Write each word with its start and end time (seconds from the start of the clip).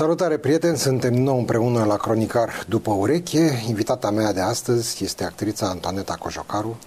Salutare 0.00 0.36
prieteni, 0.36 0.76
suntem 0.76 1.14
nou 1.14 1.38
împreună 1.38 1.84
la 1.84 1.96
Cronicar 1.96 2.64
după 2.68 2.92
ureche. 2.92 3.62
Invitata 3.68 4.10
mea 4.10 4.32
de 4.32 4.40
astăzi 4.40 5.04
este 5.04 5.24
actrița 5.24 5.66
Antoaneta 5.66 6.14
Cojocaru. 6.14 6.78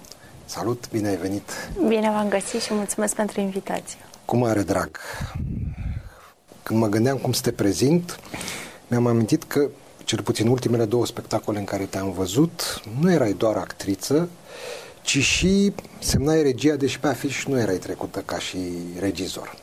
Salut, 0.44 0.90
bine 0.90 1.08
ai 1.08 1.16
venit! 1.16 1.50
Bine 1.88 2.10
v-am 2.10 2.28
găsit 2.28 2.60
și 2.60 2.74
mulțumesc 2.74 3.14
pentru 3.14 3.40
invitație. 3.40 3.98
Cu 4.24 4.36
mare 4.36 4.62
drag! 4.62 4.98
Când 6.62 6.78
mă 6.78 6.86
gândeam 6.86 7.16
cum 7.16 7.32
să 7.32 7.40
te 7.40 7.52
prezint, 7.52 8.18
mi-am 8.86 9.06
amintit 9.06 9.44
că, 9.44 9.68
cel 10.04 10.22
puțin 10.22 10.48
ultimele 10.48 10.84
două 10.84 11.06
spectacole 11.06 11.58
în 11.58 11.64
care 11.64 11.84
te-am 11.84 12.12
văzut, 12.12 12.80
nu 13.00 13.12
erai 13.12 13.32
doar 13.32 13.56
actriță, 13.56 14.28
ci 15.02 15.18
și 15.18 15.72
semnai 15.98 16.42
regia, 16.42 16.74
deși 16.74 17.00
pe 17.00 17.06
afiș 17.06 17.44
nu 17.44 17.58
erai 17.58 17.76
trecută 17.76 18.22
ca 18.24 18.38
și 18.38 18.58
regizor. 18.98 19.56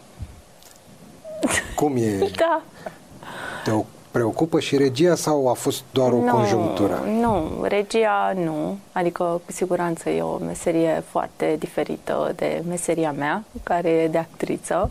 Cum 1.76 1.96
e? 1.96 2.18
Da. 2.36 2.64
Te 3.64 3.72
preocupă 4.12 4.60
și 4.60 4.78
regia 4.78 5.16
sau 5.16 5.50
a 5.50 5.54
fost 5.54 5.84
doar 5.92 6.12
o 6.12 6.22
nu, 6.22 6.32
conjunctură? 6.32 7.00
Nu, 7.22 7.50
regia 7.62 8.34
nu. 8.36 8.78
Adică, 8.92 9.42
cu 9.46 9.52
siguranță, 9.52 10.10
e 10.10 10.22
o 10.22 10.38
meserie 10.38 11.04
foarte 11.10 11.56
diferită 11.60 12.34
de 12.36 12.64
meseria 12.68 13.12
mea, 13.12 13.44
care 13.64 13.90
e 13.90 14.08
de 14.08 14.18
actriță. 14.18 14.90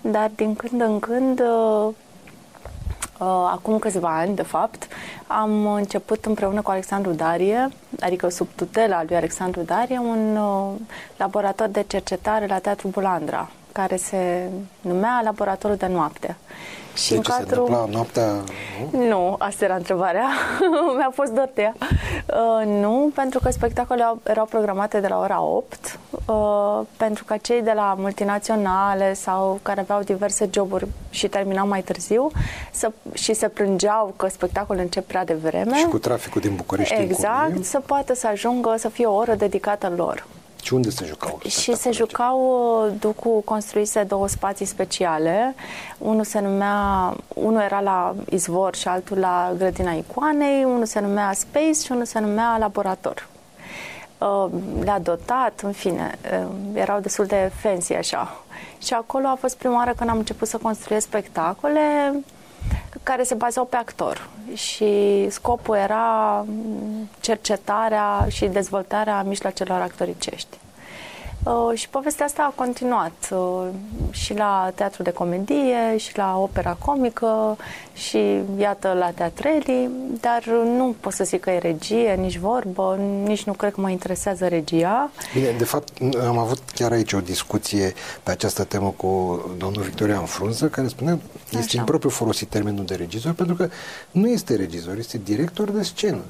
Dar, 0.00 0.30
din 0.36 0.54
când 0.54 0.80
în 0.80 0.98
când, 0.98 1.40
uh, 1.40 1.88
uh, 3.18 3.50
acum 3.52 3.78
câțiva 3.78 4.18
ani, 4.18 4.34
de 4.34 4.42
fapt, 4.42 4.88
am 5.26 5.66
început 5.72 6.24
împreună 6.24 6.62
cu 6.62 6.70
Alexandru 6.70 7.12
Darie, 7.12 7.68
adică 8.00 8.28
sub 8.28 8.48
tutela 8.54 9.02
lui 9.06 9.16
Alexandru 9.16 9.60
Darie, 9.60 9.98
un 9.98 10.36
uh, 10.36 10.72
laborator 11.16 11.68
de 11.68 11.84
cercetare 11.86 12.46
la 12.46 12.58
Teatrul 12.58 12.90
Bulandra, 12.90 13.50
care 13.72 13.96
se 13.96 14.48
numea 14.80 15.20
Laboratorul 15.24 15.76
de 15.76 15.86
Noapte. 15.86 16.36
Și 16.94 17.10
de 17.10 17.16
în 17.16 17.22
ce 17.22 17.30
cadrul... 17.30 17.48
se 17.48 17.60
întâmpla 17.60 17.86
noaptea? 17.92 18.24
Nu, 18.90 19.06
nu 19.06 19.36
asta 19.38 19.64
era 19.64 19.74
întrebarea. 19.74 20.26
Mi-a 20.96 21.10
fost 21.14 21.32
dor 21.32 21.48
de 21.54 21.62
ea. 21.62 21.74
Uh, 21.80 22.66
nu, 22.66 23.10
pentru 23.14 23.40
că 23.42 23.50
spectacolele 23.50 24.12
erau 24.22 24.44
programate 24.44 25.00
de 25.00 25.06
la 25.06 25.18
ora 25.18 25.42
8, 25.42 25.98
uh, 26.26 26.80
pentru 26.96 27.24
că 27.24 27.36
cei 27.42 27.62
de 27.62 27.72
la 27.74 27.94
multinaționale 27.98 29.14
sau 29.14 29.58
care 29.62 29.80
aveau 29.80 30.02
diverse 30.02 30.48
joburi 30.52 30.86
și 31.10 31.28
terminau 31.28 31.66
mai 31.66 31.82
târziu 31.82 32.30
să, 32.70 32.92
și 33.12 33.32
se 33.32 33.48
plângeau 33.48 34.14
că 34.16 34.28
spectacolul 34.28 34.82
încep 34.82 35.06
prea 35.06 35.24
devreme. 35.24 35.76
Și 35.76 35.84
cu 35.84 35.98
traficul 35.98 36.40
din 36.40 36.54
București. 36.56 36.94
Exact, 36.94 37.64
să 37.64 37.80
poată 37.86 38.14
să 38.14 38.26
ajungă 38.26 38.74
să 38.78 38.88
fie 38.88 39.06
o 39.06 39.14
oră 39.14 39.34
dedicată 39.34 39.92
lor. 39.96 40.26
Și 40.62 40.74
unde 40.74 40.90
se 40.90 41.04
jucau? 41.04 41.40
Și 41.48 41.74
se 41.76 41.90
jucau, 41.90 42.40
uh, 42.86 42.92
Ducu 43.00 43.40
construise 43.44 44.02
două 44.02 44.28
spații 44.28 44.66
speciale. 44.66 45.54
Unul 45.98 46.24
se 46.24 46.40
numea, 46.40 47.16
unul 47.34 47.60
era 47.60 47.80
la 47.80 48.14
Izvor 48.30 48.74
și 48.74 48.88
altul 48.88 49.18
la 49.18 49.52
Grădina 49.58 49.92
Icoanei, 49.92 50.64
unul 50.64 50.84
se 50.84 51.00
numea 51.00 51.32
Space 51.32 51.80
și 51.84 51.92
unul 51.92 52.04
se 52.04 52.18
numea 52.18 52.56
Laborator. 52.58 53.28
Uh, 54.18 54.46
le-a 54.80 54.98
dotat, 54.98 55.60
în 55.62 55.72
fine, 55.72 56.18
uh, 56.42 56.48
erau 56.74 57.00
destul 57.00 57.24
de 57.24 57.50
fancy 57.60 57.94
așa. 57.94 58.44
Și 58.82 58.94
acolo 58.94 59.26
a 59.26 59.36
fost 59.40 59.56
prima 59.56 59.76
oară 59.76 59.92
când 59.96 60.10
am 60.10 60.18
început 60.18 60.48
să 60.48 60.56
construiesc 60.56 61.06
spectacole 61.06 61.80
care 63.02 63.22
se 63.22 63.34
bazau 63.34 63.64
pe 63.64 63.76
actor 63.76 64.28
și 64.54 65.26
scopul 65.30 65.76
era 65.76 66.44
cercetarea 67.20 68.26
și 68.28 68.46
dezvoltarea 68.46 69.22
mijloacelor 69.22 69.80
actoricești. 69.80 70.58
Uh, 71.44 71.78
și 71.78 71.88
povestea 71.88 72.24
asta 72.24 72.42
a 72.42 72.52
continuat 72.54 73.28
uh, 73.30 73.66
și 74.10 74.34
la 74.34 74.72
teatru 74.74 75.02
de 75.02 75.12
comedie, 75.12 75.96
și 75.96 76.16
la 76.16 76.38
opera 76.38 76.76
comică, 76.84 77.56
și 77.94 78.40
iată 78.58 78.96
la 78.98 79.10
teatrelii, 79.10 79.90
dar 80.20 80.44
nu 80.76 80.94
pot 81.00 81.12
să 81.12 81.24
zic 81.24 81.40
că 81.40 81.50
e 81.50 81.58
regie, 81.58 82.14
nici 82.14 82.38
vorbă, 82.38 82.98
nici 83.24 83.42
nu 83.42 83.52
cred 83.52 83.72
că 83.72 83.80
mă 83.80 83.90
interesează 83.90 84.48
regia. 84.48 85.10
Bine, 85.34 85.54
de 85.58 85.64
fapt, 85.64 85.88
am 86.26 86.38
avut 86.38 86.58
chiar 86.74 86.92
aici 86.92 87.12
o 87.12 87.20
discuție 87.20 87.94
pe 88.22 88.30
această 88.30 88.64
temă 88.64 88.94
cu 88.96 89.40
domnul 89.58 89.82
Victorian 89.82 90.24
Frunză, 90.24 90.66
care 90.66 90.88
spunea, 90.88 91.18
este 91.44 91.58
Așa. 91.58 91.78
impropriu 91.78 92.10
folosit 92.10 92.48
termenul 92.48 92.84
de 92.84 92.94
regizor, 92.94 93.32
pentru 93.32 93.54
că 93.54 93.68
nu 94.10 94.28
este 94.28 94.54
regizor, 94.54 94.96
este 94.98 95.20
director 95.24 95.70
de 95.70 95.82
scenă. 95.82 96.20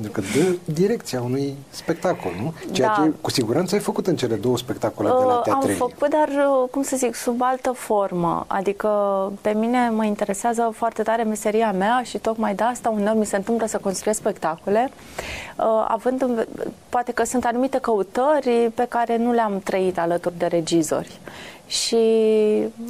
Pentru 0.00 0.20
că 0.20 0.38
dă 0.38 0.72
direcția 0.72 1.22
unui 1.22 1.56
spectacol, 1.70 2.32
nu? 2.42 2.54
Ceea 2.72 2.94
da. 2.96 3.02
ce 3.02 3.12
cu 3.20 3.30
siguranță 3.30 3.74
ai 3.74 3.80
făcut 3.80 4.06
în 4.06 4.16
cele 4.16 4.34
două 4.34 4.56
spectacole 4.56 5.08
uh, 5.08 5.16
de 5.18 5.24
la 5.24 5.34
teatre. 5.34 5.70
Am 5.70 5.76
făcut, 5.76 6.08
dar, 6.08 6.28
uh, 6.28 6.68
cum 6.70 6.82
să 6.82 6.96
zic, 6.96 7.14
sub 7.14 7.42
altă 7.42 7.70
formă. 7.70 8.44
Adică 8.46 8.88
pe 9.40 9.50
mine 9.50 9.90
mă 9.90 10.04
interesează 10.04 10.70
foarte 10.74 11.02
tare 11.02 11.22
meseria 11.22 11.72
mea 11.72 12.02
și 12.04 12.18
tocmai 12.18 12.54
de 12.54 12.62
asta 12.62 12.88
uneori 12.88 13.18
mi 13.18 13.26
se 13.26 13.36
întâmplă 13.36 13.66
să 13.66 13.78
construiesc 13.78 14.20
spectacole, 14.20 14.90
uh, 15.56 15.64
având 15.88 16.22
în, 16.22 16.44
poate 16.88 17.12
că 17.12 17.24
sunt 17.24 17.44
anumite 17.44 17.78
căutări 17.78 18.70
pe 18.74 18.86
care 18.88 19.16
nu 19.16 19.32
le-am 19.32 19.60
trăit 19.64 19.98
alături 19.98 20.38
de 20.38 20.46
regizori. 20.46 21.20
Și... 21.70 21.96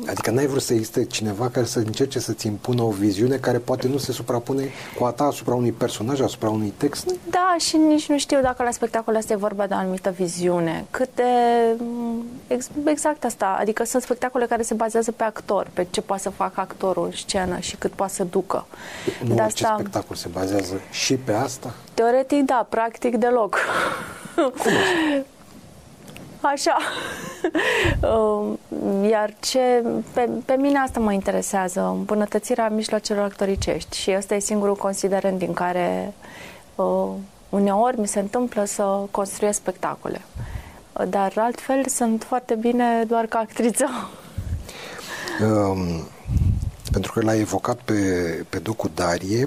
Adică 0.06 0.30
n-ai 0.30 0.46
vrut 0.46 0.62
să 0.62 0.72
existe 0.72 1.04
cineva 1.04 1.48
care 1.48 1.66
să 1.66 1.78
încerce 1.78 2.18
să-ți 2.18 2.46
impună 2.46 2.82
o 2.82 2.90
viziune 2.90 3.36
care 3.36 3.58
poate 3.58 3.88
nu 3.88 3.98
se 3.98 4.12
suprapune 4.12 4.68
cu 4.98 5.04
a 5.04 5.10
ta 5.10 5.24
asupra 5.24 5.54
unui 5.54 5.72
personaj, 5.72 6.20
asupra 6.20 6.50
unui 6.50 6.72
text? 6.76 7.14
Da, 7.30 7.56
și 7.58 7.76
nici 7.76 8.08
nu 8.08 8.18
știu 8.18 8.40
dacă 8.40 8.62
la 8.62 8.70
spectacol 8.70 9.16
asta 9.16 9.32
e 9.32 9.36
vorba 9.36 9.66
de 9.66 9.74
o 9.74 9.76
anumită 9.76 10.10
viziune. 10.10 10.84
Cât 10.90 11.08
de... 11.14 11.22
Exact 12.84 13.24
asta. 13.24 13.56
Adică 13.60 13.84
sunt 13.84 14.02
spectacole 14.02 14.46
care 14.46 14.62
se 14.62 14.74
bazează 14.74 15.12
pe 15.12 15.22
actor, 15.22 15.70
pe 15.72 15.86
ce 15.90 16.00
poate 16.00 16.22
să 16.22 16.30
facă 16.30 16.60
actorul 16.60 17.04
în 17.04 17.12
scenă 17.12 17.58
și 17.58 17.76
cât 17.76 17.92
poate 17.92 18.12
să 18.12 18.24
ducă. 18.24 18.66
Nu 19.22 19.34
de 19.34 19.42
orice 19.42 19.64
asta... 19.64 19.76
spectacol 19.78 20.16
se 20.16 20.28
bazează 20.32 20.80
și 20.90 21.14
pe 21.14 21.32
asta? 21.32 21.74
Teoretic, 21.94 22.44
da. 22.44 22.66
Practic, 22.68 23.16
deloc. 23.16 23.56
Cum 24.34 24.52
Așa. 24.54 25.24
Um, 28.00 28.58
iar 29.08 29.34
ce 29.40 29.84
pe, 30.12 30.28
pe 30.44 30.52
mine 30.52 30.78
asta 30.78 31.00
mă 31.00 31.12
interesează, 31.12 31.80
îmbunătățirea 31.80 32.68
mijloacelor 32.68 33.24
actoricești 33.24 33.96
și 33.96 34.14
ăsta 34.16 34.34
e 34.34 34.38
singurul 34.38 34.76
considerent 34.76 35.38
din 35.38 35.52
care 35.52 36.14
uh, 36.74 37.08
uneori 37.48 38.00
mi 38.00 38.08
se 38.08 38.18
întâmplă 38.18 38.64
să 38.64 39.00
construiesc 39.10 39.58
spectacole. 39.58 40.20
Dar 41.08 41.32
altfel 41.36 41.86
sunt 41.86 42.22
foarte 42.22 42.54
bine 42.54 43.04
doar 43.06 43.26
ca 43.26 43.38
actriță. 43.38 43.86
Um, 45.42 46.08
pentru 46.92 47.12
că 47.12 47.20
l-ai 47.20 47.40
evocat 47.40 47.80
pe, 47.84 47.94
pe 48.48 48.58
Ducu 48.58 48.90
Darie, 48.94 49.46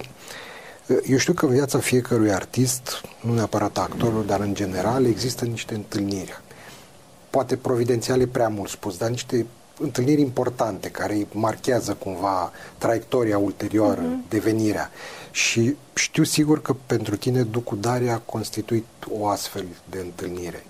eu 1.06 1.18
știu 1.18 1.34
că 1.34 1.46
în 1.46 1.52
viața 1.52 1.80
fiecărui 1.80 2.32
artist, 2.32 3.02
nu 3.22 3.34
neapărat 3.34 3.78
actorul, 3.78 4.26
dar 4.26 4.40
în 4.40 4.54
general, 4.54 5.06
există 5.06 5.46
niște 5.46 5.74
întâlniri 5.74 6.43
poate 7.34 7.56
providențiale 7.56 8.26
prea 8.26 8.48
mult 8.48 8.70
spus, 8.70 8.98
dar 8.98 9.10
niște 9.10 9.46
întâlniri 9.80 10.22
importante 10.22 10.90
care 10.90 11.28
marchează 11.32 11.94
cumva 11.94 12.52
traiectoria 12.78 13.38
ulterioară, 13.38 14.02
uh-huh. 14.02 14.30
devenirea. 14.30 14.92
Și 15.32 15.76
știu 15.94 16.24
sigur 16.24 16.62
că 16.62 16.76
pentru 16.86 17.16
tine 17.16 17.42
Ducu 17.42 17.76
Daria 17.76 18.14
a 18.14 18.22
constituit 18.26 18.86
o 19.20 19.28
astfel 19.28 19.66
de 19.90 20.00
întâlnire. 20.00 20.64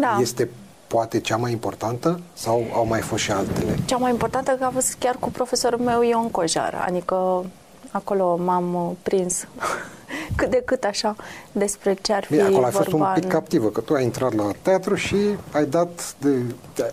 Da. 0.00 0.18
Este 0.20 0.48
poate 0.86 1.20
cea 1.20 1.36
mai 1.36 1.52
importantă 1.52 2.20
sau 2.32 2.66
au 2.74 2.86
mai 2.86 3.00
fost 3.00 3.22
și 3.22 3.30
altele? 3.30 3.78
Cea 3.84 3.96
mai 3.96 4.10
importantă 4.10 4.50
că 4.50 4.64
a 4.64 4.70
fost 4.70 4.96
chiar 4.98 5.16
cu 5.20 5.30
profesorul 5.30 5.80
meu 5.80 6.02
Ion 6.02 6.30
Cojar, 6.30 6.84
adică 6.86 7.44
acolo 7.90 8.36
m-am 8.36 8.96
prins 9.02 9.46
cât 10.36 10.50
de 10.50 10.62
cât 10.64 10.84
așa 10.84 11.16
despre 11.52 11.96
ce 12.02 12.12
ar 12.12 12.24
fi 12.24 12.32
Bine, 12.32 12.42
acolo 12.42 12.64
ai 12.64 12.70
fost 12.70 12.92
un 12.92 13.06
pic 13.14 13.26
captivă, 13.26 13.68
că 13.68 13.80
tu 13.80 13.94
ai 13.94 14.04
intrat 14.04 14.34
la 14.34 14.50
teatru 14.62 14.94
și 14.94 15.16
ai 15.52 15.66
dat 15.66 16.14
de, 16.18 16.38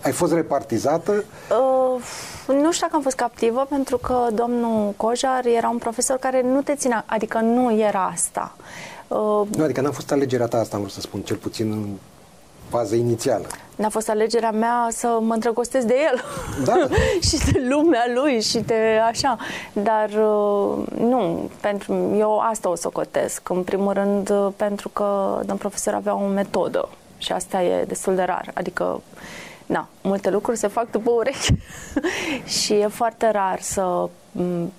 ai 0.02 0.12
fost 0.12 0.32
repartizată? 0.32 1.12
Uh, 1.12 2.02
nu 2.46 2.72
știu 2.72 2.86
dacă 2.86 2.96
am 2.96 3.02
fost 3.02 3.16
captivă, 3.16 3.66
pentru 3.68 3.96
că 3.96 4.26
domnul 4.34 4.92
Cojar 4.96 5.46
era 5.46 5.68
un 5.68 5.78
profesor 5.78 6.16
care 6.16 6.42
nu 6.42 6.62
te 6.62 6.74
ținea, 6.74 7.04
adică 7.06 7.38
nu 7.38 7.78
era 7.78 8.10
asta. 8.12 8.56
Uh, 9.08 9.42
nu, 9.56 9.64
adică 9.64 9.80
n-a 9.80 9.90
fost 9.90 10.12
alegerea 10.12 10.46
ta, 10.46 10.58
asta 10.58 10.76
am 10.76 10.82
vrut 10.82 10.94
să 10.94 11.00
spun, 11.00 11.20
cel 11.20 11.36
puțin 11.36 11.70
în 11.70 11.88
fază 12.68 12.94
inițială. 12.94 13.46
N-a 13.76 13.88
fost 13.88 14.08
alegerea 14.08 14.50
mea 14.50 14.88
să 14.90 15.18
mă 15.20 15.32
îndrăgostesc 15.32 15.86
de 15.86 15.94
el 16.12 16.24
da. 16.64 16.74
și 17.28 17.52
de 17.52 17.66
lumea 17.68 18.04
lui 18.14 18.40
și 18.40 18.58
de 18.58 19.00
așa. 19.06 19.36
Dar 19.72 20.08
uh, 20.08 20.86
nu, 20.98 21.50
pentru 21.60 22.14
eu 22.18 22.38
asta 22.38 22.68
o 22.68 22.74
să 22.74 22.88
cotesc. 22.88 23.48
În 23.48 23.62
primul 23.62 23.92
rând 23.92 24.30
uh, 24.30 24.48
pentru 24.56 24.88
că 24.88 25.40
domn 25.44 25.58
profesor 25.58 25.94
avea 25.94 26.14
o 26.14 26.26
metodă 26.26 26.88
și 27.18 27.32
asta 27.32 27.62
e 27.62 27.84
destul 27.84 28.14
de 28.14 28.22
rar. 28.22 28.50
Adică 28.54 29.00
na, 29.66 29.88
multe 30.02 30.30
lucruri 30.30 30.58
se 30.58 30.66
fac 30.66 30.90
după 30.90 31.10
urechi 31.10 31.52
și 32.62 32.72
e 32.72 32.86
foarte 32.86 33.30
rar 33.30 33.60
să 33.60 34.08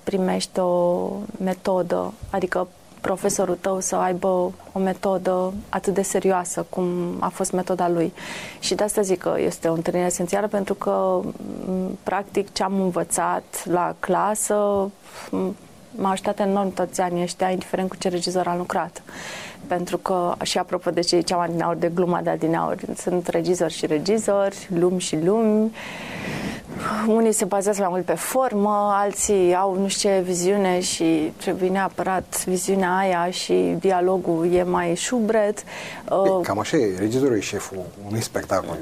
primești 0.04 0.58
o 0.58 1.10
metodă, 1.44 2.12
adică 2.30 2.68
profesorul 3.00 3.58
tău 3.60 3.80
să 3.80 3.96
aibă 3.96 4.52
o 4.72 4.78
metodă 4.78 5.52
atât 5.68 5.94
de 5.94 6.02
serioasă 6.02 6.66
cum 6.68 7.16
a 7.20 7.28
fost 7.28 7.52
metoda 7.52 7.88
lui. 7.88 8.12
Și 8.58 8.74
de 8.74 8.82
asta 8.82 9.00
zic 9.00 9.18
că 9.18 9.34
este 9.38 9.68
o 9.68 9.72
întâlnire 9.72 10.06
esențială 10.06 10.46
pentru 10.46 10.74
că 10.74 11.20
practic 12.02 12.52
ce 12.52 12.62
am 12.62 12.80
învățat 12.80 13.64
la 13.64 13.94
clasă 13.98 14.90
m-a 15.90 16.10
ajutat 16.10 16.38
enorm 16.38 16.74
toți 16.74 17.00
anii 17.00 17.22
ăștia, 17.22 17.50
indiferent 17.50 17.88
cu 17.88 17.96
ce 17.96 18.08
regizor 18.08 18.46
am 18.46 18.56
lucrat. 18.56 19.02
Pentru 19.68 19.98
că, 19.98 20.34
și 20.42 20.58
apropo 20.58 20.90
de 20.90 21.00
ce 21.00 21.16
ziceam 21.16 21.40
adineauri, 21.40 21.80
de 21.80 21.90
gluma 21.94 22.20
de 22.20 22.30
adineauri, 22.30 22.84
sunt 22.96 23.26
regizori 23.26 23.72
și 23.72 23.86
regizori, 23.86 24.68
lumi 24.74 25.00
și 25.00 25.18
lumi, 25.24 25.72
unii 27.06 27.32
se 27.32 27.44
bazează 27.44 27.80
mai 27.80 27.90
mult 27.90 28.04
pe 28.04 28.14
formă, 28.14 28.92
alții 28.94 29.54
au 29.54 29.74
nu 29.80 29.88
știu 29.88 30.08
ce 30.08 30.20
viziune 30.20 30.80
și 30.80 31.32
trebuie 31.36 31.68
neapărat 31.68 32.44
viziunea 32.44 32.96
aia 32.96 33.30
și 33.30 33.76
dialogul 33.78 34.52
e 34.52 34.62
mai 34.62 34.94
șubret. 34.94 35.62
Uh, 36.10 36.40
Cam 36.42 36.58
așa 36.58 36.76
e, 36.76 36.94
regizorul 36.98 37.36
e 37.36 37.40
șeful 37.40 37.78
unui 38.08 38.20
spectacol. 38.20 38.76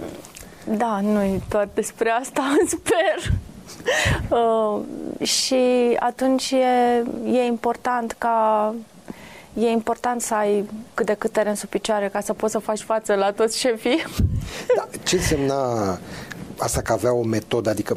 Da, 0.65 1.00
nu 1.03 1.23
e 1.23 1.41
doar 1.49 1.69
despre 1.75 2.11
asta, 2.11 2.43
sper. 2.77 3.33
Uh, 4.29 4.81
și 5.27 5.97
atunci 5.99 6.50
e, 6.50 7.05
e 7.33 7.44
important 7.44 8.15
ca 8.19 8.75
e 9.58 9.69
important 9.69 10.20
să 10.20 10.35
ai 10.35 10.69
cât 10.94 11.06
de 11.06 11.14
cât 11.14 11.32
teren 11.32 11.55
sub 11.55 11.69
picioare 11.69 12.08
ca 12.08 12.20
să 12.20 12.32
poți 12.32 12.53
să 12.53 12.58
faci 12.58 12.81
față 12.81 13.14
la 13.14 13.32
toți 13.32 13.58
șefii. 13.58 14.05
Da, 14.76 14.88
ce 15.05 15.17
însemna 15.17 15.99
asta 16.58 16.81
că 16.81 16.93
avea 16.93 17.12
o 17.12 17.23
metodă, 17.23 17.70
adică 17.70 17.97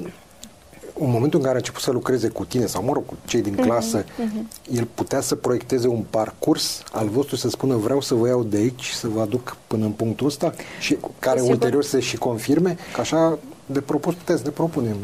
în 1.00 1.10
momentul 1.10 1.40
în 1.40 1.46
care 1.46 1.56
a 1.56 1.58
început 1.58 1.82
să 1.82 1.92
lucreze 1.92 2.28
cu 2.28 2.46
tine 2.46 2.66
sau, 2.66 2.84
mă 2.84 2.94
rog, 2.94 3.06
cu 3.06 3.18
cei 3.26 3.42
din 3.42 3.54
mhm, 3.54 3.64
clasă, 3.64 4.04
uh-huh. 4.04 4.72
el 4.72 4.88
putea 4.94 5.22
să 5.22 5.36
proiecteze 5.36 5.88
un 5.88 6.04
parcurs 6.10 6.84
al 6.92 7.08
vostru, 7.08 7.36
să 7.36 7.50
spună 7.50 7.76
vreau 7.76 8.02
să 8.02 8.14
vă 8.14 8.28
iau 8.28 8.44
de 8.44 8.58
aici 8.58 8.82
și 8.82 8.96
să 8.96 9.08
vă 9.08 9.22
aduc 9.22 9.58
până 9.68 9.86
în 9.86 9.92
punctul 9.92 10.28
ăsta 10.28 10.54
și 10.80 10.98
care 11.20 11.40
Sigur. 11.40 11.54
ulterior 11.54 11.84
să 11.84 12.00
și 12.00 12.18
confirme 12.18 12.78
că 12.94 13.02
așa 13.02 13.38
de 13.66 13.82
propus 13.82 14.14
puteți 14.14 14.44
de 14.44 14.50
propunem. 14.50 14.96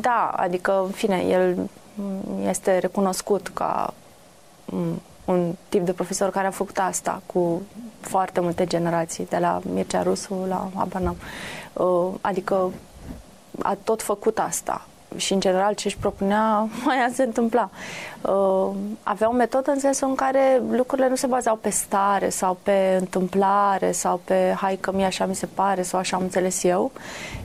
Da, 0.00 0.32
adică, 0.36 0.82
în 0.84 0.90
fine, 0.90 1.24
el 1.28 1.68
este 2.48 2.78
recunoscut 2.78 3.50
ca 3.54 3.94
un 5.26 5.54
tip 5.68 5.84
de 5.84 5.92
profesor 5.92 6.30
care 6.30 6.46
a 6.46 6.50
făcut 6.50 6.78
asta 6.78 7.22
cu 7.26 7.62
foarte 8.00 8.40
multe 8.40 8.64
generații, 8.64 9.26
de 9.26 9.38
la 9.38 9.60
Mircea 9.72 10.02
Rusu 10.02 10.44
la 10.48 10.70
Abanam. 10.74 11.16
Uh, 11.72 12.14
adică 12.20 12.70
a 13.62 13.76
tot 13.84 14.02
făcut 14.02 14.38
asta 14.38 14.86
și 15.16 15.32
în 15.32 15.40
general 15.40 15.74
ce 15.74 15.86
își 15.86 15.96
propunea, 15.96 16.68
mai 16.84 17.10
se 17.12 17.22
întâmpla. 17.22 17.70
Uh, 18.20 18.70
avea 19.02 19.28
o 19.28 19.32
metodă 19.32 19.70
în 19.70 19.80
sensul 19.80 20.08
în 20.08 20.14
care 20.14 20.62
lucrurile 20.70 21.08
nu 21.08 21.14
se 21.14 21.26
bazau 21.26 21.56
pe 21.56 21.70
stare 21.70 22.28
sau 22.28 22.58
pe 22.62 22.96
întâmplare 23.00 23.92
sau 23.92 24.20
pe 24.24 24.54
hai 24.56 24.76
că 24.80 24.92
mie 24.92 25.04
așa 25.04 25.26
mi 25.26 25.34
se 25.34 25.46
pare 25.46 25.82
sau 25.82 25.98
așa 25.98 26.16
am 26.16 26.22
înțeles 26.22 26.62
eu, 26.62 26.90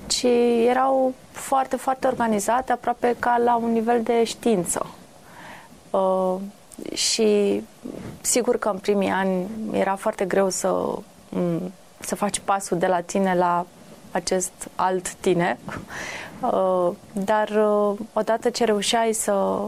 ci 0.08 0.26
erau 0.68 1.14
foarte, 1.32 1.76
foarte 1.76 2.08
organizate, 2.08 2.72
aproape 2.72 3.16
ca 3.20 3.42
la 3.44 3.56
un 3.56 3.72
nivel 3.72 4.04
de 4.04 4.24
știință. 4.24 4.86
Uh, 6.90 6.98
și 6.98 7.62
sigur 8.22 8.58
că 8.58 8.70
în 8.70 8.78
primii 8.78 9.10
ani 9.10 9.48
era 9.72 9.96
foarte 9.96 10.26
greu 10.26 10.50
să, 10.50 10.98
să 12.00 12.16
faci 12.16 12.40
pasul 12.40 12.78
de 12.78 12.88
la 12.88 13.02
tine 13.02 13.36
la 13.36 13.66
acest 14.12 14.52
alt 14.76 15.14
tine, 15.14 15.60
uh, 16.42 16.92
dar 17.12 17.50
uh, 17.50 18.00
odată 18.14 18.50
ce 18.50 18.66
reușeai 18.66 19.14
să, 19.14 19.60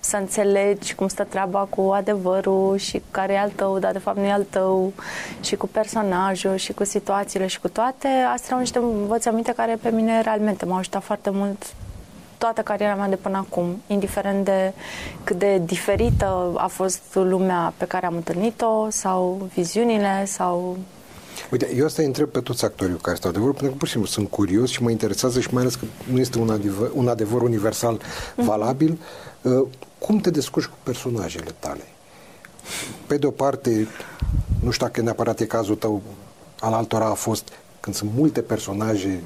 să 0.00 0.16
înțelegi 0.16 0.94
cum 0.94 1.08
stă 1.08 1.24
treaba 1.24 1.66
cu 1.70 1.80
adevărul 1.80 2.76
și 2.76 3.02
care 3.10 3.32
e 3.32 3.38
al 3.38 3.50
tău, 3.50 3.78
dar 3.78 3.92
de 3.92 3.98
fapt 3.98 4.16
nu 4.16 4.24
e 4.24 4.32
al 4.32 4.46
tău, 4.50 4.92
și 5.40 5.56
cu 5.56 5.66
personajul, 5.66 6.56
și 6.56 6.72
cu 6.72 6.84
situațiile, 6.84 7.46
și 7.46 7.60
cu 7.60 7.68
toate, 7.68 8.08
astea 8.08 8.46
erau 8.46 8.58
niște 8.58 8.78
învățăminte 8.78 9.52
care 9.52 9.78
pe 9.82 9.90
mine 9.90 10.20
realmente 10.20 10.64
m-au 10.64 10.78
ajutat 10.78 11.02
foarte 11.02 11.30
mult 11.30 11.74
toată 12.44 12.60
cariera 12.60 12.94
mea 12.94 13.08
de 13.08 13.16
până 13.16 13.36
acum, 13.36 13.82
indiferent 13.86 14.44
de 14.44 14.72
cât 15.24 15.38
de 15.38 15.62
diferită 15.64 16.52
a 16.56 16.66
fost 16.66 17.02
lumea 17.12 17.72
pe 17.76 17.84
care 17.84 18.06
am 18.06 18.14
întâlnit-o 18.14 18.90
sau 18.90 19.48
viziunile 19.54 20.24
sau 20.26 20.78
Uite, 21.50 21.74
eu 21.76 21.84
asta 21.84 22.02
îi 22.02 22.08
întreb 22.08 22.28
pe 22.28 22.40
toți 22.40 22.64
actorii 22.64 22.96
care 22.96 23.16
stau 23.16 23.30
de 23.30 23.38
vorbă, 23.38 23.52
pentru 23.52 23.70
că 23.70 23.76
pur 23.76 23.86
și 23.86 23.92
simplu 23.92 24.10
sunt 24.10 24.30
curios 24.30 24.70
și 24.70 24.82
mă 24.82 24.90
interesează 24.90 25.40
și 25.40 25.48
mai 25.52 25.62
ales 25.62 25.74
că 25.74 25.84
nu 26.12 26.18
este 26.18 26.38
un 26.38 26.50
adevăr, 26.50 26.90
un 26.94 27.08
adevăr 27.08 27.42
universal 27.42 27.98
mm-hmm. 27.98 28.44
valabil. 28.44 28.98
Uh, 29.42 29.68
cum 29.98 30.18
te 30.18 30.30
descurci 30.30 30.66
cu 30.66 30.76
personajele 30.82 31.50
tale? 31.58 31.84
Pe 33.06 33.16
de 33.16 33.26
o 33.26 33.30
parte, 33.30 33.88
nu 34.60 34.70
știu 34.70 34.86
dacă 34.86 35.00
neapărat 35.00 35.40
e 35.40 35.44
cazul 35.44 35.74
tău, 35.74 36.02
al 36.60 36.72
altora 36.72 37.06
a 37.06 37.14
fost 37.14 37.48
când 37.80 37.96
sunt 37.96 38.10
multe 38.14 38.40
personaje 38.40 39.22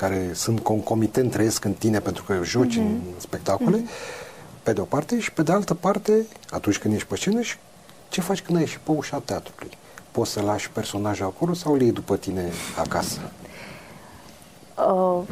care 0.00 0.30
sunt 0.32 0.60
concomitent, 0.60 1.30
trăiesc 1.30 1.64
în 1.64 1.72
tine 1.72 2.00
pentru 2.00 2.24
că 2.24 2.40
joci 2.42 2.74
mm-hmm. 2.74 2.80
în 2.80 3.00
spectacole, 3.18 3.78
mm-hmm. 3.78 4.62
pe 4.62 4.72
de 4.72 4.80
o 4.80 4.84
parte, 4.84 5.20
și 5.20 5.32
pe 5.32 5.42
de 5.42 5.52
altă 5.52 5.74
parte, 5.74 6.26
atunci 6.50 6.78
când 6.78 6.94
ești 6.94 7.08
pe 7.08 7.16
scenă, 7.16 7.40
și 7.40 7.56
ce 8.08 8.20
faci 8.20 8.42
când 8.42 8.56
ai 8.56 8.62
ieșit 8.62 8.78
pe 8.78 8.90
ușa 8.90 9.22
teatrului? 9.24 9.70
Poți 10.10 10.30
să 10.30 10.40
lași 10.40 10.70
personajul 10.70 11.26
acolo 11.26 11.54
sau 11.54 11.72
îl 11.72 11.80
iei 11.80 11.92
după 11.92 12.16
tine 12.16 12.50
acasă? 12.78 13.18
Uh, 14.76 15.22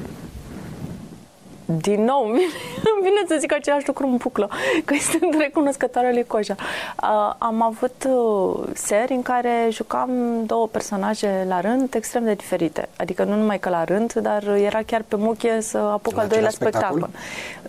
din 1.76 2.04
nou, 2.04 2.24
îmi 2.92 3.02
vine 3.02 3.24
să 3.28 3.36
zic 3.38 3.52
același 3.52 3.86
lucru 3.86 4.06
în 4.06 4.16
puclă, 4.16 4.50
că 4.84 4.94
sunt 5.00 5.34
recunoscătoare 5.40 6.12
lui 6.12 6.24
Coja. 6.26 6.54
Uh, 6.58 7.34
am 7.38 7.62
avut 7.62 8.08
uh, 8.08 8.68
seri 8.74 9.12
în 9.12 9.22
care 9.22 9.68
jucam 9.70 10.10
două 10.46 10.66
personaje 10.66 11.44
la 11.48 11.60
rând 11.60 11.94
extrem 11.94 12.24
de 12.24 12.34
diferite. 12.34 12.88
Adică 12.96 13.24
nu 13.24 13.36
numai 13.36 13.58
că 13.58 13.68
la 13.68 13.84
rând, 13.84 14.12
dar 14.12 14.46
era 14.46 14.82
chiar 14.86 15.04
pe 15.08 15.16
muche 15.16 15.60
să 15.60 15.78
apuc 15.78 16.14
la 16.14 16.22
al 16.22 16.28
doilea 16.28 16.50
spectacol. 16.50 17.08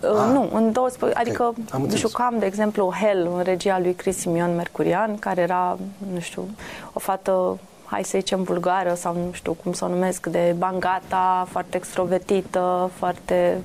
spectacol. 0.00 0.16
Uh, 0.16 0.26
ah. 0.26 0.32
Nu, 0.32 0.56
în 0.56 0.72
două 0.72 0.88
spe- 0.88 1.12
Adică 1.14 1.54
okay. 1.72 1.88
jucam, 1.94 2.34
de 2.38 2.46
exemplu, 2.46 2.92
Hell 3.00 3.30
în 3.36 3.42
regia 3.42 3.78
lui 3.78 3.94
Chris 3.94 4.16
Simion 4.16 4.56
Mercurian, 4.56 5.18
care 5.18 5.40
era, 5.40 5.78
nu 6.12 6.20
știu, 6.20 6.48
o 6.92 6.98
fată 6.98 7.58
hai 7.90 8.04
să 8.04 8.18
zicem, 8.18 8.42
vulgară 8.42 8.94
sau 8.94 9.14
nu 9.14 9.32
știu 9.32 9.52
cum 9.52 9.72
să 9.72 9.84
o 9.84 9.88
numesc, 9.88 10.26
de 10.26 10.54
bangata, 10.58 11.46
foarte 11.50 11.76
extrovertită, 11.76 12.90
foarte 12.96 13.58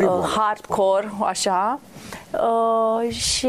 uh, 0.00 0.06
hardcore, 0.36 1.12
așa. 1.20 1.80
Uh, 2.32 3.14
și 3.14 3.48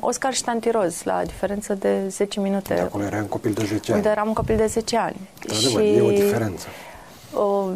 Oscar 0.00 0.34
Ștantiroz, 0.34 1.02
la 1.02 1.22
diferență 1.24 1.74
de 1.74 2.08
10 2.08 2.40
minute. 2.40 2.74
De 2.74 2.80
acolo 2.80 3.04
era 3.04 3.16
un 3.16 3.26
copil 3.26 3.52
de 3.52 3.64
10 3.64 3.92
ani. 3.92 4.00
Unde 4.00 4.08
eram 4.08 4.26
un 4.26 4.34
copil 4.34 4.56
de 4.56 4.66
10 4.66 4.96
ani. 4.96 5.16
Și... 5.52 5.76
e 5.76 6.00
o 6.00 6.10
diferență. 6.10 6.66
Uh, 7.32 7.72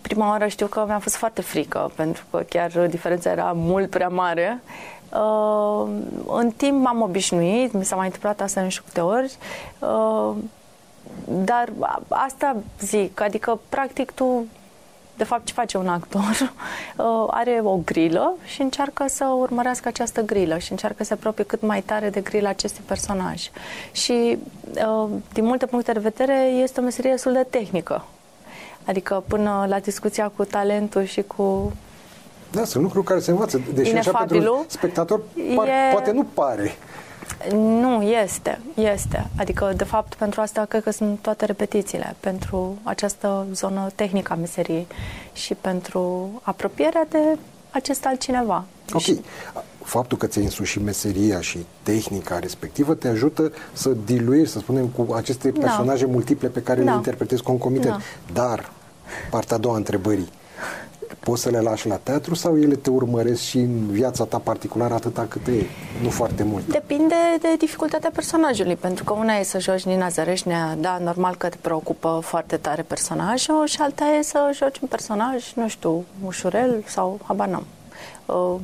prima 0.00 0.28
oară 0.28 0.46
știu 0.46 0.66
că 0.66 0.84
mi-a 0.86 0.98
fost 0.98 1.14
foarte 1.14 1.40
frică, 1.40 1.90
pentru 1.94 2.24
că 2.30 2.44
chiar 2.48 2.70
diferența 2.70 3.30
era 3.30 3.52
mult 3.54 3.90
prea 3.90 4.08
mare. 4.08 4.60
Uh, 4.64 4.99
în 6.26 6.50
timp 6.56 6.82
m-am 6.84 7.00
obișnuit, 7.00 7.72
mi 7.72 7.84
s-a 7.84 7.96
mai 7.96 8.04
întâmplat 8.04 8.40
asta 8.40 8.60
în 8.60 8.68
știu 8.68 8.82
câte 8.86 9.00
ori, 9.00 9.36
uh, 9.78 10.34
dar 11.24 11.72
asta 12.08 12.56
zic, 12.80 13.20
adică 13.20 13.60
practic 13.68 14.10
tu 14.10 14.44
de 15.20 15.26
fapt, 15.26 15.44
ce 15.44 15.52
face 15.52 15.76
un 15.76 15.88
actor? 15.88 16.22
Uh, 16.96 17.26
are 17.30 17.60
o 17.64 17.76
grilă 17.84 18.34
și 18.44 18.62
încearcă 18.62 19.04
să 19.08 19.24
urmărească 19.24 19.88
această 19.88 20.22
grilă 20.22 20.58
și 20.58 20.70
încearcă 20.70 20.96
să 21.02 21.08
se 21.08 21.12
apropie 21.12 21.44
cât 21.44 21.62
mai 21.62 21.82
tare 21.82 22.10
de 22.10 22.20
grila 22.20 22.48
acestui 22.48 22.84
personaj. 22.86 23.50
Și, 23.92 24.38
uh, 24.74 25.08
din 25.32 25.44
multe 25.44 25.66
puncte 25.66 25.92
de 25.92 25.98
vedere, 25.98 26.38
este 26.44 26.80
o 26.80 26.82
meserie 26.82 27.10
destul 27.10 27.32
de 27.32 27.46
tehnică. 27.50 28.04
Adică 28.84 29.24
până 29.28 29.66
la 29.68 29.78
discuția 29.78 30.28
cu 30.36 30.44
talentul 30.44 31.04
și 31.04 31.22
cu 31.22 31.72
da, 32.50 32.64
sunt 32.64 32.82
lucruri 32.82 33.06
care 33.06 33.20
se 33.20 33.30
învață. 33.30 33.60
Deși 33.74 33.94
așa 33.94 34.10
pentru 34.10 34.64
spectator 34.68 35.20
par, 35.56 35.66
e... 35.66 35.92
poate 35.92 36.10
nu 36.10 36.26
pare. 36.34 36.76
Nu, 37.52 38.02
este, 38.02 38.60
este. 38.74 39.26
Adică, 39.38 39.72
de 39.76 39.84
fapt, 39.84 40.14
pentru 40.14 40.40
asta 40.40 40.64
cred 40.64 40.82
că 40.82 40.90
sunt 40.90 41.18
toate 41.18 41.44
repetițiile, 41.44 42.16
pentru 42.20 42.78
această 42.82 43.46
zonă 43.52 43.90
tehnică 43.94 44.32
a 44.32 44.36
meseriei 44.36 44.86
și 45.32 45.54
pentru 45.54 46.30
apropierea 46.42 47.06
de 47.10 47.38
acest 47.70 48.06
altcineva. 48.06 48.64
Ok. 48.92 49.00
Și... 49.00 49.20
Faptul 49.84 50.18
că 50.18 50.26
ți-ai 50.26 50.44
însușit 50.44 50.82
meseria 50.82 51.40
și 51.40 51.66
tehnica 51.82 52.38
respectivă 52.38 52.94
te 52.94 53.08
ajută 53.08 53.52
să 53.72 53.90
diluiești, 54.04 54.52
să 54.52 54.58
spunem, 54.58 54.86
cu 54.86 55.12
aceste 55.12 55.50
da. 55.50 55.60
personaje 55.60 56.04
da. 56.04 56.10
multiple 56.10 56.48
pe 56.48 56.62
care 56.62 56.82
da. 56.82 56.90
le 56.90 56.96
interpretezi 56.96 57.42
concomitent. 57.42 58.02
Da. 58.32 58.32
Dar, 58.32 58.72
partea 59.30 59.56
a 59.56 59.58
doua 59.58 59.76
întrebării, 59.76 60.28
poți 61.20 61.42
să 61.42 61.50
le 61.50 61.60
lași 61.60 61.86
la 61.86 61.96
teatru 61.96 62.34
sau 62.34 62.58
ele 62.58 62.74
te 62.74 62.90
urmăresc 62.90 63.40
și 63.40 63.58
în 63.58 63.86
viața 63.86 64.24
ta 64.24 64.38
particulară 64.38 64.94
atâta 64.94 65.26
cât 65.28 65.46
e, 65.46 65.64
nu 66.02 66.10
foarte 66.10 66.42
mult? 66.42 66.66
Depinde 66.66 67.14
de 67.40 67.56
dificultatea 67.58 68.10
personajului, 68.14 68.76
pentru 68.76 69.04
că 69.04 69.12
una 69.12 69.34
e 69.34 69.42
să 69.42 69.58
joci 69.58 69.82
Nina 69.82 70.08
Zăreșnea, 70.08 70.76
da, 70.80 70.98
normal 70.98 71.36
că 71.36 71.48
te 71.48 71.56
preocupă 71.60 72.20
foarte 72.22 72.56
tare 72.56 72.82
personajul 72.82 73.66
și 73.66 73.80
alta 73.80 74.04
e 74.18 74.22
să 74.22 74.50
joci 74.54 74.78
un 74.78 74.88
personaj, 74.88 75.52
nu 75.54 75.68
știu, 75.68 76.04
ușurel 76.24 76.84
sau 76.86 77.18
habar 77.26 77.48
n-am. 77.48 77.66
Uh, 78.26 78.60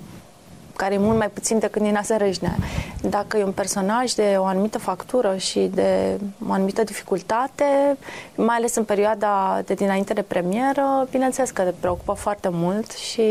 care 0.76 0.95
e 0.95 0.99
mult 0.99 1.18
mai 1.18 1.28
puțin 1.28 1.59
decât 1.59 1.83
Nina 1.83 2.02
Sărăjnea. 2.02 2.56
Dacă 3.00 3.37
e 3.37 3.45
un 3.45 3.52
personaj 3.52 4.12
de 4.12 4.35
o 4.38 4.45
anumită 4.45 4.78
factură 4.78 5.37
și 5.37 5.71
de 5.75 6.18
o 6.49 6.52
anumită 6.52 6.83
dificultate, 6.85 7.97
mai 8.35 8.56
ales 8.56 8.75
în 8.75 8.85
perioada 8.85 9.62
de 9.64 9.75
dinainte 9.75 10.12
de 10.12 10.23
premieră, 10.23 11.06
bineînțeles 11.11 11.50
că 11.50 11.62
te 11.62 11.73
preocupă 11.80 12.12
foarte 12.12 12.49
mult 12.52 12.90
și 12.92 13.23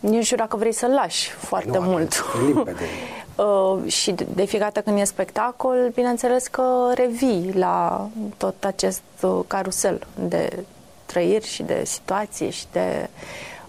nici 0.00 0.14
nu 0.14 0.22
știu 0.22 0.36
dacă 0.36 0.56
vrei 0.56 0.72
să-l 0.72 0.90
lași 0.90 1.30
foarte 1.30 1.78
nu, 1.78 1.80
mult. 1.80 2.24
Limpede. 2.46 2.84
Uh, 3.36 3.90
și 3.90 4.12
de, 4.12 4.26
de 4.34 4.44
fiecare 4.44 4.70
dată 4.74 4.88
când 4.88 5.00
e 5.00 5.04
spectacol, 5.04 5.90
bineînțeles 5.94 6.46
că 6.46 6.62
revii 6.94 7.52
la 7.54 8.08
tot 8.36 8.64
acest 8.64 9.02
uh, 9.22 9.40
carusel 9.46 10.06
de 10.28 10.64
trăiri 11.06 11.46
și 11.46 11.62
de 11.62 11.82
situații 11.84 12.50
și 12.50 12.64
de... 12.72 13.08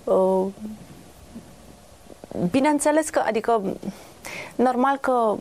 Uh, 0.04 0.46
bineînțeles 2.52 3.10
că, 3.10 3.22
adică, 3.26 3.62
normal 4.56 4.98
că 4.98 5.36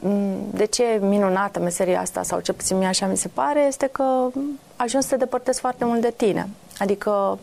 mm, 0.00 0.36
de 0.50 0.64
ce 0.64 0.84
e 0.84 0.98
minunată 0.98 1.60
meseria 1.60 2.00
asta, 2.00 2.22
sau 2.22 2.40
ce 2.40 2.52
puțin 2.52 2.78
mie 2.78 2.86
așa 2.86 3.06
mi 3.06 3.16
se 3.16 3.28
pare, 3.28 3.60
este 3.60 3.86
că 3.86 4.28
ajungi 4.76 5.06
să 5.06 5.12
te 5.12 5.16
depărtezi 5.16 5.60
foarte 5.60 5.84
mult 5.84 6.00
de 6.00 6.12
tine. 6.16 6.48
Adică 6.78 7.38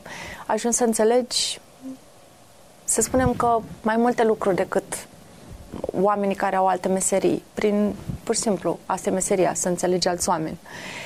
ajungi 0.45 0.77
să 0.77 0.83
înțelegi, 0.83 1.60
să 2.83 3.01
spunem 3.01 3.33
că 3.33 3.60
mai 3.81 3.95
multe 3.98 4.24
lucruri 4.24 4.55
decât 4.55 5.07
oamenii 6.01 6.36
care 6.36 6.55
au 6.55 6.67
alte 6.67 6.88
meserii, 6.88 7.43
prin, 7.53 7.95
pur 8.24 8.36
și 8.36 8.41
simplu, 8.41 8.79
asta 8.86 9.10
e 9.10 9.13
meseria, 9.13 9.53
să 9.53 9.67
înțelegi 9.67 10.07
alți 10.07 10.29
oameni. 10.29 10.57
Uh, 10.63 11.00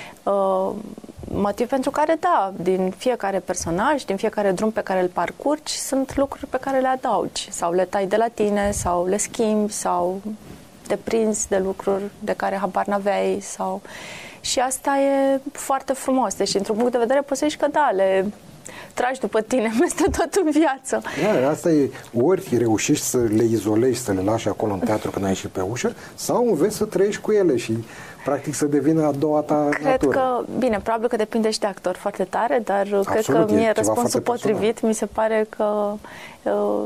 motiv 1.31 1.67
pentru 1.67 1.91
care, 1.91 2.17
da, 2.19 2.53
din 2.55 2.93
fiecare 2.97 3.39
personaj, 3.39 4.03
din 4.03 4.15
fiecare 4.15 4.51
drum 4.51 4.71
pe 4.71 4.81
care 4.81 5.01
îl 5.01 5.07
parcurgi, 5.07 5.79
sunt 5.79 6.15
lucruri 6.15 6.45
pe 6.45 6.57
care 6.57 6.79
le 6.79 6.87
adaugi 6.87 7.51
sau 7.51 7.73
le 7.73 7.85
tai 7.85 8.07
de 8.07 8.15
la 8.15 8.27
tine 8.27 8.71
sau 8.71 9.05
le 9.05 9.17
schimbi 9.17 9.71
sau 9.71 10.21
te 10.87 10.95
prinzi 10.95 11.47
de 11.47 11.57
lucruri 11.57 12.03
de 12.19 12.33
care 12.33 12.55
habar 12.55 12.85
n-aveai 12.85 13.39
sau... 13.41 13.81
Și 14.41 14.59
asta 14.59 14.97
e 14.97 15.39
foarte 15.51 15.93
frumos. 15.93 16.35
Deci, 16.35 16.53
într-un 16.53 16.75
punct 16.75 16.91
de 16.91 16.97
vedere, 16.97 17.21
poți 17.21 17.39
să 17.39 17.45
zici 17.47 17.57
că 17.57 17.67
da, 17.67 17.89
le 17.95 18.25
tragi 18.95 19.19
după 19.19 19.41
tine 19.41 19.71
peste 19.79 20.03
tot 20.17 20.33
în 20.45 20.51
viață. 20.51 21.01
Da, 21.41 21.49
asta 21.49 21.69
e, 21.69 21.89
ori 22.21 22.57
reușești 22.57 23.05
să 23.05 23.17
le 23.17 23.43
izolezi, 23.43 24.03
să 24.03 24.11
le 24.11 24.21
lași 24.21 24.47
acolo 24.47 24.73
în 24.73 24.79
teatru 24.79 25.09
când 25.11 25.25
ai 25.25 25.31
ieșit 25.31 25.49
pe 25.49 25.61
ușă, 25.61 25.95
sau 26.15 26.47
înveți 26.49 26.75
să 26.75 26.85
trăiești 26.85 27.21
cu 27.21 27.31
ele 27.31 27.57
și 27.57 27.77
practic 28.25 28.53
să 28.53 28.65
devină 28.65 29.05
a 29.05 29.11
doua 29.11 29.39
ta 29.39 29.67
Cred 29.69 29.85
natură. 29.85 30.17
că, 30.17 30.51
bine, 30.57 30.79
probabil 30.83 31.07
că 31.07 31.15
depinde 31.15 31.49
și 31.49 31.59
de 31.59 31.67
actor 31.67 31.95
foarte 31.95 32.23
tare, 32.23 32.61
dar 32.63 32.79
Absolut, 32.79 33.05
cred 33.05 33.25
că 33.25 33.45
mie 33.49 33.71
răspunsul 33.75 34.21
potrivit 34.21 34.59
personal. 34.61 34.89
mi 34.89 34.93
se 34.93 35.05
pare 35.05 35.47
că 35.49 35.93
uh, 36.43 36.83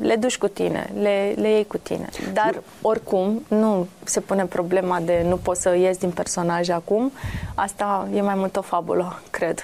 le 0.00 0.16
duci 0.16 0.38
cu 0.38 0.48
tine, 0.48 0.90
le, 1.00 1.34
le 1.36 1.48
iei 1.48 1.66
cu 1.66 1.76
tine. 1.76 2.08
Dar 2.32 2.50
Eu... 2.54 2.62
oricum 2.82 3.42
nu 3.48 3.86
se 4.04 4.20
pune 4.20 4.44
problema 4.44 5.00
de 5.04 5.24
nu 5.28 5.36
poți 5.36 5.60
să 5.60 5.74
ies 5.76 5.96
din 5.96 6.10
personaj 6.10 6.68
acum. 6.68 7.12
Asta 7.54 8.08
e 8.14 8.20
mai 8.20 8.34
mult 8.34 8.56
o 8.56 8.60
fabulă, 8.60 9.20
cred. 9.30 9.58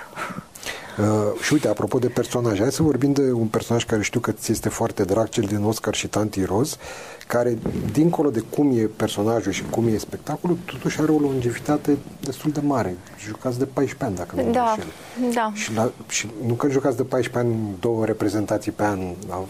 Uh, 1.01 1.41
și 1.41 1.53
uite, 1.53 1.69
apropo 1.69 1.99
de 1.99 2.09
personaje, 2.09 2.61
hai 2.61 2.73
să 2.73 2.83
vorbim 2.83 3.13
de 3.13 3.33
un 3.33 3.47
personaj 3.47 3.85
care 3.85 4.03
știu 4.03 4.21
că 4.21 4.33
ți 4.33 4.51
este 4.53 4.69
foarte 4.69 5.05
drag, 5.05 5.29
cel 5.29 5.45
din 5.45 5.65
Oscar 5.65 5.95
și 5.95 6.09
Tanti 6.09 6.45
Roz, 6.45 6.77
care, 7.27 7.59
dincolo 7.93 8.31
de 8.31 8.41
cum 8.41 8.79
e 8.79 8.83
personajul 8.83 9.53
și 9.53 9.65
cum 9.71 9.87
e 9.87 9.97
spectacolul, 9.97 10.59
totuși 10.65 11.01
are 11.01 11.13
o 11.13 11.19
longevitate 11.19 11.97
destul 12.21 12.51
de 12.51 12.61
mare. 12.61 12.97
Jucați 13.19 13.59
de 13.59 13.65
14 13.65 14.05
ani, 14.05 14.17
dacă 14.17 14.47
nu 14.47 14.53
da, 14.53 14.77
da. 15.35 15.53
Și, 15.55 15.75
la, 15.75 15.91
și 16.09 16.29
nu 16.47 16.55
că 16.55 16.69
jucați 16.69 16.97
de 16.97 17.03
14 17.03 17.53
ani 17.53 17.77
două 17.81 18.05
reprezentații 18.05 18.73
pe 18.73 18.85
an, 18.85 19.01
au, 19.29 19.49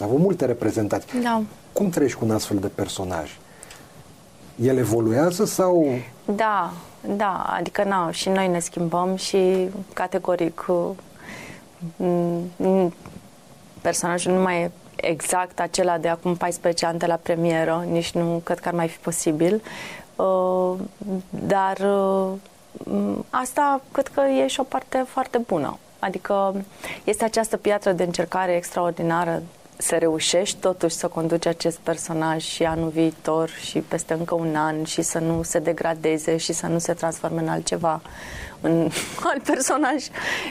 au 0.00 0.06
avut 0.06 0.18
multe 0.18 0.44
reprezentații. 0.44 1.20
Da. 1.22 1.42
Cum 1.72 1.88
trăiești 1.90 2.18
cu 2.18 2.24
un 2.24 2.30
astfel 2.30 2.58
de 2.58 2.70
personaj? 2.74 3.38
El 4.62 4.76
evoluează 4.76 5.44
sau... 5.44 5.86
Da, 6.36 6.70
da, 7.00 7.46
adică 7.56 7.84
na, 7.84 8.10
și 8.10 8.28
noi 8.28 8.48
ne 8.48 8.58
schimbăm 8.58 9.16
și 9.16 9.68
categoric 9.92 10.66
mm, 11.96 12.94
personajul 13.80 14.32
nu 14.32 14.40
mai 14.40 14.62
e 14.62 14.70
exact 14.96 15.60
acela 15.60 15.98
de 15.98 16.08
acum 16.08 16.36
14 16.36 16.86
ani 16.86 16.98
de 16.98 17.06
la 17.06 17.14
premieră, 17.14 17.84
nici 17.90 18.10
nu 18.10 18.40
cred 18.44 18.58
că 18.58 18.68
ar 18.68 18.74
mai 18.74 18.88
fi 18.88 18.98
posibil. 18.98 19.62
Uh, 20.16 20.74
dar 21.30 21.78
uh, 21.78 22.32
asta 23.30 23.80
cred 23.92 24.08
că 24.08 24.20
e 24.20 24.46
și 24.46 24.60
o 24.60 24.62
parte 24.62 25.04
foarte 25.08 25.38
bună. 25.38 25.78
Adică 25.98 26.54
este 27.04 27.24
această 27.24 27.56
piatră 27.56 27.92
de 27.92 28.02
încercare 28.02 28.56
extraordinară 28.56 29.42
să 29.80 29.96
reușești 29.96 30.56
totuși 30.60 30.94
să 30.94 31.08
conduci 31.08 31.46
acest 31.46 31.78
personaj 31.78 32.42
și 32.42 32.64
anul 32.64 32.88
viitor 32.88 33.48
și 33.48 33.78
peste 33.78 34.12
încă 34.12 34.34
un 34.34 34.56
an 34.56 34.84
și 34.84 35.02
să 35.02 35.18
nu 35.18 35.42
se 35.42 35.58
degradeze 35.58 36.36
și 36.36 36.52
să 36.52 36.66
nu 36.66 36.78
se 36.78 36.92
transforme 36.92 37.40
în 37.40 37.48
altceva, 37.48 38.00
în 38.60 38.90
alt 39.32 39.42
personaj 39.42 40.04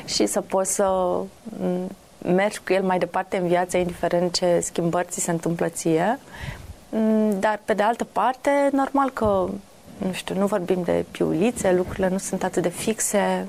și 0.05 0.25
să 0.25 0.41
poți 0.41 0.73
să 0.73 1.17
mergi 2.21 2.59
cu 2.59 2.73
el 2.73 2.83
mai 2.83 2.97
departe 2.97 3.37
în 3.37 3.47
viață, 3.47 3.77
indiferent 3.77 4.33
ce 4.33 4.59
schimbări 4.59 5.07
ți 5.09 5.19
se 5.19 5.31
întâmplă 5.31 5.67
ție. 5.67 6.19
Dar, 7.39 7.59
pe 7.65 7.73
de 7.73 7.83
altă 7.83 8.03
parte, 8.03 8.69
normal 8.71 9.09
că, 9.09 9.49
nu 9.97 10.11
știu, 10.11 10.35
nu 10.35 10.45
vorbim 10.45 10.81
de 10.83 11.05
piulițe, 11.11 11.73
lucrurile 11.73 12.07
nu 12.07 12.17
sunt 12.17 12.43
atât 12.43 12.61
de 12.61 12.69
fixe, 12.69 13.47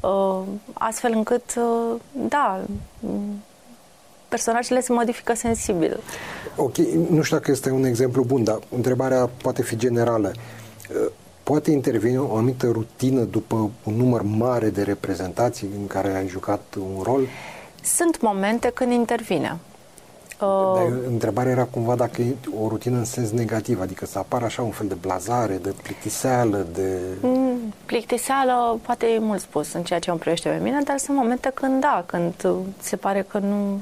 uh, 0.00 0.40
astfel 0.72 1.12
încât, 1.12 1.54
uh, 1.56 2.00
da, 2.12 2.60
personajele 4.34 4.80
se 4.80 4.92
modifică 4.92 5.34
sensibil. 5.34 6.00
Ok, 6.56 6.76
nu 7.10 7.22
știu 7.22 7.36
dacă 7.36 7.50
este 7.50 7.70
un 7.70 7.84
exemplu 7.84 8.22
bun, 8.22 8.44
dar 8.44 8.58
întrebarea 8.76 9.30
poate 9.42 9.62
fi 9.62 9.76
generală. 9.76 10.32
Poate 11.42 11.70
interveni 11.70 12.18
o 12.18 12.36
anumită 12.36 12.66
rutină 12.72 13.20
după 13.20 13.70
un 13.84 13.94
număr 13.94 14.22
mare 14.22 14.68
de 14.68 14.82
reprezentații 14.82 15.68
în 15.80 15.86
care 15.86 16.16
ai 16.16 16.28
jucat 16.28 16.62
un 16.78 17.02
rol? 17.02 17.26
Sunt 17.82 18.20
momente 18.20 18.70
când 18.74 18.92
intervine. 18.92 19.58
Dar 20.38 20.86
uh, 20.86 20.98
întrebarea 21.06 21.52
era 21.52 21.64
cumva 21.64 21.94
dacă 21.94 22.22
e 22.22 22.34
o 22.62 22.68
rutină 22.68 22.96
în 22.96 23.04
sens 23.04 23.30
negativ, 23.30 23.80
adică 23.80 24.06
să 24.06 24.18
apară 24.18 24.44
așa 24.44 24.62
un 24.62 24.70
fel 24.70 24.86
de 24.86 24.96
blazare, 25.00 25.56
de 25.62 25.74
plictiseală, 25.82 26.66
de... 26.74 26.98
Mm, 27.20 27.74
plictiseală 27.86 28.78
poate 28.82 29.06
e 29.06 29.18
mult 29.18 29.40
spus 29.40 29.72
în 29.72 29.82
ceea 29.82 29.98
ce 29.98 30.10
îmi 30.10 30.18
privește 30.18 30.48
pe 30.48 30.60
mine, 30.62 30.80
dar 30.84 30.98
sunt 30.98 31.16
momente 31.16 31.50
când 31.54 31.80
da, 31.80 32.04
când 32.06 32.34
se 32.80 32.96
pare 32.96 33.24
că 33.28 33.38
nu 33.38 33.80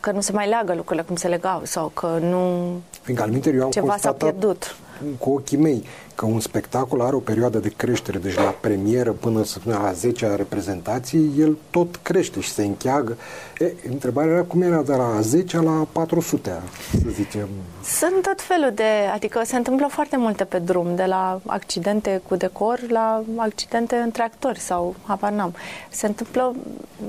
că 0.00 0.10
nu 0.10 0.20
se 0.20 0.32
mai 0.32 0.48
leagă 0.48 0.74
lucrurile 0.74 1.04
cum 1.06 1.16
se 1.16 1.28
legau 1.28 1.60
sau 1.64 1.88
că 1.94 2.18
nu... 2.20 2.70
Fiindcă 3.02 3.24
al 3.24 3.54
eu 3.54 3.64
am 3.64 3.70
ceva 3.70 3.96
s-a 3.96 4.12
pierdut. 4.12 4.76
cu 5.18 5.30
ochii 5.30 5.56
mei 5.56 5.84
că 6.20 6.26
un 6.26 6.40
spectacol 6.40 7.00
are 7.00 7.14
o 7.14 7.18
perioadă 7.18 7.58
de 7.58 7.72
creștere, 7.76 8.18
deci 8.18 8.34
la 8.34 8.54
premieră 8.60 9.10
până 9.10 9.44
să 9.44 9.52
spunem 9.52 9.82
la 9.82 9.92
10 9.92 10.34
reprezentații, 10.34 11.30
el 11.38 11.56
tot 11.70 11.96
crește 11.96 12.40
și 12.40 12.50
se 12.50 12.64
încheagă. 12.64 13.16
E, 13.58 13.72
întrebarea 13.88 14.32
era 14.32 14.42
cum 14.42 14.62
era 14.62 14.82
de 14.82 14.94
la 14.94 15.20
10 15.20 15.60
la 15.60 15.86
400, 15.92 16.62
să 16.90 17.08
zicem. 17.10 17.48
Sunt 17.84 18.22
tot 18.22 18.40
felul 18.40 18.72
de, 18.74 19.10
adică 19.14 19.40
se 19.44 19.56
întâmplă 19.56 19.86
foarte 19.90 20.16
multe 20.16 20.44
pe 20.44 20.58
drum, 20.58 20.94
de 20.94 21.04
la 21.04 21.40
accidente 21.46 22.22
cu 22.28 22.36
decor 22.36 22.80
la 22.88 23.22
accidente 23.36 23.96
între 23.96 24.22
actori 24.22 24.58
sau 24.58 24.94
habar 25.06 25.32
n-am. 25.32 25.54
Se 25.90 26.06
întâmplă, 26.06 26.54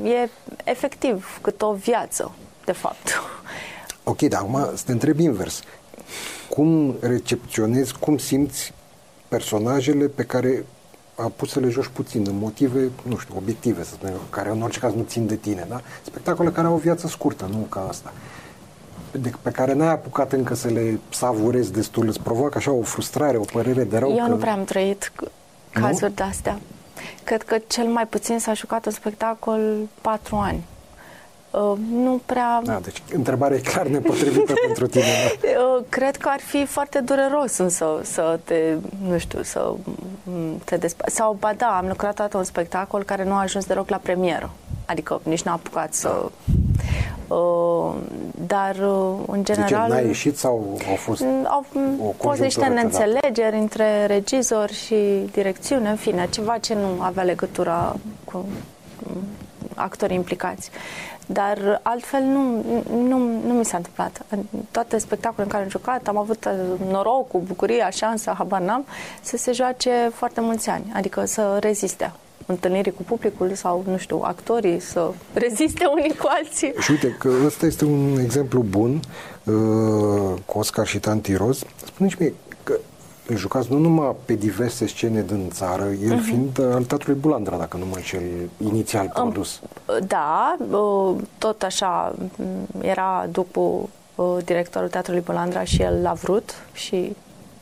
e 0.04 0.30
efectiv 0.64 1.40
cât 1.42 1.62
o 1.62 1.74
viață 1.74 2.32
de 2.66 2.72
fapt. 2.72 3.10
Ok, 4.04 4.22
dar 4.22 4.42
acum 4.42 4.70
să 4.76 4.84
te 4.86 4.92
întreb 4.92 5.20
invers. 5.20 5.62
Cum 6.50 6.96
recepționezi, 7.00 7.98
cum 8.00 8.18
simți 8.18 8.74
personajele 9.28 10.06
pe 10.06 10.24
care 10.24 10.66
a 11.16 11.32
pus 11.36 11.52
să 11.52 11.60
le 11.60 11.70
joci 11.70 11.88
puțin, 11.88 12.26
în 12.28 12.38
motive, 12.38 12.90
nu 13.04 13.18
știu, 13.18 13.34
obiective, 13.38 13.84
să 13.84 13.94
spunem, 13.94 14.14
care 14.30 14.50
în 14.50 14.62
orice 14.62 14.80
caz 14.80 14.94
nu 14.94 15.04
țin 15.08 15.28
de 15.28 15.36
tine, 15.36 15.66
da? 15.70 15.82
Spectacole 16.02 16.50
care 16.50 16.68
au 16.68 16.74
o 16.74 16.78
viață 16.78 17.08
scurtă, 17.08 17.50
nu 17.52 17.58
ca 17.58 17.86
asta. 17.90 18.14
De, 19.12 19.32
pe 19.42 19.50
care 19.50 19.74
n-ai 19.74 19.92
apucat 19.92 20.32
încă 20.32 20.56
să 20.56 20.68
le 20.68 21.00
savurezi 21.10 21.72
destul, 21.72 22.08
îți 22.08 22.20
provoacă 22.22 22.58
așa 22.58 22.72
o 22.72 22.82
frustrare, 22.82 23.38
o 23.38 23.44
părere 23.52 23.84
de 23.84 23.98
rău? 23.98 24.10
Eu 24.10 24.24
că... 24.24 24.30
nu 24.30 24.36
prea 24.36 24.54
am 24.54 24.64
trăit 24.64 25.12
cazuri 25.70 26.16
de 26.16 26.24
astea. 26.24 26.60
Cred 27.24 27.44
că 27.44 27.58
cel 27.68 27.86
mai 27.86 28.08
puțin 28.08 28.40
s-a 28.40 28.54
jucat 28.54 28.86
un 28.86 28.92
spectacol 28.92 29.78
patru 30.02 30.36
ani. 30.36 30.64
Uh, 31.52 31.78
nu 31.92 32.22
prea... 32.26 32.62
Da, 32.64 32.80
deci 32.84 33.04
întrebarea 33.14 33.58
e 33.58 33.60
clar 33.60 33.88
nepotrivită 33.88 34.54
pentru 34.66 34.88
tine. 34.88 35.04
Da? 35.42 35.48
Uh, 35.48 35.84
cred 35.90 36.16
că 36.18 36.30
ar 36.32 36.40
fi 36.40 36.66
foarte 36.66 37.00
dureros 37.00 37.58
însă 37.58 38.00
să 38.04 38.40
te, 38.44 38.76
nu 39.08 39.18
știu, 39.18 39.42
să 39.44 39.74
te 40.64 40.78
despa... 40.78 41.04
Sau, 41.08 41.38
ba 41.40 41.54
da, 41.58 41.78
am 41.78 41.88
lucrat 41.88 42.16
toată 42.16 42.38
un 42.38 42.44
spectacol 42.44 43.04
care 43.04 43.24
nu 43.24 43.34
a 43.34 43.40
ajuns 43.40 43.66
deloc 43.66 43.90
la 43.90 43.98
premieră. 43.98 44.50
Adică 44.86 45.22
nici 45.24 45.42
n-a 45.42 45.52
apucat 45.52 45.94
să... 45.94 46.26
Uh, 47.28 47.94
dar, 48.48 48.76
uh, 48.76 49.14
în 49.28 49.44
general... 49.44 49.90
Zice, 49.90 50.02
n-a 50.02 50.08
ieșit 50.08 50.38
sau 50.38 50.80
au 50.90 50.96
fost 50.96 51.24
Au 51.44 51.66
fost 52.18 52.40
niște 52.40 52.66
neînțelegeri 52.66 53.56
între 53.56 54.06
regizor 54.06 54.70
și 54.70 54.96
direcțiune, 55.32 55.90
în 55.90 55.96
fine, 55.96 56.28
ceva 56.30 56.58
ce 56.58 56.74
nu 56.74 57.02
avea 57.02 57.24
legătura 57.24 57.96
cu 58.24 58.46
actorii 59.76 60.16
implicați. 60.16 60.70
Dar 61.34 61.80
altfel 61.84 62.22
nu, 62.22 62.66
nu, 62.94 63.18
nu 63.46 63.54
mi 63.54 63.66
s-a 63.66 63.78
întâmplat. 63.78 64.26
În 64.30 64.40
toate 64.72 64.98
spectacolele 64.98 65.44
în 65.44 65.50
care 65.50 65.64
am 65.64 65.70
jucat, 65.70 66.08
am 66.08 66.18
avut 66.18 66.46
uh, 66.46 66.80
norocul, 66.92 67.40
bucuria, 67.40 67.90
șansa, 67.90 68.34
habar 68.38 68.62
n-am, 68.62 68.86
să 69.22 69.38
se 69.38 69.52
joace 69.52 70.12
foarte 70.14 70.42
mulți 70.42 70.70
ani, 70.70 70.92
adică 70.94 71.26
să 71.26 71.58
reziste 71.60 72.12
întâlnirii 72.46 72.92
cu 72.92 73.04
publicul 73.04 73.54
sau, 73.54 73.84
nu 73.88 73.98
știu, 73.98 74.22
actorii 74.24 74.80
să 74.80 75.12
reziste 75.34 75.86
unii 75.86 76.16
cu 76.16 76.26
alții. 76.28 76.74
Și 76.80 76.92
uite 76.92 77.16
că 77.20 77.32
ăsta 77.46 77.66
este 77.66 77.86
un 77.86 78.20
exemplu 78.24 78.62
bun 78.62 79.00
uh, 79.44 80.40
cu 80.46 80.58
Oscar 80.58 80.88
și 80.88 81.00
Tanti 81.00 81.34
Roz. 81.34 81.64
Spune-mi 81.86 82.16
mie 82.20 82.30
că 82.30 82.51
jucați 83.36 83.72
nu 83.72 83.78
numai 83.78 84.16
pe 84.26 84.34
diverse 84.34 84.88
scene 84.88 85.22
din 85.22 85.50
țară, 85.50 85.84
el 85.84 86.18
uh-huh. 86.18 86.24
fiind 86.24 86.60
al 86.74 86.84
Teatrului 86.84 87.20
Bulandra, 87.20 87.58
dacă 87.58 87.78
nu 87.78 87.86
mă 87.86 87.96
înșel, 87.96 88.24
inițial 88.58 89.12
produs. 89.14 89.62
Da, 90.08 90.58
tot 91.38 91.62
așa 91.62 92.16
era 92.82 93.28
după 93.32 93.90
directorul 94.46 94.90
Teatrului 94.90 95.22
Bulandra 95.22 95.64
și 95.64 95.82
el 95.82 96.02
l-a 96.02 96.14
vrut 96.14 96.56
și 96.74 97.16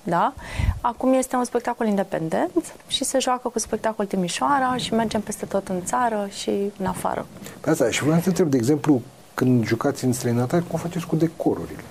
da? 0.04 0.34
Acum 0.82 1.14
este 1.14 1.36
un 1.36 1.44
spectacol 1.44 1.88
independent 1.88 2.76
și 2.88 3.04
se 3.04 3.20
joacă 3.20 3.50
cu 3.50 3.60
spectacol 3.60 4.06
Timișoara 4.06 4.78
și 4.78 4.94
mergem 4.94 5.22
peste 5.22 5.46
tot 5.46 5.68
în 5.68 5.84
țară 5.86 6.28
și 6.32 6.52
în 6.80 6.86
afară. 6.86 7.26
Pe 7.60 7.70
asta, 7.70 7.90
și 7.90 8.04
vreau 8.04 8.20
să 8.20 8.28
întreb, 8.28 8.50
de 8.50 8.58
exemplu, 8.58 9.02
când 9.34 9.66
jucați 9.66 10.06
în 10.06 10.14
străinătate, 10.14 10.64
cum 10.68 10.80
faceți 10.80 11.08
cu 11.08 11.16
decorurile? 11.16 11.84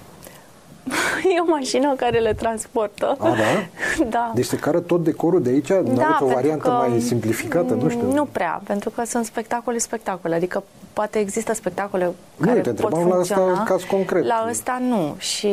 E 1.38 1.40
o 1.40 1.50
mașină 1.50 1.94
care 1.94 2.18
le 2.18 2.34
transportă. 2.34 3.16
A, 3.18 3.28
da? 3.28 4.04
da. 4.16 4.32
Deci 4.34 4.44
se 4.44 4.56
cară 4.56 4.80
tot 4.80 5.04
decorul 5.04 5.42
de 5.42 5.50
aici? 5.50 5.72
Nu 5.72 5.94
da, 5.94 6.18
o 6.20 6.26
variantă 6.26 6.70
mai 6.70 7.00
simplificată? 7.00 7.74
Nu 7.74 7.88
știu. 7.88 8.12
Nu 8.12 8.24
prea, 8.24 8.60
pentru 8.64 8.90
că 8.90 9.02
sunt 9.04 9.24
spectacole 9.24 9.78
spectacole. 9.78 10.34
Adică 10.34 10.62
poate 10.92 11.18
există 11.18 11.54
spectacole 11.54 12.10
care 12.40 12.56
nu, 12.56 12.62
te 12.62 12.70
pot 12.72 12.92
funcționa. 12.92 13.14
la 13.14 13.20
asta 13.20 13.62
caz 13.66 13.82
concret. 13.82 14.24
La 14.24 14.46
ăsta 14.50 14.82
nu. 14.88 15.14
Și 15.18 15.46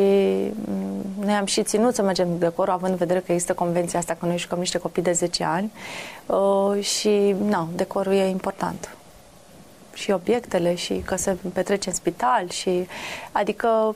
mm, 0.54 1.26
noi 1.26 1.34
am 1.34 1.46
și 1.46 1.64
ținut 1.64 1.96
să 1.96 2.02
mergem 2.02 2.28
cu 2.28 2.38
decorul, 2.40 2.74
având 2.74 2.92
în 2.92 2.98
vedere 2.98 3.20
că 3.20 3.32
există 3.32 3.54
convenția 3.54 4.00
asta, 4.00 4.18
că 4.20 4.26
noi 4.26 4.38
jucăm 4.38 4.60
niște 4.60 4.78
copii 4.78 5.04
de 5.04 5.12
10 5.12 5.44
ani. 5.44 5.72
Uh, 6.26 6.84
și, 6.84 7.36
nu, 7.50 7.68
decorul 7.76 8.14
e 8.14 8.28
important 8.28 8.96
și 9.96 10.12
obiectele 10.12 10.76
și 10.76 10.94
că 11.06 11.16
se 11.16 11.38
petrece 11.54 11.90
în 11.90 11.96
spital 11.96 12.50
și 12.50 12.88
adică 13.32 13.96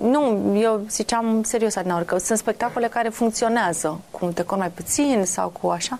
nu, 0.00 0.52
eu 0.58 0.84
ziceam 0.90 1.42
serios 1.42 1.76
adineori 1.76 2.04
că 2.04 2.18
sunt 2.18 2.38
spectacole 2.38 2.88
care 2.88 3.08
funcționează 3.08 4.00
cu 4.10 4.24
un 4.24 4.32
decor 4.34 4.58
mai 4.58 4.70
puțin 4.70 5.22
sau 5.24 5.48
cu 5.48 5.68
așa 5.68 5.98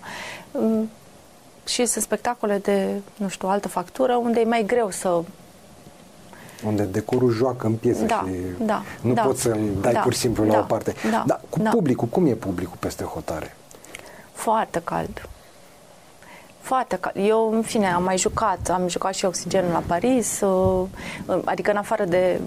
mm, 0.51 0.89
și 1.65 1.85
sunt 1.85 2.03
spectacole 2.03 2.57
de, 2.57 3.01
nu 3.15 3.27
știu, 3.27 3.47
altă 3.47 3.67
factură 3.67 4.15
unde 4.15 4.39
e 4.39 4.43
mai 4.43 4.63
greu 4.65 4.91
să 4.91 5.23
unde 6.65 6.83
decorul 6.83 7.31
joacă 7.31 7.67
în 7.67 7.73
piesă 7.73 8.03
da, 8.03 8.25
și 8.27 8.65
da, 8.65 8.83
nu 9.01 9.13
da, 9.13 9.21
poți 9.21 9.41
să-l 9.41 9.59
dai 9.81 9.93
da, 9.93 9.99
pur 9.99 10.13
și 10.13 10.19
simplu 10.19 10.45
da, 10.45 10.53
la 10.53 10.59
o 10.59 10.63
parte. 10.63 10.93
Da, 11.11 11.23
Dar 11.25 11.41
cu 11.49 11.59
da. 11.59 11.69
publicul, 11.69 12.07
cum 12.07 12.25
e 12.25 12.33
publicul 12.33 12.77
peste 12.79 13.03
hotare? 13.03 13.55
Foarte 14.31 14.81
cald. 14.83 15.29
Foarte 16.67 16.97
cald. 16.97 17.15
Eu, 17.27 17.53
în 17.53 17.61
fine, 17.61 17.87
am 17.87 18.03
mai 18.03 18.17
jucat. 18.17 18.69
Am 18.69 18.87
jucat 18.87 19.13
și 19.13 19.25
Oxigenul 19.25 19.71
la 19.71 19.83
Paris, 19.87 20.41
uh, 20.41 20.87
adică 21.45 21.71
în 21.71 21.77
afară 21.77 22.05
de 22.05 22.39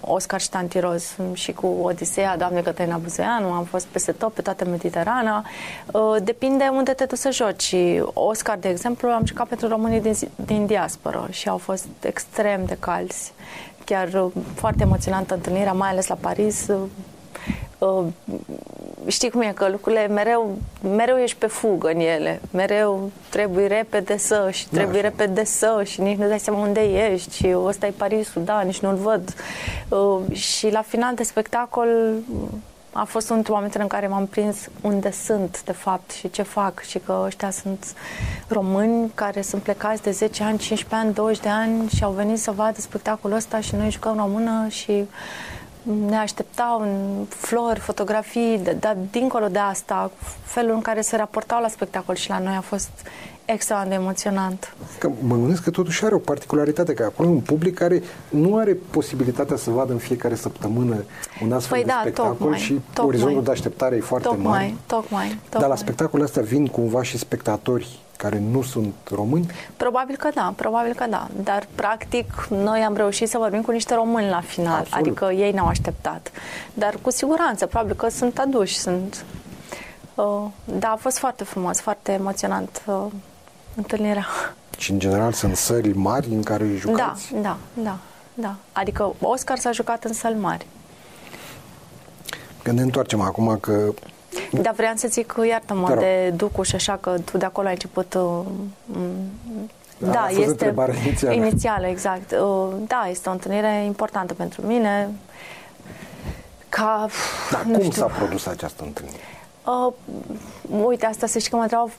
Oscar 0.00 0.40
și 0.40 0.48
Tantiroz 0.48 1.16
și 1.32 1.52
cu 1.52 1.66
Odiseea, 1.66 2.36
Doamne 2.36 2.60
Cătălina 2.60 2.96
Buzeanu, 2.96 3.52
am 3.52 3.64
fost 3.64 3.86
peste 3.86 4.12
tot, 4.12 4.32
pe 4.32 4.42
toată 4.42 4.64
Mediterana. 4.64 5.44
Uh, 5.92 6.16
depinde 6.22 6.70
unde 6.72 6.92
te 6.92 7.04
duci 7.04 7.18
să 7.18 7.30
joci. 7.30 7.74
Oscar, 8.12 8.58
de 8.58 8.68
exemplu, 8.68 9.08
am 9.08 9.26
jucat 9.26 9.46
pentru 9.46 9.68
românii 9.68 10.00
din, 10.00 10.14
din 10.36 10.66
diasporă 10.66 11.28
și 11.30 11.48
au 11.48 11.58
fost 11.58 11.86
extrem 12.00 12.64
de 12.64 12.76
calzi. 12.80 13.32
Chiar 13.84 14.08
uh, 14.08 14.32
foarte 14.54 14.82
emoționantă 14.82 15.34
întâlnirea, 15.34 15.72
mai 15.72 15.88
ales 15.88 16.06
la 16.06 16.18
Paris 16.20 16.68
uh, 17.78 18.04
știi 19.06 19.30
cum 19.30 19.40
e, 19.40 19.52
că 19.54 19.68
lucrurile 19.70 20.06
mereu, 20.06 20.58
mereu 20.96 21.16
ești 21.16 21.36
pe 21.38 21.46
fugă 21.46 21.88
în 21.88 22.00
ele, 22.00 22.40
mereu 22.50 23.10
trebuie 23.28 23.66
repede 23.66 24.16
să 24.16 24.48
și 24.52 24.66
da, 24.70 24.76
trebuie 24.76 25.00
da, 25.00 25.08
repede 25.08 25.44
să 25.44 25.82
și 25.84 26.00
nici 26.00 26.18
nu 26.18 26.28
dai 26.28 26.40
seama 26.40 26.60
unde 26.60 26.80
ești 26.80 27.36
și 27.36 27.54
ăsta 27.56 27.86
e 27.86 27.92
Parisul, 27.96 28.44
da, 28.44 28.60
nici 28.60 28.80
nu-l 28.80 28.94
văd. 28.94 29.34
Uh, 29.88 30.36
și 30.36 30.70
la 30.70 30.82
final 30.82 31.14
de 31.14 31.22
spectacol 31.22 31.88
a 32.92 33.04
fost 33.04 33.30
un 33.30 33.42
moment 33.48 33.74
în 33.74 33.86
care 33.86 34.06
m-am 34.06 34.26
prins 34.26 34.56
unde 34.80 35.10
sunt, 35.10 35.62
de 35.64 35.72
fapt, 35.72 36.10
și 36.10 36.30
ce 36.30 36.42
fac. 36.42 36.80
Și 36.80 36.98
că 36.98 37.22
ăștia 37.24 37.50
sunt 37.50 37.94
români 38.48 39.10
care 39.14 39.42
sunt 39.42 39.62
plecați 39.62 40.02
de 40.02 40.10
10 40.10 40.42
ani, 40.42 40.58
15 40.58 41.06
ani, 41.06 41.14
20 41.14 41.42
de 41.42 41.48
ani 41.48 41.88
și 41.88 42.04
au 42.04 42.12
venit 42.12 42.38
să 42.38 42.50
vadă 42.50 42.80
spectacolul 42.80 43.36
ăsta 43.36 43.60
și 43.60 43.74
noi 43.74 43.90
jucăm 43.90 44.16
română 44.16 44.66
și 44.68 45.04
ne 46.08 46.16
așteptau 46.16 46.80
în 46.80 47.24
flori, 47.28 47.80
fotografii, 47.80 48.60
dar 48.80 48.96
dincolo 49.10 49.46
de 49.46 49.58
asta, 49.58 50.10
felul 50.42 50.74
în 50.74 50.80
care 50.80 51.00
se 51.00 51.16
raportau 51.16 51.60
la 51.60 51.68
spectacol 51.68 52.14
și 52.14 52.28
la 52.28 52.38
noi 52.38 52.54
a 52.54 52.60
fost 52.60 52.90
extrem 53.44 53.84
de 53.88 53.94
emoționant. 53.94 54.74
Că 54.98 55.10
mă 55.20 55.34
gândesc 55.34 55.62
că 55.62 55.70
totuși 55.70 56.04
are 56.04 56.14
o 56.14 56.18
particularitate, 56.18 56.94
că 56.94 57.02
acolo 57.02 57.28
un 57.28 57.40
public 57.40 57.74
care 57.74 58.02
nu 58.28 58.56
are 58.56 58.76
posibilitatea 58.90 59.56
să 59.56 59.70
vadă 59.70 59.92
în 59.92 59.98
fiecare 59.98 60.34
săptămână 60.34 61.04
un 61.42 61.52
astfel 61.52 61.76
păi 61.76 61.86
de 61.86 61.92
da, 61.92 61.98
spectacol 62.00 62.36
tocmai, 62.36 62.58
și 62.58 62.80
tocmai, 62.92 63.06
orizontul 63.06 63.42
de 63.42 63.50
așteptare 63.50 63.96
e 63.96 64.00
foarte 64.00 64.28
tocmai, 64.28 64.50
mare. 64.52 64.74
Tocmai, 64.86 65.26
tocmai. 65.26 65.60
Dar 65.60 65.68
la 65.68 65.76
spectacolul 65.76 66.24
ăsta 66.24 66.40
vin 66.40 66.66
cumva 66.66 67.02
și 67.02 67.18
spectatori 67.18 68.01
care 68.16 68.38
nu 68.50 68.62
sunt 68.62 68.94
români? 69.10 69.46
Probabil 69.76 70.16
că 70.16 70.28
da, 70.34 70.52
probabil 70.56 70.94
că 70.94 71.06
da. 71.10 71.28
Dar, 71.42 71.66
practic, 71.74 72.46
noi 72.50 72.80
am 72.80 72.96
reușit 72.96 73.28
să 73.28 73.38
vorbim 73.38 73.62
cu 73.62 73.70
niște 73.70 73.94
români 73.94 74.28
la 74.28 74.40
final. 74.40 74.78
Absolut. 74.78 75.06
Adică 75.06 75.32
ei 75.32 75.52
ne-au 75.52 75.66
așteptat. 75.66 76.32
Dar, 76.74 76.94
cu 77.02 77.10
siguranță, 77.10 77.66
probabil 77.66 77.94
că 77.94 78.08
sunt 78.08 78.38
aduși, 78.38 78.78
sunt... 78.78 79.24
Uh, 80.14 80.44
da, 80.64 80.88
a 80.88 80.96
fost 80.96 81.18
foarte 81.18 81.44
frumos, 81.44 81.80
foarte 81.80 82.12
emoționant 82.12 82.82
uh, 82.86 83.04
întâlnirea. 83.74 84.26
Și, 84.78 84.90
în 84.90 84.98
general, 84.98 85.32
sunt 85.32 85.56
săli 85.56 85.92
mari 85.92 86.28
în 86.28 86.42
care 86.42 86.66
jucați? 86.76 87.32
Da, 87.32 87.40
da, 87.40 87.56
da. 87.82 87.96
da. 88.34 88.54
Adică 88.72 89.14
Oscar 89.20 89.58
s-a 89.58 89.72
jucat 89.72 90.04
în 90.04 90.12
săli 90.12 90.38
mari. 90.38 90.66
Când 92.62 92.76
ne 92.76 92.82
întoarcem 92.82 93.20
acum 93.20 93.58
că 93.60 93.92
da, 94.50 94.72
vreau 94.76 94.92
să 94.96 95.08
zic, 95.08 95.34
iartă-mă, 95.48 95.94
de 95.94 96.32
Ducu 96.36 96.62
și 96.62 96.74
așa, 96.74 96.96
că 97.00 97.16
tu 97.24 97.38
de 97.38 97.44
acolo 97.44 97.66
ai 97.66 97.72
început... 97.72 98.14
Uh, 98.14 98.44
da, 99.98 100.10
da 100.10 100.28
este 100.28 100.74
inițială. 101.04 101.34
inițială, 101.34 101.86
exact. 101.86 102.32
Uh, 102.32 102.68
da, 102.86 103.06
este 103.10 103.28
o 103.28 103.32
întâlnire 103.32 103.84
importantă 103.84 104.34
pentru 104.34 104.66
mine. 104.66 105.10
Ca, 106.68 107.06
da, 107.50 107.58
cum 107.58 107.74
știu, 107.74 107.90
s-a 107.90 108.06
produs 108.06 108.46
această 108.46 108.82
întâlnire? 108.84 109.18
Uh, 109.64 109.92
uite, 110.86 111.06
asta 111.06 111.26
să 111.26 111.38
știi 111.38 111.50
că 111.50 111.56
mă 111.56 111.62
întreabă 111.62 111.90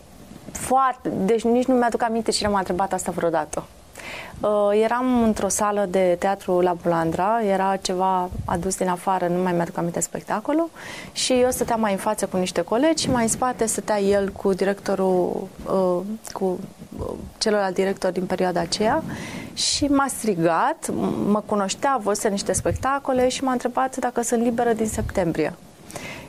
foarte... 0.52 1.10
Deci 1.10 1.44
nici 1.44 1.66
nu 1.66 1.76
mi-aduc 1.76 2.04
aminte 2.04 2.32
cine 2.32 2.48
m-a 2.48 2.58
întrebat 2.58 2.94
asta 2.94 3.12
vreodată. 3.12 3.64
Uh, 4.40 4.50
eram 4.84 5.24
într-o 5.24 5.48
sală 5.48 5.86
de 5.90 6.16
teatru 6.20 6.60
la 6.60 6.74
Bulandra, 6.82 7.42
era 7.44 7.76
ceva 7.76 8.30
adus 8.46 8.78
din 8.78 8.88
afară, 8.88 9.28
nu 9.28 9.42
mai 9.42 9.54
mi-aduc 9.54 9.78
aminte 9.78 10.00
spectacolul 10.00 10.70
și 11.12 11.34
eu 11.34 11.52
stăteam 11.52 11.80
mai 11.80 11.92
în 11.92 11.98
față 11.98 12.26
cu 12.26 12.38
niște 12.38 12.62
colegi 12.62 13.04
și 13.04 13.10
mai 13.10 13.24
în 13.24 13.30
spate 13.30 13.66
stătea 13.66 14.00
el 14.00 14.30
cu 14.30 14.54
directorul, 14.54 15.48
uh, 15.66 16.00
cu 16.32 16.60
uh, 17.00 17.06
celălalt 17.38 17.74
director 17.74 18.12
din 18.12 18.26
perioada 18.26 18.60
aceea 18.60 19.04
și 19.54 19.86
m-a 19.86 20.08
strigat, 20.08 20.90
mă 21.28 21.44
cunoștea, 21.46 22.00
văzuse 22.04 22.30
niște 22.30 22.54
spectacole 22.54 23.28
și 23.30 23.44
m-a 23.44 23.52
întrebat 23.52 23.96
dacă 23.98 24.22
sunt 24.22 24.44
liberă 24.44 24.74
din 24.74 24.88
septembrie. 24.88 25.54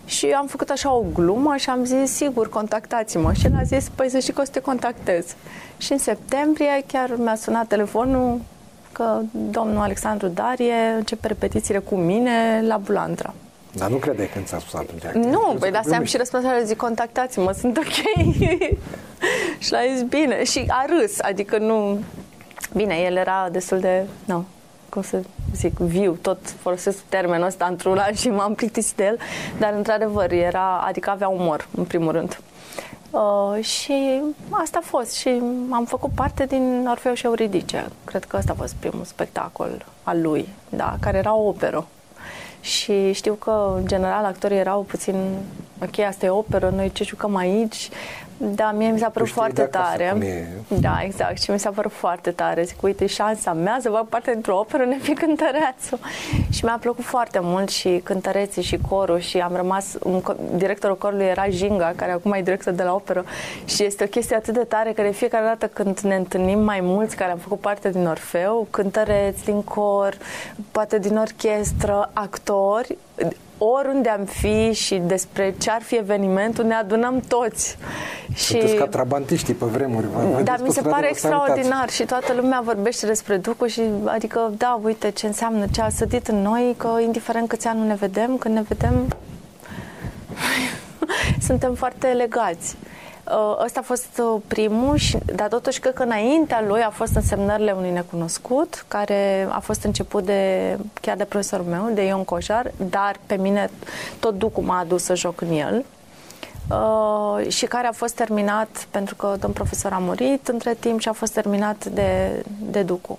Și 0.04 0.26
am 0.26 0.46
făcut 0.46 0.70
așa 0.70 0.92
o 0.92 1.04
glumă 1.14 1.56
și 1.56 1.70
am 1.70 1.84
zis, 1.84 2.12
sigur, 2.12 2.48
contactați-mă. 2.48 3.32
Și 3.32 3.46
el 3.46 3.52
a 3.56 3.62
zis, 3.62 3.88
păi 3.94 4.10
să 4.10 4.18
știi 4.18 4.32
că 4.32 4.40
o 4.40 4.44
să 4.44 4.50
te 4.50 4.60
contactez. 4.60 5.34
Și 5.76 5.92
în 5.92 5.98
septembrie 5.98 6.84
chiar 6.86 7.10
mi-a 7.16 7.34
sunat 7.34 7.66
telefonul 7.66 8.40
că 8.92 9.20
domnul 9.50 9.82
Alexandru 9.82 10.26
Darie 10.28 10.94
începe 10.96 11.26
repetițiile 11.26 11.78
cu 11.78 11.94
mine 11.94 12.62
la 12.66 12.76
Bulandra. 12.76 13.34
Dar 13.72 13.90
nu 13.90 13.96
credeai 13.96 14.28
când 14.32 14.46
ți-a 14.46 14.58
spus 14.58 14.74
atunci? 14.74 15.26
Nu, 15.26 15.56
păi 15.58 15.70
dar 15.70 15.82
am 15.94 16.04
și 16.04 16.16
răspuns 16.16 16.44
zic, 16.64 16.76
contactați-mă, 16.76 17.52
sunt 17.52 17.76
ok. 17.76 18.24
și 19.64 19.72
l-a 19.72 19.80
zis, 19.94 20.02
bine. 20.02 20.44
Și 20.44 20.64
a 20.68 20.84
râs, 20.88 21.20
adică 21.20 21.58
nu... 21.58 21.98
Bine, 22.74 22.94
el 22.94 23.16
era 23.16 23.48
destul 23.50 23.80
de... 23.80 24.06
Nu, 24.24 24.44
cum 24.94 25.02
să 25.02 25.22
zic, 25.54 25.78
viu, 25.78 26.18
tot 26.22 26.38
folosesc 26.60 26.98
termenul 27.08 27.46
ăsta 27.46 27.66
într-un 27.66 27.98
an 27.98 28.14
și 28.14 28.28
m-am 28.28 28.54
plictisit 28.54 28.96
de 28.96 29.04
el, 29.04 29.18
dar 29.58 29.72
într-adevăr 29.72 30.32
era, 30.32 30.84
adică 30.86 31.10
avea 31.10 31.28
umor, 31.28 31.68
în 31.76 31.84
primul 31.84 32.12
rând. 32.12 32.40
Uh, 33.10 33.64
și 33.64 34.22
asta 34.50 34.78
a 34.82 34.86
fost 34.86 35.12
și 35.12 35.28
am 35.70 35.84
făcut 35.84 36.10
parte 36.14 36.46
din 36.46 36.86
Orfeu 36.90 37.14
și 37.14 37.26
Euridice. 37.26 37.86
Cred 38.04 38.24
că 38.24 38.36
ăsta 38.36 38.52
a 38.52 38.60
fost 38.60 38.74
primul 38.74 39.04
spectacol 39.04 39.84
al 40.02 40.20
lui, 40.22 40.48
da, 40.68 40.96
care 41.00 41.18
era 41.18 41.34
o 41.34 41.48
operă. 41.48 41.86
Și 42.60 43.12
știu 43.12 43.34
că, 43.34 43.72
în 43.76 43.86
general, 43.86 44.24
actorii 44.24 44.56
erau 44.56 44.82
puțin 44.82 45.14
ok, 45.82 45.98
asta 45.98 46.26
e 46.26 46.28
operă, 46.28 46.72
noi 46.76 46.92
ce 46.92 47.04
jucăm 47.04 47.36
aici, 47.36 47.88
da, 48.36 48.72
mie 48.72 48.90
mi 48.90 48.98
s-a 48.98 49.08
părut 49.08 49.28
foarte 49.28 49.62
tare. 49.62 50.16
Da, 50.68 51.00
exact. 51.02 51.42
Și 51.42 51.50
mi 51.50 51.58
s-a 51.58 51.70
părut 51.70 51.92
foarte 51.92 52.30
tare. 52.30 52.62
Zic, 52.62 52.82
uite, 52.82 53.06
șansa 53.06 53.52
mea 53.52 53.78
să 53.80 53.90
fac 53.90 54.08
parte 54.08 54.30
dintr-o 54.32 54.58
operă, 54.58 54.84
ne 54.84 54.96
fi 54.96 55.14
cântăreațul. 55.14 55.98
Și 56.50 56.64
mi-a 56.64 56.78
plăcut 56.80 57.04
foarte 57.04 57.38
mult 57.42 57.68
și 57.68 58.00
cântăreții 58.04 58.62
și 58.62 58.78
corul 58.88 59.18
și 59.18 59.38
am 59.38 59.56
rămas, 59.56 59.96
un, 60.02 60.22
directorul 60.56 60.96
corului 60.96 61.24
era 61.24 61.48
Jinga, 61.48 61.92
care 61.96 62.12
acum 62.12 62.32
e 62.32 62.42
director 62.42 62.72
de 62.72 62.82
la 62.82 62.94
operă 62.94 63.24
și 63.64 63.84
este 63.84 64.04
o 64.04 64.06
chestie 64.06 64.36
atât 64.36 64.54
de 64.54 64.64
tare 64.64 64.92
că 64.92 65.02
de 65.02 65.10
fiecare 65.10 65.44
dată 65.44 65.66
când 65.66 65.98
ne 65.98 66.14
întâlnim 66.14 66.58
mai 66.58 66.80
mulți 66.80 67.16
care 67.16 67.30
am 67.30 67.38
făcut 67.38 67.60
parte 67.60 67.90
din 67.90 68.06
Orfeu, 68.06 68.66
cântăreți 68.70 69.44
din 69.44 69.62
cor, 69.62 70.16
poate 70.70 70.98
din 70.98 71.16
orchestră, 71.16 72.10
actori, 72.12 72.96
oriunde 73.64 74.08
am 74.08 74.24
fi 74.24 74.72
și 74.72 74.94
despre 74.94 75.54
ce 75.58 75.70
ar 75.70 75.82
fi 75.82 75.96
evenimentul, 75.96 76.64
ne 76.64 76.74
adunăm 76.74 77.20
toți. 77.28 77.76
Sunteți 78.36 78.72
și... 78.72 78.78
ca 78.78 78.86
trabantiștii 78.86 79.54
pe 79.54 79.64
vremuri. 79.64 80.06
Dar 80.44 80.60
mi 80.62 80.70
se 80.70 80.80
pare 80.80 81.08
extraordinar 81.08 81.90
și 81.90 82.04
toată 82.04 82.32
lumea 82.32 82.60
vorbește 82.64 83.06
despre 83.06 83.36
Ducu 83.36 83.66
și 83.66 83.80
adică, 84.04 84.52
da, 84.56 84.80
uite 84.82 85.10
ce 85.10 85.26
înseamnă, 85.26 85.64
ce 85.72 85.80
a 85.80 85.88
sădit 85.88 86.28
în 86.28 86.42
noi, 86.42 86.74
că 86.76 86.88
indiferent 87.02 87.48
câți 87.48 87.66
ani 87.66 87.78
nu 87.78 87.86
ne 87.86 87.94
vedem, 87.94 88.36
când 88.36 88.54
ne 88.54 88.62
vedem, 88.68 89.06
suntem 91.46 91.74
foarte 91.74 92.06
legați. 92.06 92.76
Uh, 93.30 93.64
ăsta 93.64 93.80
a 93.80 93.82
fost 93.82 94.20
uh, 94.22 94.40
primul, 94.46 94.96
și, 94.96 95.18
dar 95.34 95.48
totuși 95.48 95.80
cred 95.80 95.92
că 95.92 96.02
înaintea 96.02 96.64
lui 96.66 96.80
a 96.82 96.90
fost 96.90 97.14
însemnările 97.14 97.72
unui 97.72 97.90
necunoscut, 97.90 98.84
care 98.88 99.48
a 99.50 99.58
fost 99.58 99.84
început 99.84 100.24
de, 100.24 100.76
chiar 101.00 101.16
de 101.16 101.24
profesorul 101.24 101.66
meu, 101.66 101.90
de 101.94 102.02
Ion 102.02 102.24
Cojar, 102.24 102.70
dar 102.90 103.16
pe 103.26 103.36
mine 103.36 103.70
tot 104.18 104.38
Ducu 104.38 104.62
m-a 104.62 104.78
adus 104.78 105.02
să 105.02 105.14
joc 105.14 105.40
în 105.40 105.52
el. 105.52 105.84
Uh, 106.70 107.48
și 107.48 107.66
care 107.66 107.86
a 107.86 107.92
fost 107.92 108.14
terminat, 108.14 108.86
pentru 108.90 109.14
că 109.14 109.36
domn 109.40 109.52
profesor 109.52 109.92
a 109.92 109.98
murit 109.98 110.48
între 110.48 110.76
timp 110.78 111.00
și 111.00 111.08
a 111.08 111.12
fost 111.12 111.32
terminat 111.32 111.84
de, 111.84 112.42
de 112.58 112.82
Ducu. 112.82 113.18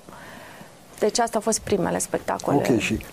Deci 0.99 1.19
asta 1.19 1.35
au 1.35 1.41
fost 1.41 1.59
primele 1.59 1.97
spectacole. 1.99 2.57
Ok, 2.57 2.79
și 2.79 3.05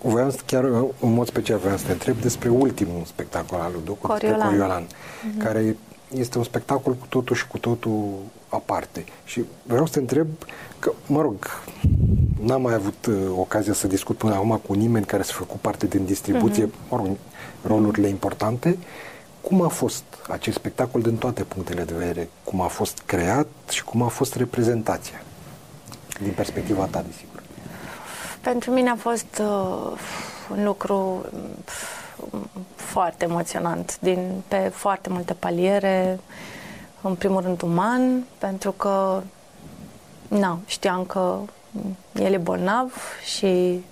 voiam 0.00 0.34
chiar 0.46 0.64
în 1.00 1.12
mod 1.12 1.26
special 1.26 1.58
vreau 1.58 1.76
să 1.76 1.86
te 1.86 1.92
întreb 1.92 2.16
despre 2.16 2.48
ultimul 2.48 3.02
spectacol 3.04 3.60
al 3.60 3.70
lui 3.72 3.82
Ducu, 3.84 4.06
Coriolan, 4.06 4.48
Coriolan 4.48 4.84
mm-hmm. 4.86 5.42
care 5.42 5.76
este 6.14 6.38
un 6.38 6.44
spectacol 6.44 6.94
cu 6.94 7.06
totul 7.08 7.36
și 7.36 7.46
cu 7.46 7.58
totul 7.58 8.18
aparte. 8.48 9.04
Și 9.24 9.44
vreau 9.62 9.86
să 9.86 9.92
te 9.92 9.98
întreb 9.98 10.26
că, 10.78 10.92
mă 11.06 11.20
rog, 11.20 11.34
n-am 12.40 12.62
mai 12.62 12.74
avut 12.74 13.06
uh, 13.06 13.14
ocazia 13.36 13.72
să 13.72 13.86
discut 13.86 14.16
până 14.16 14.34
acum 14.34 14.60
cu 14.66 14.72
nimeni 14.72 15.04
care 15.04 15.22
să 15.22 15.32
făcut 15.32 15.60
parte 15.60 15.86
din 15.86 16.04
distribuție, 16.04 16.66
uh-huh. 16.66 16.88
mă 16.88 16.96
rog, 16.96 17.08
rolurile 17.66 18.08
importante. 18.08 18.78
Cum 19.40 19.62
a 19.62 19.68
fost 19.68 20.04
acest 20.28 20.56
spectacol 20.56 21.02
din 21.02 21.16
toate 21.16 21.42
punctele 21.42 21.82
de 21.82 21.94
vedere? 21.94 22.28
Cum 22.44 22.60
a 22.60 22.66
fost 22.66 23.02
creat 23.06 23.46
și 23.70 23.84
cum 23.84 24.02
a 24.02 24.08
fost 24.08 24.34
reprezentația? 24.34 25.22
Din 26.22 26.32
perspectiva 26.32 26.84
ta, 26.84 27.04
desigur. 27.06 27.42
Pentru 28.40 28.70
mine 28.70 28.90
a 28.90 28.96
fost 28.96 29.40
uh, 29.40 29.98
un 30.50 30.64
lucru 30.64 31.24
foarte 32.74 33.24
emoționant, 33.24 33.98
din, 34.00 34.42
pe 34.48 34.56
foarte 34.56 35.08
multe 35.08 35.32
paliere, 35.32 36.18
în 37.00 37.14
primul 37.14 37.40
rând 37.40 37.62
uman, 37.62 38.24
pentru 38.38 38.72
că 38.72 39.22
na, 40.28 40.58
știam 40.66 41.04
că 41.04 41.38
el 42.14 42.32
e 42.32 42.36
bolnav 42.36 42.94
și 43.24 43.84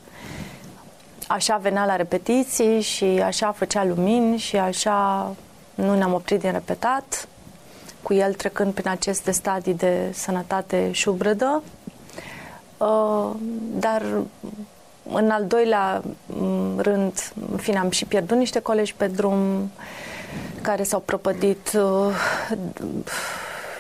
așa 1.29 1.57
venea 1.57 1.85
la 1.85 1.97
repetiții 1.97 2.81
și 2.81 3.05
așa 3.05 3.53
făcea 3.53 3.85
lumini 3.85 4.37
și 4.37 4.57
așa 4.57 5.31
nu 5.75 5.95
ne-am 5.95 6.13
oprit 6.13 6.41
din 6.41 6.53
repetat, 6.53 7.29
cu 8.03 8.15
el 8.15 8.35
trecând 8.35 8.73
prin 8.73 8.89
aceste 8.91 9.31
stadii 9.31 9.75
de 9.75 10.11
sănătate 10.13 10.93
șubrădă. 10.93 11.63
Uh, 12.77 13.31
dar 13.79 14.03
în 15.13 15.31
al 15.31 15.45
doilea 15.47 16.03
mm, 16.27 16.79
rând, 16.79 17.33
în 17.51 17.57
fine, 17.57 17.79
am 17.79 17.91
și 17.91 18.05
pierdut 18.05 18.37
niște 18.37 18.61
colegi 18.61 18.95
pe 18.95 19.07
drum 19.07 19.71
care 20.63 20.83
s-au 20.83 21.01
prăpădit, 21.01 21.73
uh, 21.73 22.15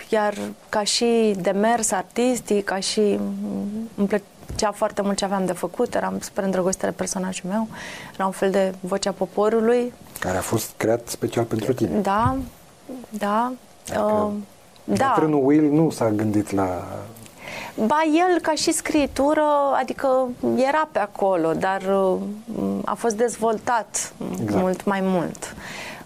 iar 0.08 0.34
ca 0.68 0.82
și 0.82 1.34
demers 1.40 1.90
artistic, 1.90 2.64
ca 2.64 2.78
și 2.78 3.00
mm, 3.00 3.88
îmi 3.94 4.06
plăcea 4.06 4.72
foarte 4.72 5.02
mult 5.02 5.16
ce 5.16 5.24
aveam 5.24 5.46
de 5.46 5.52
făcut, 5.52 5.94
eram 5.94 6.18
super 6.20 6.44
îndrăgostită 6.44 6.86
de 6.86 6.92
personajul 6.92 7.50
meu, 7.50 7.68
era 8.14 8.26
un 8.26 8.32
fel 8.32 8.50
de 8.50 8.74
vocea 8.80 9.12
poporului. 9.12 9.92
Care 10.18 10.36
a 10.36 10.40
fost 10.40 10.70
creat 10.76 11.08
special 11.08 11.44
pentru 11.44 11.72
tine. 11.72 11.98
Da, 12.00 12.36
da. 13.08 13.52
uh, 13.96 14.32
da. 14.84 15.28
Will 15.32 15.70
nu 15.70 15.90
s-a 15.90 16.10
gândit 16.10 16.50
la 16.50 16.84
Ba, 17.86 18.00
el, 18.04 18.40
ca 18.40 18.52
și 18.54 18.72
scritură, 18.72 19.44
adică 19.80 20.28
era 20.56 20.88
pe 20.92 20.98
acolo, 20.98 21.52
dar 21.52 21.82
uh, 21.82 22.18
a 22.84 22.94
fost 22.94 23.16
dezvoltat 23.16 24.12
exact. 24.32 24.62
mult 24.62 24.84
mai 24.84 25.00
mult. 25.02 25.54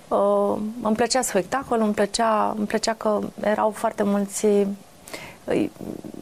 Uh, 0.08 0.58
îmi 0.82 0.96
plăcea 0.96 1.20
spectacolul, 1.20 1.84
îmi 1.84 1.94
plăcea, 1.94 2.54
îmi 2.56 2.66
plăcea 2.66 2.92
că 2.92 3.18
erau 3.40 3.70
foarte 3.70 4.02
mulți 4.02 4.46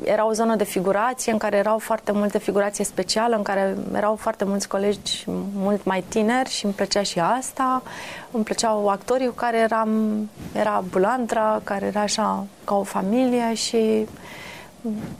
era 0.04 0.26
o 0.26 0.32
zonă 0.32 0.56
de 0.56 0.64
figurație 0.64 1.32
în 1.32 1.38
care 1.38 1.56
erau 1.56 1.78
foarte 1.78 2.12
multe 2.12 2.38
figurație 2.38 2.84
specială, 2.84 3.36
în 3.36 3.42
care 3.42 3.76
erau 3.94 4.16
foarte 4.16 4.44
mulți 4.44 4.68
colegi 4.68 5.24
mult 5.54 5.84
mai 5.84 6.04
tineri 6.08 6.50
și 6.50 6.64
îmi 6.64 6.74
plăcea 6.74 7.02
și 7.02 7.20
asta. 7.20 7.82
Îmi 8.30 8.44
plăceau 8.44 8.88
actorii 8.88 9.26
cu 9.26 9.32
care 9.32 9.58
eram, 9.58 9.90
era 10.54 10.84
Bulandra, 10.90 11.60
care 11.64 11.86
era 11.86 12.00
așa 12.00 12.46
ca 12.64 12.74
o 12.74 12.82
familie 12.82 13.54
și 13.54 14.06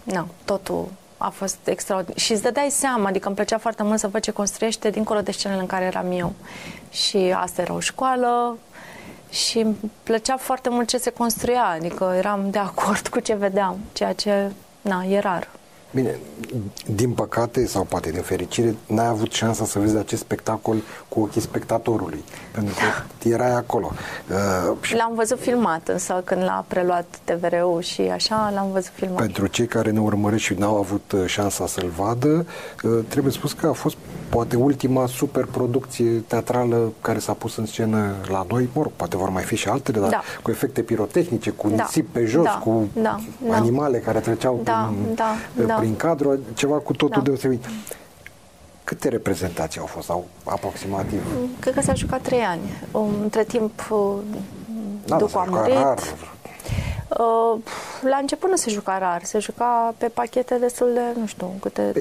nu, 0.02 0.26
totul 0.44 0.88
a 1.16 1.28
fost 1.28 1.58
extraordinar. 1.64 2.18
Și 2.18 2.32
îți 2.32 2.42
dădeai 2.42 2.70
seama, 2.70 3.08
adică 3.08 3.26
îmi 3.26 3.36
plăcea 3.36 3.58
foarte 3.58 3.82
mult 3.82 3.98
să 3.98 4.08
văd 4.08 4.22
ce 4.22 4.30
construiește 4.30 4.90
dincolo 4.90 5.20
de 5.20 5.32
scenele 5.32 5.60
în 5.60 5.66
care 5.66 5.84
eram 5.84 6.12
eu. 6.12 6.32
Și 6.90 7.16
asta 7.36 7.62
era 7.62 7.72
o 7.72 7.80
școală 7.80 8.58
și 9.30 9.58
îmi 9.58 9.76
plăcea 10.02 10.36
foarte 10.36 10.68
mult 10.68 10.88
ce 10.88 10.98
se 10.98 11.10
construia, 11.10 11.64
adică 11.64 12.14
eram 12.16 12.50
de 12.50 12.58
acord 12.58 13.08
cu 13.08 13.20
ce 13.20 13.34
vedeam, 13.34 13.78
ceea 13.92 14.12
ce, 14.12 14.50
na, 14.80 15.04
e 15.04 15.18
rar. 15.18 15.48
Bine, 15.94 16.18
din 16.86 17.10
păcate 17.10 17.66
sau 17.66 17.84
poate 17.84 18.10
din 18.10 18.22
fericire, 18.22 18.76
n-ai 18.86 19.06
avut 19.06 19.32
șansa 19.32 19.64
să 19.64 19.78
vezi 19.78 19.96
acest 19.96 20.22
spectacol 20.22 20.76
cu 21.08 21.20
ochii 21.20 21.40
spectatorului, 21.40 22.24
pentru 22.52 22.74
că 22.74 23.28
erai 23.28 23.54
acolo. 23.54 23.92
Uh, 24.30 24.76
și 24.80 24.94
l-am 24.94 25.12
văzut 25.14 25.40
filmat, 25.40 25.88
însă 25.88 26.22
când 26.24 26.42
l-a 26.42 26.64
preluat 26.68 27.18
TVR-ul 27.24 27.80
și 27.80 28.00
așa, 28.00 28.52
l-am 28.54 28.70
văzut 28.72 28.92
filmat. 28.94 29.16
Pentru 29.16 29.46
cei 29.46 29.66
care 29.66 29.90
ne 29.90 30.00
urmăresc 30.00 30.42
și 30.42 30.54
n-au 30.54 30.76
avut 30.76 31.12
uh, 31.12 31.26
șansa 31.26 31.66
să-l 31.66 31.92
vadă, 31.96 32.46
uh, 32.82 33.04
trebuie 33.08 33.32
spus 33.32 33.52
că 33.52 33.66
a 33.66 33.72
fost 33.72 33.96
poate 34.34 34.56
ultima 34.56 35.06
superproducție 35.06 36.10
teatrală 36.26 36.92
care 37.00 37.18
s-a 37.18 37.32
pus 37.32 37.56
în 37.56 37.66
scenă 37.66 38.14
la 38.28 38.46
noi, 38.48 38.68
mă 38.72 38.82
rog, 38.82 38.92
poate 38.96 39.16
vor 39.16 39.28
mai 39.28 39.42
fi 39.42 39.56
și 39.56 39.68
altele, 39.68 40.00
dar 40.00 40.08
da. 40.08 40.22
cu 40.42 40.50
efecte 40.50 40.82
pirotehnice, 40.82 41.50
cu 41.50 41.68
da. 41.68 41.82
nisip 41.82 42.08
pe 42.12 42.24
jos, 42.24 42.44
da. 42.44 42.60
cu 42.64 42.88
da. 42.92 43.18
da. 43.48 43.54
animale 43.54 43.98
da. 43.98 44.04
care 44.04 44.20
treceau 44.20 44.60
da. 44.64 44.92
Prin, 45.02 45.14
da. 45.14 45.34
Da. 45.66 45.74
prin 45.74 45.96
cadru, 45.96 46.38
ceva 46.54 46.76
cu 46.76 46.92
totul 46.92 47.22
da. 47.22 47.28
deosebit. 47.28 47.64
Câte 48.84 49.08
reprezentații 49.08 49.80
au 49.80 49.86
fost, 49.86 50.06
sau 50.06 50.26
aproximativ? 50.44 51.22
Cred 51.58 51.74
că 51.74 51.80
s-a 51.80 51.94
jucat 51.94 52.20
trei 52.20 52.42
ani. 52.42 52.60
Între 53.22 53.44
timp, 53.44 53.92
da, 55.04 55.16
după 55.16 55.38
a 55.38 55.44
murit, 55.48 55.74
rar. 55.74 55.98
Uh, 57.18 57.58
la 58.00 58.16
început 58.16 58.50
nu 58.50 58.56
se 58.56 58.70
juca 58.70 58.98
rar, 58.98 59.24
se 59.24 59.38
juca 59.38 59.94
pe 59.98 60.06
pachete 60.06 60.54
destul 60.58 60.90
de, 60.94 61.20
nu 61.20 61.26
știu, 61.26 61.50
câte 61.60 61.92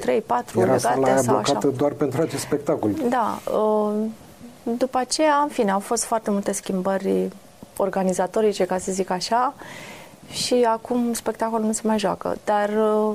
Era 0.56 0.72
legate 0.72 1.22
sau 1.22 1.36
așa. 1.36 1.58
doar 1.76 1.92
pentru 1.92 2.22
acest 2.22 2.42
spectacol. 2.42 2.90
Da. 3.08 3.38
Uh, 3.52 3.92
după 4.62 4.98
aceea, 4.98 5.36
în 5.36 5.48
fine, 5.48 5.70
au 5.70 5.80
fost 5.80 6.04
foarte 6.04 6.30
multe 6.30 6.52
schimbări 6.52 7.28
organizatorice, 7.76 8.64
ca 8.64 8.78
să 8.78 8.92
zic 8.92 9.10
așa, 9.10 9.54
și 10.30 10.66
acum 10.68 11.12
spectacolul 11.12 11.66
nu 11.66 11.72
se 11.72 11.80
mai 11.84 11.98
joacă. 11.98 12.36
Dar 12.44 12.68
uh, 12.68 13.14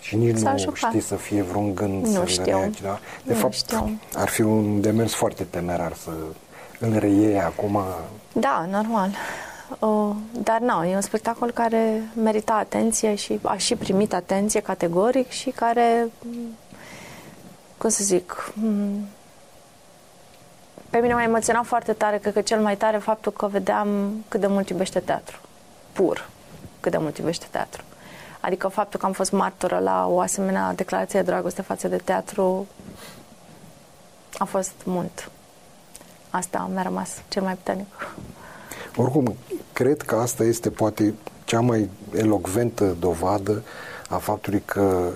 și 0.00 0.16
nici 0.16 0.38
nu 0.38 0.58
jucat. 0.58 0.90
știi 0.90 1.00
să 1.00 1.14
fie 1.14 1.42
vreun 1.42 1.74
gând 1.74 2.06
nu 2.06 2.12
să 2.12 2.24
știu. 2.24 2.44
reagi, 2.44 2.82
da? 2.82 2.98
De 3.24 3.32
nu 3.32 3.38
fapt, 3.38 3.52
știu. 3.54 3.98
ar 4.16 4.28
fi 4.28 4.42
un 4.42 4.80
demers 4.80 5.14
foarte 5.14 5.44
temerar 5.50 5.92
să 6.02 6.10
îl 6.78 6.98
reiei 6.98 7.40
acum. 7.40 7.80
Da, 8.32 8.66
normal. 8.70 9.10
Uh, 9.78 10.14
dar 10.32 10.60
nu, 10.60 10.84
e 10.84 10.94
un 10.94 11.00
spectacol 11.00 11.50
care 11.50 12.02
merita 12.22 12.54
atenție 12.54 13.14
și 13.14 13.38
a 13.42 13.56
și 13.56 13.76
primit 13.76 14.14
atenție 14.14 14.60
categoric 14.60 15.30
și 15.30 15.50
care, 15.50 16.10
cum 17.78 17.88
să 17.88 18.04
zic, 18.04 18.52
mm, 18.54 19.06
pe 20.90 20.98
mine 20.98 21.14
m-a 21.14 21.22
emoționat 21.22 21.64
foarte 21.64 21.92
tare, 21.92 22.18
cred 22.18 22.32
că 22.32 22.40
cel 22.40 22.60
mai 22.60 22.76
tare 22.76 22.98
faptul 22.98 23.32
că 23.32 23.46
vedeam 23.46 24.10
cât 24.28 24.40
de 24.40 24.46
mult 24.46 24.68
iubește 24.68 25.00
teatru. 25.00 25.38
Pur 25.92 26.28
cât 26.80 26.92
de 26.92 26.98
mult 26.98 27.18
iubește 27.18 27.46
teatru. 27.50 27.82
Adică 28.40 28.68
faptul 28.68 29.00
că 29.00 29.06
am 29.06 29.12
fost 29.12 29.32
martoră 29.32 29.78
la 29.78 30.06
o 30.08 30.20
asemenea 30.20 30.72
declarație 30.74 31.20
de 31.20 31.30
dragoste 31.30 31.62
față 31.62 31.88
de 31.88 31.96
teatru 31.96 32.66
a 34.38 34.44
fost 34.44 34.72
mult. 34.84 35.30
asta 36.30 36.70
mi-a 36.72 36.82
rămas 36.82 37.22
cel 37.28 37.42
mai 37.42 37.54
puternic. 37.54 38.14
Oricum, 38.96 39.36
cred 39.72 40.02
că 40.02 40.14
asta 40.14 40.44
este 40.44 40.70
poate 40.70 41.14
cea 41.44 41.60
mai 41.60 41.88
elocventă 42.14 42.96
dovadă 43.00 43.62
a 44.08 44.16
faptului 44.16 44.62
că 44.64 45.12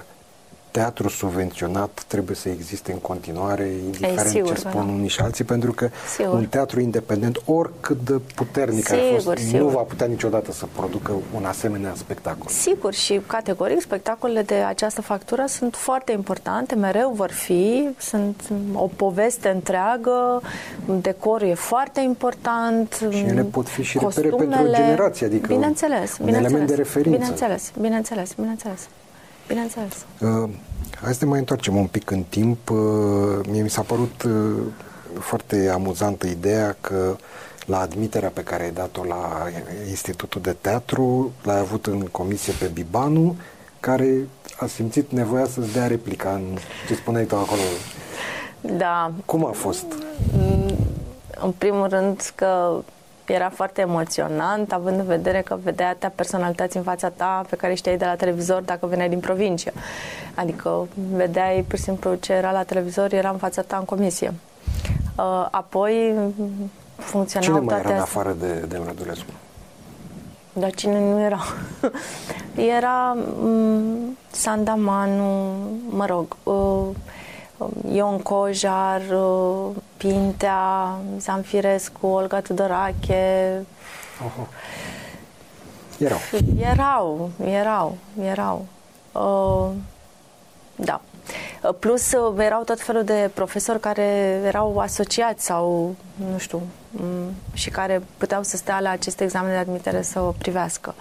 teatru 0.79 1.09
subvenționat 1.09 2.05
trebuie 2.07 2.37
să 2.37 2.49
existe 2.49 2.93
în 2.93 2.99
continuare, 2.99 3.67
indiferent 3.85 4.29
sigur, 4.29 4.53
ce 4.53 4.59
spun 4.61 4.87
da. 4.87 4.93
unii 4.93 5.09
și 5.09 5.21
alții, 5.21 5.45
pentru 5.45 5.73
că 5.73 5.89
Sigur. 6.17 6.35
un 6.35 6.47
teatru 6.47 6.81
independent, 6.81 7.39
oricât 7.45 8.05
de 8.05 8.21
puternic 8.35 8.91
ar 8.91 8.99
Sigur, 8.99 9.21
fost, 9.21 9.37
sigur. 9.39 9.59
nu 9.61 9.69
va 9.69 9.81
putea 9.81 10.07
niciodată 10.07 10.53
să 10.53 10.67
producă 10.77 11.13
un 11.35 11.45
asemenea 11.45 11.93
spectacol. 11.97 12.47
Sigur 12.49 12.93
și 12.95 13.21
categoric 13.27 13.81
spectacolele 13.81 14.43
de 14.43 14.55
această 14.55 15.03
factură 15.03 15.45
sunt 15.47 15.75
foarte 15.77 16.13
importante, 16.13 16.75
mereu 16.75 17.13
vor 17.15 17.31
fi, 17.31 17.89
sunt 17.99 18.43
o 18.73 18.87
poveste 18.97 19.49
întreagă, 19.49 20.43
decorul 21.01 21.49
e 21.49 21.55
foarte 21.55 22.01
important. 22.01 23.07
Și 23.11 23.19
ele 23.19 23.43
pot 23.43 23.69
fi 23.69 23.83
și 23.83 23.99
repere 23.99 24.29
costumele- 24.29 24.57
pentru 24.57 24.71
o 24.71 24.75
generație, 24.75 25.27
adică 25.27 25.47
bineînțeles, 25.47 26.19
un 26.19 26.25
bineînțeles, 26.25 26.51
element 26.51 26.69
de 26.69 26.75
referință. 26.75 27.19
Bineînțeles, 27.19 27.73
bineînțeles, 27.81 28.33
bineînțeles. 28.35 28.89
Bineînțeles. 29.49 30.05
Uh, 30.21 30.51
hai 31.03 31.15
să 31.15 31.25
ne 31.25 31.31
mai 31.31 31.39
întoarcem 31.39 31.77
un 31.77 31.87
pic 31.87 32.11
în 32.11 32.23
timp. 32.29 32.71
Uh, 32.71 32.79
mie 33.49 33.63
mi 33.63 33.71
s-a 33.71 33.83
părut 33.83 34.23
uh, 34.23 34.33
foarte 35.21 35.69
amuzantă 35.73 36.27
ideea 36.27 36.77
că 36.81 37.17
la 37.67 37.79
admiterea 37.81 38.29
pe 38.29 38.43
care 38.43 38.63
ai 38.63 38.71
dat-o 38.71 39.05
la 39.05 39.47
Institutul 39.89 40.41
de 40.41 40.57
Teatru, 40.61 41.33
l-ai 41.43 41.59
avut 41.59 41.87
în 41.87 42.01
comisie 42.01 42.53
pe 42.59 42.67
Bibanu, 42.67 43.37
care 43.81 44.29
a 44.59 44.67
simțit 44.67 45.11
nevoia 45.11 45.47
să-ți 45.47 45.73
dea 45.73 45.87
replica 45.87 46.31
în 46.31 46.59
ce 46.89 46.95
spuneai 46.95 47.25
tu 47.25 47.37
acolo. 47.37 47.61
Da, 48.61 49.13
Cum 49.25 49.47
a 49.47 49.51
fost? 49.51 49.85
în 51.41 51.53
primul 51.59 51.89
rând 51.89 52.33
că 52.35 52.81
era 53.27 53.49
foarte 53.49 53.81
emoționant, 53.81 54.73
având 54.73 54.99
în 54.99 55.05
vedere 55.07 55.41
că 55.43 55.59
vedea 55.63 55.89
atâtea 55.89 56.13
personalități 56.15 56.77
în 56.77 56.83
fața 56.83 57.09
ta 57.09 57.45
pe 57.51 57.57
care 57.57 57.75
știai 57.75 57.97
de 57.97 58.05
la 58.05 58.15
televizor 58.17 58.63
dacă 58.63 58.87
veneai 58.87 59.09
din 59.09 59.21
provincie. 59.21 59.73
Adică 60.35 60.87
vedeai 61.13 61.65
pur 61.69 61.79
și 61.79 61.85
simplu 61.85 62.15
ce 62.15 62.33
era 62.33 62.51
la 62.51 62.63
televizor, 62.63 63.13
era 63.13 63.29
în 63.29 63.37
fața 63.39 63.63
ta 63.63 63.77
în 63.77 63.85
comisie. 63.85 64.35
Uh, 65.17 65.47
Apoi 65.51 66.15
funcționau 66.97 67.49
Cine 67.49 67.59
mai 67.59 67.67
toate 67.67 67.81
era 67.89 67.95
în 67.97 68.01
astea- 68.03 68.21
afară 68.21 68.37
de, 68.41 68.53
de 68.69 68.81
Rădulescu? 68.87 69.31
Dar 70.53 70.71
cine 70.75 70.99
nu 71.01 71.21
era? 71.21 71.41
era 72.79 73.17
um, 73.43 74.17
Sandamanu, 74.31 75.53
mă 75.89 76.07
rog, 76.07 76.37
uh, 76.43 76.87
Ion 77.93 78.19
Cojar, 78.19 79.01
uh, 79.13 79.77
Pintea, 79.97 80.99
Zanfirescu, 81.19 82.07
Olga 82.07 82.41
Tudorache. 82.41 83.65
Oho. 84.25 84.49
Erau. 85.99 86.19
Erau, 86.59 87.31
erau, 87.45 87.97
erau. 88.23 88.67
Uh, 89.13 89.71
da. 90.77 91.01
Uh, 91.63 91.75
Plus 91.79 92.13
uh, 92.13 92.45
erau 92.45 92.63
tot 92.63 92.81
felul 92.81 93.05
de 93.05 93.31
profesori 93.35 93.81
care 93.81 94.03
erau 94.45 94.79
asociați 94.79 95.45
sau, 95.45 95.95
nu 96.31 96.39
știu, 96.39 96.63
m, 96.91 97.33
și 97.53 97.71
care 97.71 98.03
puteau 98.17 98.43
să 98.43 98.57
stea 98.57 98.81
la 98.81 98.91
aceste 98.91 99.25
examene 99.25 99.53
de 99.53 99.59
admitere 99.59 100.03
să 100.03 100.21
o 100.21 100.35
privească. 100.39 100.95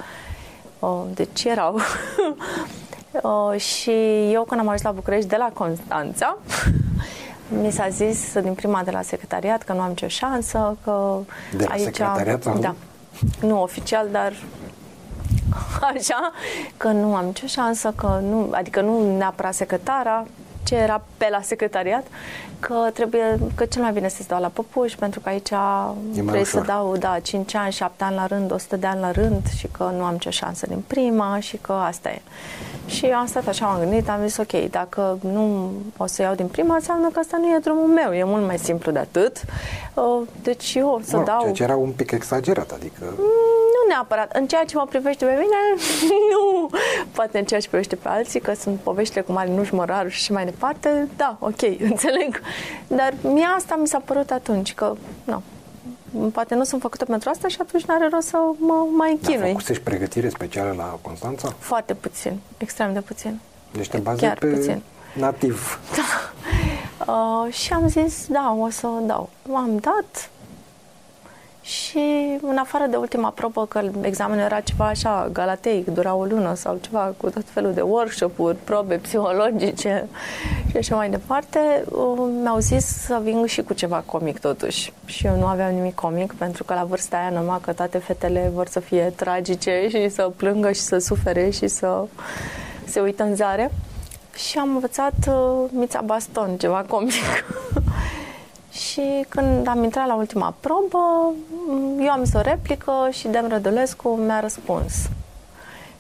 Uh, 0.80 1.02
Deci 1.14 1.44
erau. 1.44 1.80
Uh, 3.22 3.60
Și 3.60 3.92
eu 4.32 4.44
când 4.44 4.60
am 4.60 4.68
ajuns 4.68 4.82
la 4.82 4.92
București 4.92 5.30
de 5.30 5.36
la 5.36 5.50
Constanța, 5.54 6.38
mi 7.62 7.72
s-a 7.72 7.90
zis 7.90 8.40
din 8.42 8.54
prima 8.54 8.82
de 8.84 8.92
la 8.92 9.02
secretariat 9.02 9.64
că 9.64 9.74
nu 9.74 9.82
am 9.82 9.90
nicio 9.90 10.08
șansă, 10.08 10.78
că 10.84 11.18
De 11.58 11.64
la 11.64 11.72
aici... 11.72 11.84
secretariat 11.84 12.44
sau 12.44 12.54
nu? 12.54 12.60
Da. 12.60 12.76
Nu 13.42 13.62
oficial, 13.62 14.08
dar 14.12 14.34
așa, 15.96 16.32
că 16.78 16.88
nu 16.88 17.16
am 17.16 17.26
nicio 17.26 17.48
șansă, 17.48 17.94
că 17.96 18.20
nu, 18.30 18.50
adică 18.52 18.82
nu 18.82 19.18
neapărat 19.18 19.54
secretara, 19.54 20.26
ce 20.64 20.76
era 20.76 21.02
pe 21.18 21.28
la 21.32 21.42
secretariat, 21.42 22.08
că 22.60 22.90
trebuie, 22.94 23.40
că 23.56 23.66
cel 23.66 23.82
mai 23.82 23.92
bine 23.92 24.08
să-ți 24.08 24.28
dau 24.28 24.42
la 24.42 24.48
păpuși, 24.48 24.96
pentru 24.96 25.20
că 25.20 25.30
aici 25.30 25.52
trebuie 26.14 26.42
ușor. 26.42 26.46
să 26.46 26.66
dau, 26.66 26.98
da, 26.98 27.20
5 27.22 27.56
ani, 27.56 27.72
7 27.72 28.04
ani 28.04 28.16
la 28.16 28.26
rând, 28.26 28.52
100 28.52 28.76
de 28.76 28.88
ani 28.88 29.00
la 29.00 29.12
rând 29.12 29.42
și 29.58 29.68
că 29.78 29.92
nu 29.98 30.04
am 30.04 30.12
nicio 30.12 30.30
șansă 30.30 30.66
din 30.68 30.84
prima 30.88 31.40
și 31.40 31.58
că 31.58 31.72
asta 31.72 32.10
e. 32.10 32.22
Și 32.86 33.06
am 33.06 33.26
stat 33.26 33.48
așa, 33.48 33.66
m-am 33.66 33.80
gândit, 33.80 34.10
am 34.10 34.20
zis, 34.28 34.38
ok, 34.38 34.70
dacă 34.70 35.18
nu 35.22 35.72
o 35.98 36.06
să 36.06 36.22
iau 36.22 36.36
din 36.36 36.48
prima, 36.48 36.76
înseamnă 36.76 37.10
că 37.10 37.20
asta 37.20 37.38
nu 37.38 37.46
e 37.46 37.58
drumul 37.62 37.88
meu, 37.88 38.14
e 38.14 38.24
mult 38.24 38.46
mai 38.46 38.58
simplu 38.58 38.92
de 38.92 39.00
atât. 39.00 39.42
Uh, 39.94 40.22
Deci 40.44 40.74
eu 40.76 40.88
o 40.90 41.00
să 41.04 41.18
Mă, 41.18 41.24
dau... 41.24 41.40
Ceea 41.42 41.54
ce 41.54 41.64
era 41.64 41.76
un 41.76 41.92
pic 41.92 42.12
exagerat, 42.12 42.72
adică 42.72 43.04
Nu 43.18 43.88
neapărat. 43.88 44.36
În 44.36 44.48
ceea 44.48 44.64
ce 44.66 44.78
mă 44.78 44.86
privește 44.90 45.26
pe 45.26 45.32
mine, 45.32 45.84
nu. 46.32 46.70
Poate 47.12 47.38
în 47.40 47.46
ceea 47.46 47.60
ce 47.60 47.68
privește 47.68 47.96
pe 47.96 48.08
alții, 48.08 48.40
că 48.40 48.54
sunt 48.54 48.80
poveștile 48.80 49.22
cu 49.22 49.32
Marinuș 49.32 49.70
Măraru 49.70 50.08
și 50.08 50.32
mai 50.32 50.46
departe, 50.54 51.08
da, 51.18 51.38
ok, 51.40 51.62
înțeleg. 51.92 52.42
Dar 52.88 53.14
mie 53.24 53.48
asta 53.58 53.76
mi 53.82 53.88
s-a 53.88 54.02
părut 54.06 54.32
atunci, 54.32 54.74
că, 54.74 54.96
nu, 55.24 55.42
poate 56.34 56.56
nu 56.56 56.64
sunt 56.64 56.82
făcută 56.82 57.06
pentru 57.06 57.30
asta 57.30 57.48
și 57.48 57.58
atunci 57.60 57.84
n-are 57.84 58.08
rost 58.12 58.28
să 58.28 58.38
mă 58.58 58.86
mai 58.98 59.18
Dar 59.22 59.32
chinui. 59.32 59.48
făcusești 59.52 59.84
pregătire 59.84 60.30
specială 60.30 60.74
la 60.78 60.98
Constanța? 61.02 61.54
Foarte 61.60 61.94
puțin, 61.94 62.40
extrem 62.58 62.94
de 62.94 63.02
puțin. 63.02 63.40
Deci 63.72 63.90
te 63.90 63.98
bazezi 63.98 64.24
Chiar 64.26 64.38
pe 64.38 64.46
puțin. 64.48 64.82
nativ. 65.14 65.80
Uh, 67.08 67.54
și 67.54 67.74
am 67.74 67.88
zis, 67.88 68.28
da, 68.28 68.56
o 68.60 68.70
să 68.70 68.88
dau. 69.06 69.30
Am 69.54 69.78
dat 69.82 70.30
și 71.64 72.38
în 72.42 72.58
afară 72.58 72.86
de 72.90 72.96
ultima 72.96 73.30
probă, 73.30 73.66
că 73.66 73.82
examenul 74.02 74.44
era 74.44 74.60
ceva 74.60 74.86
așa 74.86 75.30
galateic, 75.32 75.86
dura 75.86 76.16
o 76.16 76.24
lună 76.24 76.54
sau 76.54 76.78
ceva 76.82 77.14
cu 77.18 77.30
tot 77.30 77.44
felul 77.46 77.74
de 77.74 77.82
workshop-uri, 77.82 78.56
probe 78.64 78.96
psihologice 78.96 80.08
și 80.70 80.78
așa 80.78 80.96
mai 80.96 81.10
departe, 81.10 81.60
uh, 81.90 82.30
mi-au 82.42 82.60
zis 82.60 82.86
să 82.86 83.20
vin 83.24 83.46
și 83.46 83.62
cu 83.62 83.74
ceva 83.74 84.04
comic 84.06 84.40
totuși. 84.40 84.94
Și 85.06 85.26
eu 85.26 85.38
nu 85.38 85.46
aveam 85.46 85.74
nimic 85.74 85.96
comic 85.96 86.34
pentru 86.34 86.64
că 86.64 86.74
la 86.74 86.84
vârsta 86.84 87.18
aia 87.18 87.30
numai 87.30 87.60
că 87.62 87.74
toate 87.74 87.98
fetele 87.98 88.52
vor 88.54 88.68
să 88.68 88.80
fie 88.80 89.14
tragice 89.16 89.86
și 89.90 90.10
să 90.10 90.32
plângă 90.36 90.72
și 90.72 90.82
să 90.82 90.98
sufere 90.98 91.50
și 91.50 91.68
să 91.68 92.06
se 92.86 93.00
uită 93.00 93.24
în 93.24 93.36
zare. 93.36 93.72
Și 94.36 94.58
am 94.58 94.70
învățat 94.70 95.14
uh, 95.28 95.70
Mița 95.72 96.02
Baston, 96.02 96.58
ceva 96.58 96.86
comic. 96.88 97.14
și 98.94 99.26
când 99.30 99.68
am 99.68 99.84
intrat 99.84 100.08
la 100.08 100.16
ultima 100.16 100.54
probă, 100.60 101.34
m, 101.68 102.00
eu 102.00 102.10
am 102.10 102.24
zis 102.24 102.34
o 102.34 102.42
replică 102.42 102.92
și 103.12 103.28
Dem 103.28 103.48
Rădulescu 103.48 104.10
mi-a 104.10 104.40
răspuns. 104.40 104.94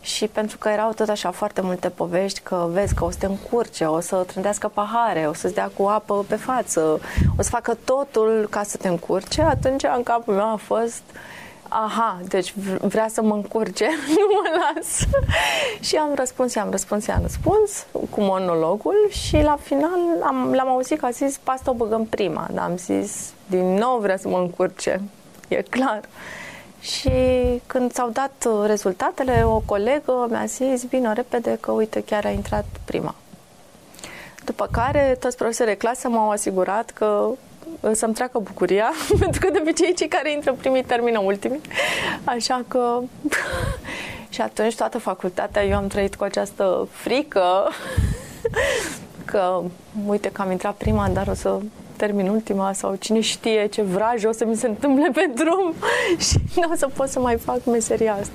Și 0.01 0.27
pentru 0.27 0.57
că 0.57 0.69
erau 0.69 0.91
tot 0.91 1.09
așa 1.09 1.31
foarte 1.31 1.61
multe 1.61 1.89
povești 1.89 2.39
că 2.39 2.67
vezi 2.71 2.93
că 2.93 3.03
o 3.03 3.11
să 3.11 3.17
te 3.19 3.25
încurce, 3.25 3.85
o 3.85 3.99
să 3.99 4.15
trândească 4.15 4.67
pahare, 4.67 5.25
o 5.29 5.33
să-ți 5.33 5.53
dea 5.53 5.71
cu 5.77 5.83
apă 5.83 6.25
pe 6.27 6.35
față, 6.35 6.99
o 7.37 7.41
să 7.41 7.49
facă 7.49 7.77
totul 7.83 8.47
ca 8.49 8.63
să 8.63 8.77
te 8.77 8.87
încurce, 8.87 9.41
atunci 9.41 9.83
în 9.95 10.03
capul 10.03 10.33
meu 10.33 10.51
a 10.51 10.59
fost 10.63 11.03
aha, 11.69 12.19
deci 12.27 12.53
v- 12.55 12.77
vrea 12.81 13.07
să 13.07 13.21
mă 13.21 13.33
încurce, 13.33 13.85
nu 14.15 14.27
mă 14.33 14.59
las. 14.73 15.07
și 15.79 15.95
am 15.95 16.13
răspuns, 16.15 16.53
i-am 16.53 16.69
răspuns, 16.69 17.05
i-am 17.05 17.21
răspuns 17.21 17.85
cu 18.09 18.21
monologul 18.21 18.95
și 19.09 19.41
la 19.41 19.57
final 19.61 19.99
am, 20.23 20.53
l-am 20.53 20.67
auzit 20.67 20.99
că 20.99 21.05
a 21.05 21.09
zis, 21.09 21.37
pe 21.37 21.51
asta 21.51 21.71
o 21.71 21.73
băgăm 21.73 22.05
prima, 22.05 22.47
dar 22.51 22.63
am 22.69 22.77
zis, 22.77 23.33
din 23.45 23.73
nou 23.73 23.97
vrea 23.99 24.17
să 24.17 24.27
mă 24.27 24.37
încurce, 24.37 25.01
e 25.47 25.61
clar. 25.61 26.01
Și 26.79 27.11
când 27.65 27.93
s-au 27.93 28.09
dat 28.09 28.47
uh, 28.47 28.63
rezultatele, 28.65 29.43
o 29.45 29.61
colegă 29.65 30.27
mi-a 30.29 30.45
zis, 30.45 30.85
vină 30.85 31.13
repede 31.13 31.57
că 31.59 31.71
uite, 31.71 32.03
chiar 32.03 32.25
a 32.25 32.29
intrat 32.29 32.65
prima. 32.85 33.15
După 34.45 34.67
care 34.71 35.17
toți 35.19 35.37
profesorii 35.37 35.73
de 35.73 35.77
clasă 35.79 36.07
m-au 36.07 36.29
asigurat 36.29 36.89
că 36.91 37.05
uh, 37.05 37.37
să-mi 37.91 38.13
treacă 38.13 38.39
bucuria, 38.39 38.91
pentru 39.19 39.39
că 39.45 39.51
de 39.51 39.59
obicei 39.61 39.93
cei 39.93 40.07
care 40.07 40.31
intră 40.31 40.53
primii 40.53 40.83
termină 40.83 41.19
ultimii. 41.19 41.61
Așa 42.23 42.63
că... 42.67 42.99
și 44.29 44.41
atunci 44.41 44.75
toată 44.75 44.97
facultatea 44.97 45.65
eu 45.65 45.75
am 45.77 45.87
trăit 45.87 46.15
cu 46.15 46.23
această 46.23 46.87
frică 46.91 47.43
că 49.31 49.61
uite 50.07 50.29
că 50.31 50.41
am 50.41 50.51
intrat 50.51 50.73
prima, 50.75 51.09
dar 51.09 51.27
o 51.27 51.33
să 51.33 51.59
termin 51.95 52.27
ultima 52.27 52.73
sau 52.73 52.95
cine 52.95 53.19
știe 53.19 53.65
ce 53.65 53.81
vraj 53.81 54.23
o 54.23 54.31
să 54.31 54.45
mi 54.45 54.55
se 54.55 54.67
întâmple 54.67 55.09
pe 55.13 55.31
drum 55.35 55.73
și 56.17 56.37
nu 56.55 56.69
o 56.71 56.75
să 56.75 56.87
pot 56.93 57.09
să 57.09 57.19
mai 57.19 57.37
fac 57.37 57.65
meseria 57.65 58.13
asta. 58.13 58.33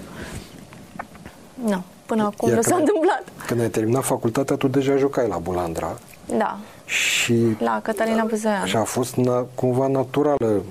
Nu, 1.65 1.83
până 2.07 2.23
acum 2.23 2.49
Iar 2.49 2.57
nu 2.57 2.63
s-a 2.63 2.75
când 2.75 2.81
ai- 2.81 2.87
întâmplat. 2.87 3.23
Când 3.47 3.61
ai 3.61 3.69
terminat 3.69 4.05
facultatea, 4.05 4.57
tu 4.57 4.69
deja 4.69 4.97
jucai 4.97 5.29
la 5.29 5.39
Bulandra 5.39 5.99
Da, 6.39 6.59
și 6.89 7.57
la 7.59 7.81
Cătălina 7.83 8.25
Buzoian. 8.25 8.67
și 8.67 8.77
a 8.77 8.83
fost 8.83 9.15
na, 9.15 9.47
cumva 9.55 9.87
naturală 9.87 10.63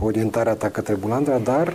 orientarea 0.00 0.54
ta 0.54 0.68
către 0.68 0.94
Bulandra, 0.94 1.38
dar 1.38 1.74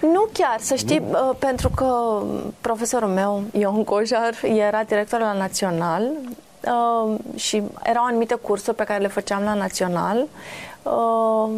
Nu 0.00 0.28
chiar, 0.32 0.56
să 0.60 0.74
știi, 0.74 1.02
uh, 1.10 1.30
pentru 1.38 1.68
că 1.68 2.22
profesorul 2.60 3.08
meu, 3.08 3.42
Ion 3.52 3.84
Cojar, 3.84 4.34
era 4.42 4.82
director 4.82 5.20
la 5.20 5.32
Național 5.32 6.02
uh, 6.64 7.18
și 7.34 7.62
erau 7.82 8.04
anumite 8.04 8.34
cursuri 8.34 8.76
pe 8.76 8.84
care 8.84 9.00
le 9.00 9.08
făceam 9.08 9.42
la 9.42 9.54
Național 9.54 10.26
uh, 10.82 11.50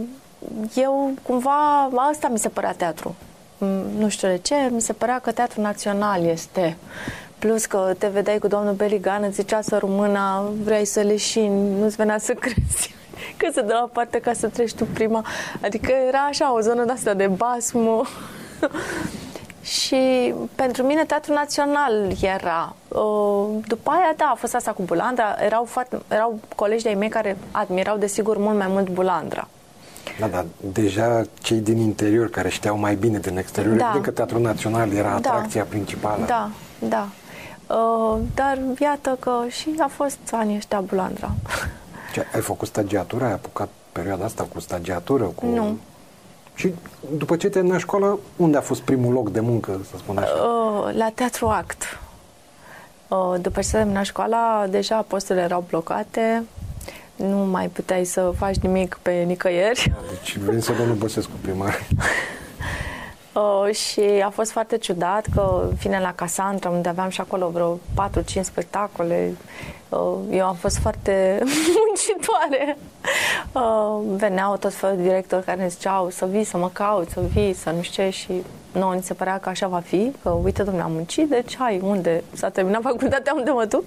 eu 0.75 1.11
cumva, 1.23 1.89
asta 2.11 2.29
mi 2.29 2.39
se 2.39 2.49
părea 2.49 2.73
teatru. 2.73 3.15
Mm, 3.59 3.85
Nu 3.99 4.09
știu 4.09 4.29
de 4.29 4.39
ce, 4.39 4.55
mi 4.71 4.81
se 4.81 4.93
părea 4.93 5.19
că 5.19 5.33
teatru 5.33 5.61
național 5.61 6.25
este. 6.25 6.77
Plus 7.43 7.65
că 7.65 7.95
te 7.99 8.07
vedeai 8.07 8.39
cu 8.39 8.47
domnul 8.47 8.73
Beligan, 8.73 9.23
îți 9.23 9.35
zicea 9.35 9.61
să 9.61 9.77
rumâna, 9.79 10.51
vrei 10.65 10.85
să 10.85 11.01
leșini, 11.01 11.79
nu-ți 11.81 11.97
venea 11.97 12.19
să 12.19 12.33
crezi 12.45 12.95
că 13.37 13.47
se 13.53 13.61
dă 13.61 13.73
la 13.73 13.89
parte 13.93 14.19
ca 14.19 14.33
să 14.33 14.47
treci 14.49 14.75
tu 14.75 14.85
prima. 14.85 15.25
Adică 15.63 15.93
era 16.09 16.19
așa 16.19 16.55
o 16.55 16.61
zonă 16.61 16.85
de 16.85 16.93
asta 16.93 17.15
de 17.15 17.27
basmă. 17.27 18.03
Și 19.63 20.35
pentru 20.55 20.83
mine 20.83 21.05
Teatrul 21.05 21.35
Național 21.35 22.13
era. 22.23 22.75
Uh, 22.89 23.47
După 23.67 23.91
aia, 23.91 24.15
da, 24.17 24.31
a 24.33 24.35
fost 24.35 24.55
asta 24.55 24.73
cu 24.73 24.83
Bulandra. 24.83 25.37
Erau, 25.45 25.65
foarte, 25.65 25.99
erau 26.09 26.41
colegi 26.57 26.83
de-ai 26.83 26.95
mei 26.95 27.09
care 27.09 27.37
admirau, 27.51 27.97
desigur, 27.97 28.39
mult 28.39 28.57
mai 28.59 28.67
mult 28.69 28.89
Bulandra. 28.89 29.49
Da, 30.21 30.27
da, 30.27 30.45
deja 30.73 31.23
cei 31.41 31.59
din 31.59 31.79
interior 31.79 32.31
care 32.31 32.49
știau 32.49 32.79
mai 32.79 32.95
bine 32.95 33.19
din 33.19 33.37
exterior, 33.37 33.77
Da. 33.77 33.85
evident 33.85 34.05
că 34.05 34.11
Teatrul 34.11 34.41
Național 34.41 34.93
era 34.93 35.19
Da. 35.21 35.31
atracția 35.31 35.65
principală. 35.65 36.25
Da, 36.27 36.51
da. 36.79 37.09
Uh, 37.73 38.19
Dar 38.35 38.59
iată 38.81 39.17
că 39.21 39.33
și 39.49 39.75
a 39.79 39.87
fost 39.87 40.19
anii 40.31 40.57
ăștia 40.57 40.81
Bulandra. 40.81 41.31
Ce, 42.13 42.27
ai 42.35 42.41
făcut 42.41 42.69
stagiatură? 42.69 43.25
Ai 43.25 43.33
apucat 43.33 43.69
perioada 43.93 44.25
asta 44.25 44.47
cu 44.53 44.61
stagiatură? 44.61 45.25
Cu... 45.25 45.47
Nu. 45.47 45.79
Și 46.55 46.75
după 47.17 47.37
ce 47.37 47.49
te-ai 47.49 47.79
școală, 47.79 48.19
unde 48.37 48.57
a 48.57 48.61
fost 48.61 48.81
primul 48.81 49.13
loc 49.13 49.31
de 49.31 49.41
muncă, 49.41 49.81
să 49.91 49.97
spun 49.97 50.19
așa? 50.19 50.33
Uh, 50.33 50.95
La 50.95 51.11
Teatru 51.15 51.47
Act. 51.47 51.99
Uh, 53.09 53.35
După 53.41 53.61
ce 53.61 53.71
termina 53.71 54.03
școala, 54.03 54.67
deja 54.71 55.05
posturile 55.09 55.45
erau 55.45 55.65
blocate. 55.69 56.45
Nu 57.17 57.37
mai 57.37 57.69
puteai 57.69 58.05
să 58.05 58.33
faci 58.37 58.57
nimic 58.57 58.99
pe 59.03 59.13
nicăieri. 59.13 59.93
Deci 60.09 60.37
vrem 60.37 60.61
să 60.61 60.73
domnul 60.73 60.97
Băsescu 60.97 61.33
primar. 61.41 61.79
Uh, 63.35 63.75
și 63.75 64.01
a 64.25 64.29
fost 64.29 64.51
foarte 64.51 64.77
ciudat 64.79 65.27
că 65.35 65.69
vine 65.79 66.01
la 66.01 66.13
Casandra, 66.15 66.71
unde 66.71 66.89
aveam 66.89 67.09
și 67.09 67.21
acolo 67.21 67.49
vreo 67.49 67.79
4-5 68.41 68.41
spectacole. 68.41 69.35
Uh, 69.89 70.15
eu 70.31 70.47
am 70.47 70.55
fost 70.55 70.79
foarte 70.79 71.39
muncitoare. 71.87 72.79
Uh, 73.53 74.17
veneau 74.17 74.57
tot 74.57 74.75
felul 74.75 74.97
de 74.97 75.03
directori 75.03 75.45
care 75.45 75.61
ne 75.61 75.69
ziceau 75.69 76.11
să 76.11 76.27
vii, 76.27 76.45
să 76.45 76.57
mă 76.57 76.71
caut, 76.73 77.09
să 77.09 77.21
vii, 77.33 77.53
să 77.53 77.71
nu 77.71 77.83
știu 77.83 78.03
ce 78.03 78.11
și 78.11 78.33
nouă 78.73 78.95
ni 78.95 79.03
se 79.03 79.15
părea 79.15 79.39
că 79.39 79.49
așa 79.49 79.67
va 79.67 79.81
fi, 79.81 80.13
că 80.23 80.31
uite, 80.31 80.63
domnule, 80.63 80.85
am 80.85 80.93
muncit, 80.93 81.29
deci 81.29 81.57
hai, 81.57 81.81
unde 81.83 82.23
s-a 82.33 82.49
terminat 82.49 82.83
facultatea, 82.83 83.35
unde 83.35 83.51
mă 83.51 83.65
duc? 83.65 83.85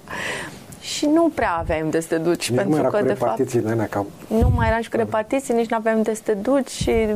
Și 0.80 1.06
nu 1.06 1.30
prea 1.34 1.56
aveai 1.58 1.82
unde 1.82 2.00
să 2.00 2.08
te 2.08 2.18
duci, 2.18 2.42
Și 2.42 2.52
nici 2.52 2.60
nu 2.60 2.68
mai 2.70 2.80
pentru 2.80 2.80
era 2.80 2.88
că, 2.88 3.02
cu 3.02 3.06
de 3.06 3.18
fapt, 3.18 3.38
repartițiile 3.38 3.70
alea 3.70 3.86
ca... 3.86 4.06
nu 4.28 4.52
mai 4.54 4.68
eram 4.68 4.80
și 4.80 4.90
cu 4.90 4.96
repartiții, 4.96 5.54
nici 5.54 5.70
nu 5.70 5.76
aveam 5.76 5.96
unde 5.96 6.14
să 6.14 6.20
te 6.24 6.32
duci 6.32 6.70
și, 6.70 7.06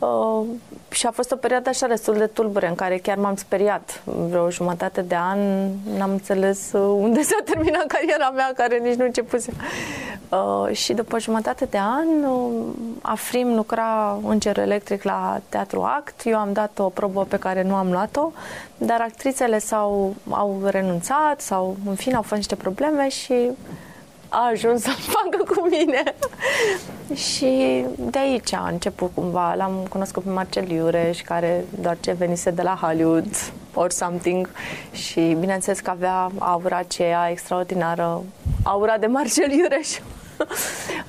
uh, 0.00 0.46
și 0.90 1.06
a 1.06 1.10
fost 1.10 1.32
o 1.32 1.36
perioadă 1.36 1.68
așa 1.68 1.86
destul 1.86 2.14
de 2.14 2.26
tulbure 2.26 2.68
în 2.68 2.74
care 2.74 2.98
chiar 2.98 3.16
m-am 3.16 3.36
speriat. 3.36 4.02
Vreo 4.04 4.50
jumătate 4.50 5.00
de 5.00 5.16
an 5.16 5.38
n-am 5.96 6.10
înțeles 6.10 6.72
uh, 6.72 6.96
unde 7.00 7.22
s-a 7.22 7.38
terminat 7.44 7.86
cariera 7.94 8.30
mea, 8.30 8.52
care 8.56 8.78
nici 8.78 8.94
nu 8.94 9.04
începuse. 9.04 9.52
Uh, 10.28 10.74
și 10.76 10.92
după 10.92 11.18
jumătate 11.18 11.64
de 11.64 11.78
an, 11.78 12.30
uh, 12.30 12.66
Afrim 13.02 13.54
lucra 13.54 14.18
în 14.26 14.38
cer 14.38 14.58
electric 14.58 15.02
la 15.02 15.40
Teatru 15.48 15.82
Act. 15.82 16.20
Eu 16.24 16.36
am 16.36 16.52
dat 16.52 16.78
o 16.78 16.88
probă 16.88 17.24
pe 17.24 17.38
care 17.38 17.62
nu 17.62 17.74
am 17.74 17.90
luat-o, 17.90 18.32
dar 18.76 19.00
actrițele 19.00 19.58
s-au, 19.58 20.14
au 20.30 20.60
renunțat 20.64 21.40
sau, 21.40 21.76
în 21.88 21.94
fine, 21.94 22.14
au 22.14 22.22
fost 22.22 22.34
niște 22.34 22.54
probleme 22.54 23.08
și 23.08 23.50
a 24.30 24.48
ajuns 24.52 24.82
să 24.82 24.90
facă 24.90 25.44
cu 25.54 25.68
mine. 25.68 26.02
și 27.14 27.84
de 27.96 28.18
aici 28.18 28.52
a 28.52 28.68
început 28.68 29.10
cumva. 29.14 29.54
L-am 29.54 29.86
cunoscut 29.88 30.22
pe 30.22 30.30
Marcel 30.30 30.70
Iureș, 30.70 31.20
care 31.20 31.64
doar 31.80 31.96
ce 32.00 32.12
venise 32.12 32.50
de 32.50 32.62
la 32.62 32.78
Hollywood 32.80 33.52
or 33.74 33.90
something 33.90 34.50
și 34.92 35.36
bineînțeles 35.38 35.80
că 35.80 35.90
avea 35.90 36.30
aura 36.38 36.76
aceea 36.76 37.30
extraordinară, 37.30 38.22
aura 38.62 38.98
de 38.98 39.06
Marcel 39.06 39.50
Iureș. 39.50 39.88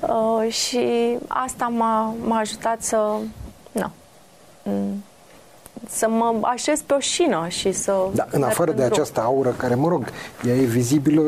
uh, 0.00 0.52
și 0.52 1.16
asta 1.26 1.66
m-a, 1.66 2.14
m-a 2.24 2.38
ajutat 2.38 2.82
să, 2.82 3.16
na, 3.72 3.90
m, 4.62 5.02
să 5.88 6.08
mă 6.08 6.38
așez 6.42 6.80
pe 6.80 6.94
o 6.94 6.98
șină 6.98 7.46
și 7.48 7.72
să... 7.72 7.92
Da, 8.14 8.26
în 8.30 8.40
merg 8.40 8.52
afară 8.52 8.70
de 8.70 8.76
drum. 8.76 8.92
această 8.92 9.20
aură, 9.20 9.54
care, 9.56 9.74
mă 9.74 9.88
rog, 9.88 10.04
ea 10.46 10.54
e 10.54 10.64
vizibilă 10.64 11.22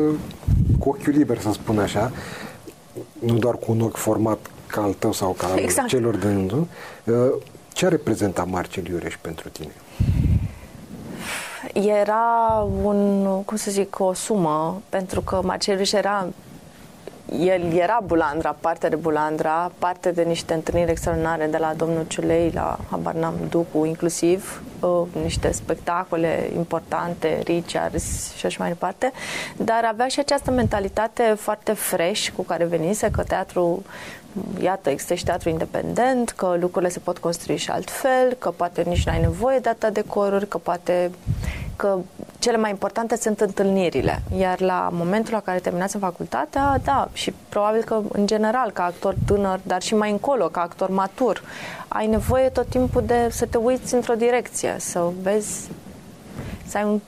cu 0.79 0.89
ochiul 0.89 1.13
liber, 1.13 1.39
să 1.39 1.51
spun 1.51 1.79
așa, 1.79 2.11
nu 3.19 3.37
doar 3.37 3.57
cu 3.57 3.71
un 3.71 3.81
ochi 3.81 3.97
format 3.97 4.39
ca 4.67 4.81
al 4.81 4.93
tău 4.93 5.11
sau 5.11 5.31
ca 5.31 5.47
al 5.47 5.57
Exact. 5.57 5.87
celor 5.87 6.15
de 6.15 6.27
rândul, 6.27 6.67
uh, 7.03 7.15
ce 7.73 7.85
a 7.85 7.89
reprezentat 7.89 8.47
Marcel 8.47 8.87
Iureș 8.87 9.17
pentru 9.21 9.49
tine? 9.49 9.71
era 11.73 12.67
un, 12.83 13.25
cum 13.45 13.57
să 13.57 13.71
zic, 13.71 13.99
o 13.99 14.13
sumă, 14.13 14.81
pentru 14.89 15.21
că 15.21 15.41
Marcelius 15.43 15.93
era 15.93 16.27
el 17.31 17.73
era 17.73 17.99
Bulandra, 18.05 18.55
parte 18.59 18.89
de 18.89 18.95
Bulandra, 18.95 19.71
parte 19.79 20.11
de 20.11 20.21
niște 20.21 20.53
întâlniri 20.53 20.91
extraordinare 20.91 21.45
de 21.45 21.57
la 21.57 21.73
domnul 21.77 22.05
Ciulei, 22.07 22.51
la 22.53 22.77
habar 22.89 23.13
n-am, 23.13 23.35
Ducu, 23.49 23.85
inclusiv, 23.85 24.61
uh, 24.79 25.01
niște 25.23 25.51
spectacole 25.51 26.49
importante, 26.55 27.39
Richards 27.43 28.33
și 28.35 28.45
așa 28.45 28.57
mai 28.59 28.69
departe, 28.69 29.11
dar 29.57 29.89
avea 29.91 30.07
și 30.07 30.19
această 30.19 30.51
mentalitate 30.51 31.35
foarte 31.37 31.73
fresh 31.73 32.29
cu 32.35 32.43
care 32.43 32.65
venise, 32.65 33.09
că 33.11 33.23
teatru 33.23 33.83
iată, 34.61 34.89
există 34.89 35.13
și 35.13 35.23
teatru 35.23 35.49
independent, 35.49 36.29
că 36.29 36.57
lucrurile 36.59 36.91
se 36.91 36.99
pot 36.99 37.17
construi 37.17 37.57
și 37.57 37.69
altfel, 37.69 38.33
că 38.39 38.49
poate 38.49 38.83
nici 38.87 39.05
nu 39.05 39.11
ai 39.11 39.19
nevoie 39.19 39.59
de 39.59 39.69
atâta 39.69 39.89
decoruri, 39.89 40.47
că 40.47 40.57
poate 40.57 41.11
că 41.75 41.97
cele 42.39 42.57
mai 42.57 42.69
importante 42.69 43.15
sunt 43.17 43.39
întâlnirile. 43.39 44.21
Iar 44.37 44.61
la 44.61 44.89
momentul 44.91 45.33
la 45.33 45.39
care 45.39 45.59
terminați 45.59 45.95
în 45.95 46.01
facultatea, 46.01 46.79
da, 46.83 47.09
și 47.13 47.33
probabil 47.49 47.83
că 47.83 48.01
în 48.11 48.27
general 48.27 48.71
ca 48.71 48.83
actor 48.83 49.15
tânăr, 49.25 49.59
dar 49.63 49.81
și 49.81 49.95
mai 49.95 50.11
încolo 50.11 50.47
ca 50.47 50.61
actor 50.61 50.89
matur, 50.89 51.43
ai 51.87 52.07
nevoie 52.07 52.49
tot 52.49 52.67
timpul 52.69 53.03
de 53.05 53.27
să 53.31 53.45
te 53.45 53.57
uiți 53.57 53.93
într-o 53.93 54.13
direcție, 54.13 54.75
să 54.79 55.09
vezi, 55.21 55.69
să 56.67 56.77
ai 56.77 56.83
un, 56.83 56.99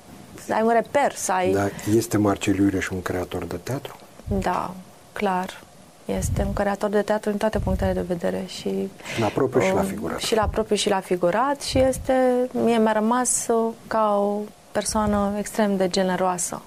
să 0.46 0.54
ai 0.54 0.62
un 0.62 0.72
reper, 0.74 1.12
să 1.16 1.32
ai... 1.32 1.52
Da, 1.52 1.68
este 1.96 2.18
Marcel 2.18 2.56
Iureș 2.56 2.90
un 2.90 3.02
creator 3.02 3.44
de 3.44 3.56
teatru? 3.64 3.96
Da, 4.40 4.74
clar. 5.14 5.66
Este 6.16 6.44
un 6.48 6.54
creator 6.54 6.90
de 6.90 7.02
teatru 7.02 7.30
din 7.30 7.40
toate 7.40 7.60
punctele 7.60 7.94
de 7.94 8.02
vedere 8.08 8.44
și 8.48 8.90
La 9.20 9.28
propriu 9.28 9.62
și 9.62 9.74
la 9.74 9.80
um, 9.80 9.86
figurat. 9.86 10.20
Și 10.20 10.36
la 10.36 10.48
propriu 10.52 10.76
și 10.76 10.90
la 10.90 11.00
figurat 11.00 11.62
și 11.62 11.80
este, 11.80 12.14
mie 12.52 12.78
mi-a 12.78 12.92
rămas 12.92 13.48
uh, 13.48 13.74
ca 13.88 14.18
o 14.20 14.40
persoană 14.72 15.34
extrem 15.38 15.78
de 15.78 15.88
generoasă 15.88 16.62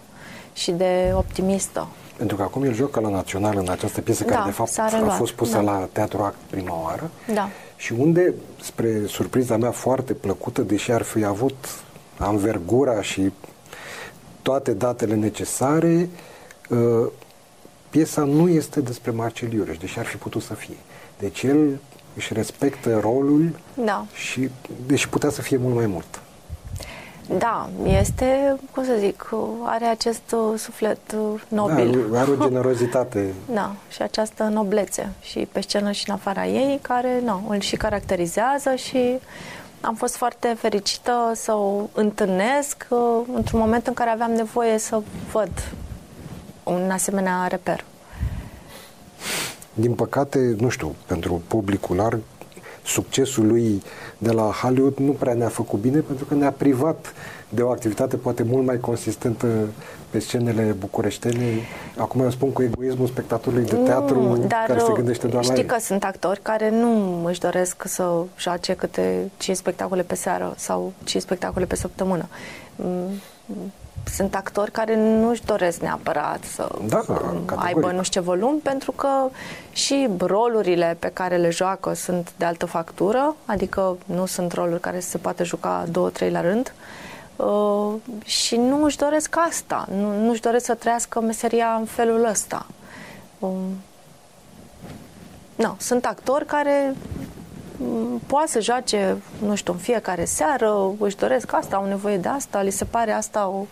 și 0.53 0.71
de 0.71 1.13
optimistă. 1.15 1.89
Pentru 2.17 2.37
că 2.37 2.43
acum 2.43 2.63
el 2.63 2.75
joacă 2.75 3.01
la 3.01 3.09
Național 3.09 3.57
în 3.57 3.69
această 3.69 4.01
piesă 4.01 4.25
Da, 4.25 4.31
care 4.31 4.45
de 4.45 4.51
fapt 4.51 4.71
s-a 4.71 4.83
a 4.83 4.89
reluat, 4.89 5.17
fost 5.17 5.33
pusă 5.33 5.57
da. 5.57 5.61
la 5.61 5.89
Teatru 5.93 6.23
Act 6.23 6.37
prima 6.51 6.83
oară 6.83 7.11
Da. 7.35 7.49
și 7.77 7.93
unde, 7.93 8.35
spre 8.63 9.07
surpriza 9.07 9.57
mea 9.57 9.71
foarte 9.71 10.13
plăcută, 10.13 10.63
deși 10.63 10.93
ar 10.93 11.03
fi 11.03 11.25
avut 11.25 11.69
anvergura 12.19 13.03
și 13.03 13.33
toate 14.43 14.73
datele 14.73 15.15
necesare, 15.15 16.09
uh, 16.69 17.07
piesa 17.91 18.23
nu 18.25 18.49
este 18.49 18.81
despre 18.81 19.11
Marcel 19.11 19.53
Iureș, 19.53 19.77
deși 19.79 19.99
ar 19.99 20.05
fi 20.05 20.17
putut 20.17 20.43
să 20.43 20.55
fie. 20.55 20.77
Deci 21.19 21.43
el 21.43 21.79
își 22.17 22.33
respectă 22.35 22.99
rolul 23.01 23.59
Da. 23.85 24.05
și 24.15 24.51
deși 24.87 25.09
putea 25.09 25.31
să 25.31 25.43
fie 25.43 25.57
mult 25.57 25.75
mai 25.75 25.87
mult. 25.87 26.21
Da, 27.39 27.69
este, 27.87 28.57
cum 28.75 28.85
să 28.85 28.93
zic, 28.99 29.29
uh, 29.33 29.41
are 29.65 29.85
acest 29.85 30.23
uh, 30.33 30.59
suflet 30.59 30.99
uh, 31.17 31.41
nobil. 31.49 32.07
Da, 32.11 32.21
are 32.21 32.31
o 32.31 32.35
generozitate. 32.49 33.35
Da, 33.53 33.75
și 33.91 34.03
această 34.03 34.43
noblețe 34.43 35.13
și 35.21 35.49
pe 35.53 35.61
scenă 35.61 35.91
și 35.91 36.05
în 36.09 36.15
afara 36.15 36.47
ei, 36.47 36.79
care 36.83 37.21
nu, 37.25 37.45
îl 37.49 37.61
și 37.61 37.77
caracterizează 37.77 38.75
și 38.75 39.19
am 39.81 39.95
fost 39.95 40.17
foarte 40.17 40.57
fericită 40.59 41.33
să 41.35 41.53
o 41.53 41.89
întâlnesc 41.93 42.87
uh, 42.89 42.99
într-un 43.35 43.61
moment 43.61 43.87
în 43.87 43.95
care 43.95 44.11
aveam 44.11 44.31
nevoie 44.31 44.79
să 44.79 45.03
văd 45.33 45.51
un 46.73 46.91
asemenea 46.91 47.47
reper. 47.47 47.85
Din 49.75 49.95
păcate, 49.95 50.55
nu 50.59 50.69
știu, 50.69 50.95
pentru 51.07 51.43
publicul 51.47 51.97
larg, 51.97 52.21
succesul 52.85 53.47
lui 53.47 53.83
de 54.19 54.31
la 54.31 54.43
Hollywood 54.43 54.97
nu 54.97 55.13
prea 55.13 55.35
ne-a 55.35 55.49
făcut 55.49 55.81
bine 55.81 55.99
pentru 55.99 56.25
că 56.25 56.35
ne-a 56.35 56.51
privat 56.51 57.13
de 57.49 57.63
o 57.63 57.71
activitate 57.71 58.17
poate 58.17 58.43
mult 58.43 58.67
mai 58.67 58.81
consistentă 58.81 59.47
pe 60.11 60.19
scenele 60.19 60.63
bucureștene. 60.79 61.45
Acum 61.97 62.21
eu 62.21 62.31
spun 62.31 62.53
cu 62.53 62.63
egoismul 62.63 63.07
spectatorului 63.07 63.65
de 63.65 63.75
teatru 63.75 64.23
Nu, 64.23 64.47
care 64.67 64.79
se 64.79 64.93
gândește 64.95 65.27
doar 65.27 65.45
la 65.45 65.51
știi 65.51 65.63
el. 65.63 65.69
că 65.69 65.77
sunt 65.81 66.05
actori 66.05 66.41
care 66.43 66.71
nu 66.71 67.25
își 67.25 67.41
doresc 67.41 67.83
să 67.87 68.23
joace 68.39 68.75
câte 68.75 69.31
5 69.37 69.57
spectacole 69.57 70.03
pe 70.03 70.15
seară 70.15 70.55
sau 70.57 70.93
5 71.05 71.23
spectacole 71.23 71.65
pe 71.65 71.77
săptămână. 71.77 72.29
Mm, 73.57 73.73
sunt 74.15 74.35
actori 74.35 74.71
care 74.71 74.97
nu-și 74.97 75.45
doresc 75.45 75.81
neapărat 75.81 76.45
să 76.45 76.69
Da, 76.87 76.97
aibă 76.97 77.43
categoric. 77.47 77.97
nu 77.97 78.03
știu 78.03 78.21
ce 78.21 78.27
volum, 78.27 78.59
pentru 78.59 78.93
că 78.93 79.09
și 79.73 80.09
rolurile 80.19 80.97
pe 80.99 81.09
care 81.13 81.37
le 81.37 81.51
joacă 81.51 81.93
sunt 81.95 82.33
de 82.37 82.45
altă 82.45 82.67
factură, 82.67 83.37
adică 83.45 83.97
nu 84.05 84.27
sunt 84.27 84.53
roluri 84.53 84.81
care 84.81 85.01
se 85.01 85.19
poate 85.19 85.45
juca 85.45 85.85
două, 85.91 86.09
trei 86.11 86.31
la 86.31 86.41
rând. 86.41 86.73
Uh, 87.37 87.93
și 88.25 88.57
nu 88.57 88.85
își 88.85 88.97
doresc 88.97 89.37
asta, 89.49 89.87
nu, 89.97 90.25
nu 90.25 90.31
își 90.31 90.41
doresc 90.41 90.65
să 90.65 90.75
trăiască 90.75 91.21
meseria 91.21 91.75
în 91.79 91.85
felul 91.85 92.25
ăsta. 92.25 92.67
Um, 93.39 93.53
nu, 95.55 95.75
sunt 95.79 96.05
actori 96.05 96.47
care 96.47 96.95
mm, 97.19 97.27
poate 98.27 98.49
să 98.51 98.61
joace, 98.61 99.17
nu 99.47 99.55
știu, 99.55 99.73
în 99.73 99.79
fiecare 99.79 100.25
seară, 100.25 100.91
își 100.99 101.17
doresc 101.17 101.53
asta, 101.53 101.77
au 101.77 101.87
nevoie 101.87 102.17
de 102.17 102.29
asta, 102.29 102.63
li 102.63 102.71
se 102.71 102.85
pare 102.85 103.11
asta 103.13 103.47
o 103.49 103.65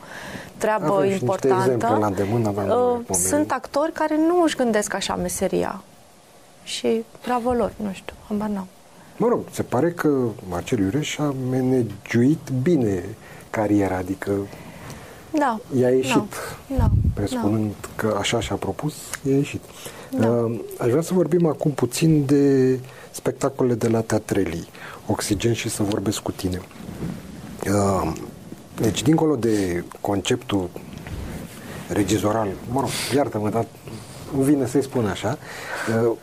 treabă 0.56 0.84
Avem 0.92 1.02
și 1.02 1.09
niște 1.11 1.24
importantă. 1.24 1.64
exemple 1.72 1.98
la 1.98 2.06
îndemână, 2.06 2.50
dar 2.54 2.64
nu 2.64 2.72
Uh, 2.72 2.96
le 2.98 3.04
pomenim. 3.06 3.28
sunt 3.28 3.50
actori 3.52 3.92
care 3.92 4.16
nu 4.16 4.42
își 4.42 4.56
gândesc 4.56 4.94
așa 4.94 5.14
meseria. 5.16 5.82
Și 6.64 7.04
bravo 7.24 7.52
lor, 7.52 7.72
nu 7.76 7.88
știu, 7.92 8.14
habar 8.28 8.48
n-am. 8.48 8.66
Mă 9.16 9.28
rog, 9.28 9.40
se 9.50 9.62
pare 9.62 9.90
că 9.90 10.09
Marcel 10.48 10.78
Iureș 10.78 11.18
a 11.18 11.34
managiuit 11.50 12.48
bine 12.62 13.04
cariera, 13.50 13.96
adică 13.96 14.30
Da. 15.38 15.59
i-a 15.78 15.88
ieșit. 15.90 16.34
Da. 16.66 16.76
da. 16.76 16.88
Presupunând 17.14 17.74
că 17.96 18.16
așa 18.18 18.40
și-a 18.40 18.56
propus, 18.56 18.94
i-a 19.22 19.36
ieșit. 19.36 19.61
Da. 20.18 20.28
Uh, 20.28 20.61
aș 20.78 20.88
vrea 20.88 21.02
să 21.02 21.14
vorbim 21.14 21.46
acum 21.46 21.70
puțin 21.70 22.24
de 22.26 22.78
spectacolele 23.19 23.75
de 23.75 23.89
la 23.89 24.01
Teatrelii, 24.01 24.69
Oxigen 25.07 25.53
și 25.53 25.69
să 25.69 25.83
vorbesc 25.83 26.21
cu 26.21 26.33
tine. 26.33 26.61
Uh, 27.66 28.12
deci, 28.81 29.03
dincolo 29.03 29.37
de 29.37 29.85
conceptul 30.01 30.71
regizoral, 31.89 32.49
mă 32.71 32.81
rog, 32.81 32.91
iartă-mă, 33.14 33.51
dar 33.51 33.66
îmi 34.35 34.45
vine 34.45 34.66
să-i 34.66 34.83
spun 34.83 35.07
așa, 35.07 35.39
uh, 36.03 36.16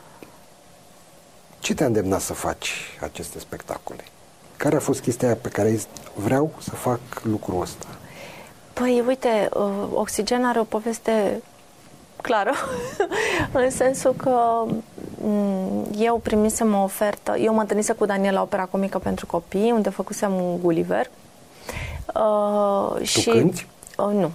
ce 1.59 1.73
te-a 1.73 1.85
îndemnat 1.85 2.21
să 2.21 2.33
faci 2.33 2.71
aceste 3.01 3.39
spectacole? 3.39 4.03
Care 4.57 4.75
a 4.75 4.79
fost 4.79 5.01
chestia 5.01 5.27
aia 5.27 5.37
pe 5.41 5.49
care 5.49 5.67
ai 5.67 5.75
zis, 5.75 5.87
vreau 6.13 6.53
să 6.59 6.71
fac 6.71 6.99
lucrul 7.23 7.61
ăsta? 7.61 7.87
Păi, 8.73 9.03
uite, 9.07 9.49
uh, 9.53 9.87
Oxigen 9.93 10.45
are 10.45 10.59
o 10.59 10.63
poveste 10.63 11.41
clară, 12.21 12.53
în 13.63 13.69
sensul 13.69 14.13
că 14.13 14.63
mm, 14.65 14.83
eu 15.97 16.19
primisem 16.23 16.73
o 16.75 16.83
ofertă, 16.83 17.37
eu 17.37 17.53
mă 17.53 17.61
întâlnisem 17.61 17.95
cu 17.95 18.05
Daniel 18.05 18.33
la 18.33 18.41
opera 18.41 18.65
comică 18.65 18.97
pentru 18.99 19.25
copii, 19.25 19.71
unde 19.71 19.89
făcusem 19.89 20.33
un 20.33 20.59
Gulliver. 20.61 21.09
Uh, 22.15 23.01
și, 23.01 23.29
cânti? 23.29 23.67
Uh, 23.97 24.11
nu. 24.13 24.31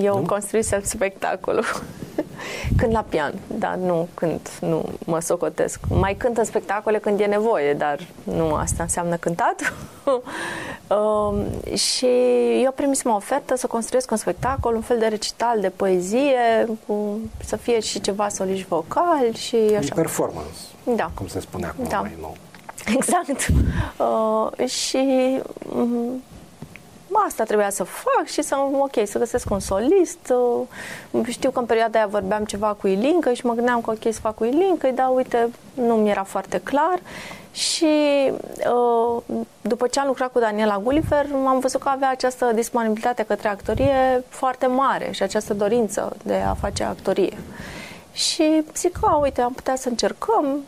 Eu 0.00 0.18
Nu? 0.18 0.26
construisem 0.26 0.80
spectacolul. 0.84 1.64
cânt 2.76 2.92
la 2.92 3.04
pian, 3.08 3.34
dar 3.46 3.74
nu 3.74 4.08
cânt, 4.14 4.50
nu 4.60 4.84
mă 5.04 5.20
socotesc. 5.20 5.80
Mai 5.88 6.14
cânt 6.14 6.36
în 6.38 6.44
spectacole 6.44 6.98
când 6.98 7.20
e 7.20 7.24
nevoie, 7.24 7.74
dar 7.74 7.98
nu 8.24 8.54
asta 8.54 8.82
înseamnă 8.82 9.16
cântat. 9.16 9.72
um, 10.96 11.44
și 11.76 12.06
eu 12.62 12.72
primisem 12.74 13.10
o 13.10 13.14
ofertă 13.14 13.56
să 13.56 13.66
construiesc 13.66 14.10
un 14.10 14.16
spectacol, 14.16 14.74
un 14.74 14.80
fel 14.80 14.98
de 14.98 15.06
recital 15.06 15.60
de 15.60 15.68
poezie, 15.68 16.68
cu, 16.86 17.18
să 17.44 17.56
fie 17.56 17.80
și 17.80 18.00
ceva 18.00 18.28
soliști 18.28 18.66
vocal 18.68 19.34
și 19.34 19.56
Un 19.70 19.76
așa. 19.76 19.94
performance, 19.94 20.58
Da. 20.96 21.10
cum 21.14 21.26
se 21.26 21.40
spune 21.40 21.66
acum 21.66 21.84
Da. 21.88 22.00
mai 22.00 22.16
nou. 22.20 22.36
Exact. 22.96 23.46
Uh, 23.96 24.66
și 24.68 25.38
um, 25.76 26.22
asta 27.26 27.44
trebuia 27.44 27.70
să 27.70 27.84
fac 27.84 28.26
și 28.26 28.42
să, 28.42 28.56
ok, 28.78 29.06
să 29.06 29.18
găsesc 29.18 29.50
un 29.50 29.60
solist. 29.60 30.32
Uh, 31.12 31.26
știu 31.28 31.50
că 31.50 31.58
în 31.58 31.66
perioada 31.66 31.98
aia 31.98 32.06
vorbeam 32.06 32.44
ceva 32.44 32.76
cu 32.80 32.86
Ilincă 32.86 33.32
și 33.32 33.46
mă 33.46 33.52
gândeam 33.52 33.80
că 33.80 33.90
ok 33.90 34.12
să 34.12 34.20
fac 34.20 34.34
cu 34.34 34.44
Ilincă, 34.44 34.88
dar 34.94 35.10
uite, 35.14 35.50
nu 35.74 35.94
mi 35.94 36.10
era 36.10 36.22
foarte 36.22 36.60
clar. 36.60 37.00
Și 37.52 37.86
uh, 38.32 39.22
după 39.60 39.86
ce 39.86 40.00
am 40.00 40.06
lucrat 40.06 40.32
cu 40.32 40.38
Daniela 40.38 40.78
Gulliver, 40.78 41.26
am 41.46 41.58
văzut 41.58 41.80
că 41.80 41.88
avea 41.88 42.10
această 42.10 42.50
disponibilitate 42.54 43.22
către 43.22 43.48
actorie 43.48 44.24
foarte 44.28 44.66
mare 44.66 45.10
și 45.10 45.22
această 45.22 45.54
dorință 45.54 46.16
de 46.24 46.34
a 46.34 46.54
face 46.54 46.82
actorie. 46.82 47.36
Și 48.12 48.64
zic, 48.74 48.98
a, 49.02 49.16
uite, 49.16 49.40
am 49.40 49.52
putea 49.52 49.76
să 49.76 49.88
încercăm, 49.88 50.58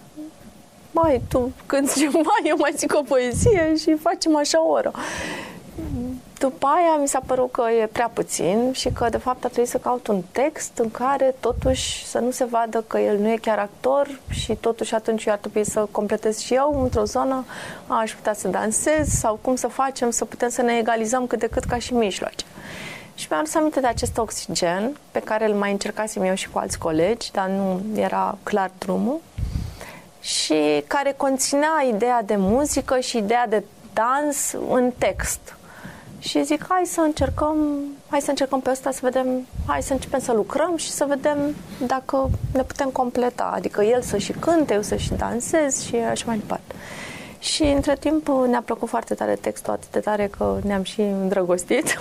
mai 0.91 1.23
tu 1.29 1.53
cânti 1.67 1.99
ceva, 2.01 2.35
eu 2.45 2.57
mai 2.59 2.73
zic 2.77 2.95
o 2.95 3.03
poezie 3.03 3.77
și 3.77 3.95
facem 3.95 4.37
așa 4.37 4.63
o 4.63 4.71
oră. 4.71 4.93
După 6.45 6.67
aia 6.67 6.97
mi 7.01 7.09
s-a 7.09 7.21
părut 7.27 7.53
că 7.53 7.65
e 7.81 7.87
prea 7.87 8.11
puțin 8.13 8.73
și 8.73 8.89
că 8.89 9.09
de 9.09 9.17
fapt 9.17 9.45
ar 9.45 9.51
trebui 9.51 9.71
să 9.71 9.79
caut 9.79 10.07
un 10.07 10.23
text 10.33 10.79
în 10.79 10.91
care 10.91 11.35
totuși 11.41 12.07
să 12.07 12.19
nu 12.19 12.31
se 12.31 12.45
vadă 12.45 12.85
că 12.87 12.99
el 12.99 13.19
nu 13.19 13.31
e 13.31 13.37
chiar 13.37 13.59
actor 13.59 14.21
și 14.29 14.55
totuși 14.55 14.95
atunci 14.95 15.25
eu 15.25 15.33
ar 15.33 15.39
trebui 15.39 15.65
să 15.65 15.87
completez 15.91 16.39
și 16.39 16.55
eu 16.55 16.83
într-o 16.83 17.05
zonă, 17.05 17.45
a, 17.87 17.99
aș 17.99 18.15
putea 18.15 18.33
să 18.33 18.49
dansez 18.49 19.09
sau 19.09 19.39
cum 19.43 19.55
să 19.55 19.67
facem 19.67 20.11
să 20.11 20.25
putem 20.25 20.49
să 20.49 20.63
ne 20.63 20.77
egalizăm 20.79 21.27
cât 21.27 21.39
de 21.39 21.47
cât 21.47 21.65
ca 21.65 21.79
și 21.79 21.95
mijloace. 21.95 22.45
Și 23.15 23.27
mi-am 23.31 23.41
adus 23.41 23.55
aminte 23.55 23.81
de 23.81 23.87
acest 23.87 24.19
oxigen 24.19 24.97
pe 25.11 25.21
care 25.21 25.49
îl 25.49 25.55
mai 25.55 25.71
încercasem 25.71 26.23
eu 26.23 26.35
și 26.35 26.51
cu 26.51 26.59
alți 26.59 26.79
colegi, 26.79 27.31
dar 27.33 27.49
nu 27.49 27.83
era 27.95 28.39
clar 28.43 28.71
drumul 28.79 29.21
și 30.21 30.85
care 30.87 31.15
conținea 31.17 31.85
ideea 31.95 32.23
de 32.23 32.37
muzică 32.37 32.99
și 32.99 33.17
ideea 33.17 33.47
de 33.47 33.65
dans 33.93 34.53
în 34.69 34.93
text. 34.99 35.57
Și 36.29 36.45
zic, 36.45 36.65
hai 36.69 36.83
să 36.85 37.01
încercăm, 37.01 37.57
hai 38.09 38.21
să 38.21 38.31
încercăm 38.31 38.61
pe 38.61 38.71
ăsta 38.71 38.91
să 38.91 38.99
vedem, 39.03 39.47
hai 39.67 39.83
să 39.83 39.93
începem 39.93 40.21
să 40.21 40.33
lucrăm 40.33 40.77
și 40.77 40.91
să 40.91 41.05
vedem 41.09 41.55
dacă 41.87 42.31
ne 42.53 42.63
putem 42.63 42.89
completa. 42.89 43.51
Adică 43.55 43.83
el 43.83 44.03
să 44.03 44.19
și 44.19 44.33
cânte, 44.33 44.75
eu 44.75 44.83
să 44.83 44.97
și 44.97 45.13
dansez 45.13 45.85
și 45.87 45.97
așa 45.97 46.25
mai 46.27 46.39
departe. 46.39 46.75
Și 47.39 47.63
între 47.63 47.97
timp 47.97 48.29
ne-a 48.47 48.63
plăcut 48.65 48.89
foarte 48.89 49.15
tare 49.15 49.35
textul, 49.35 49.73
atât 49.73 49.91
de 49.91 50.01
tare 50.01 50.27
că 50.27 50.59
ne-am 50.63 50.83
și 50.83 51.01
îndrăgostit. 51.01 51.99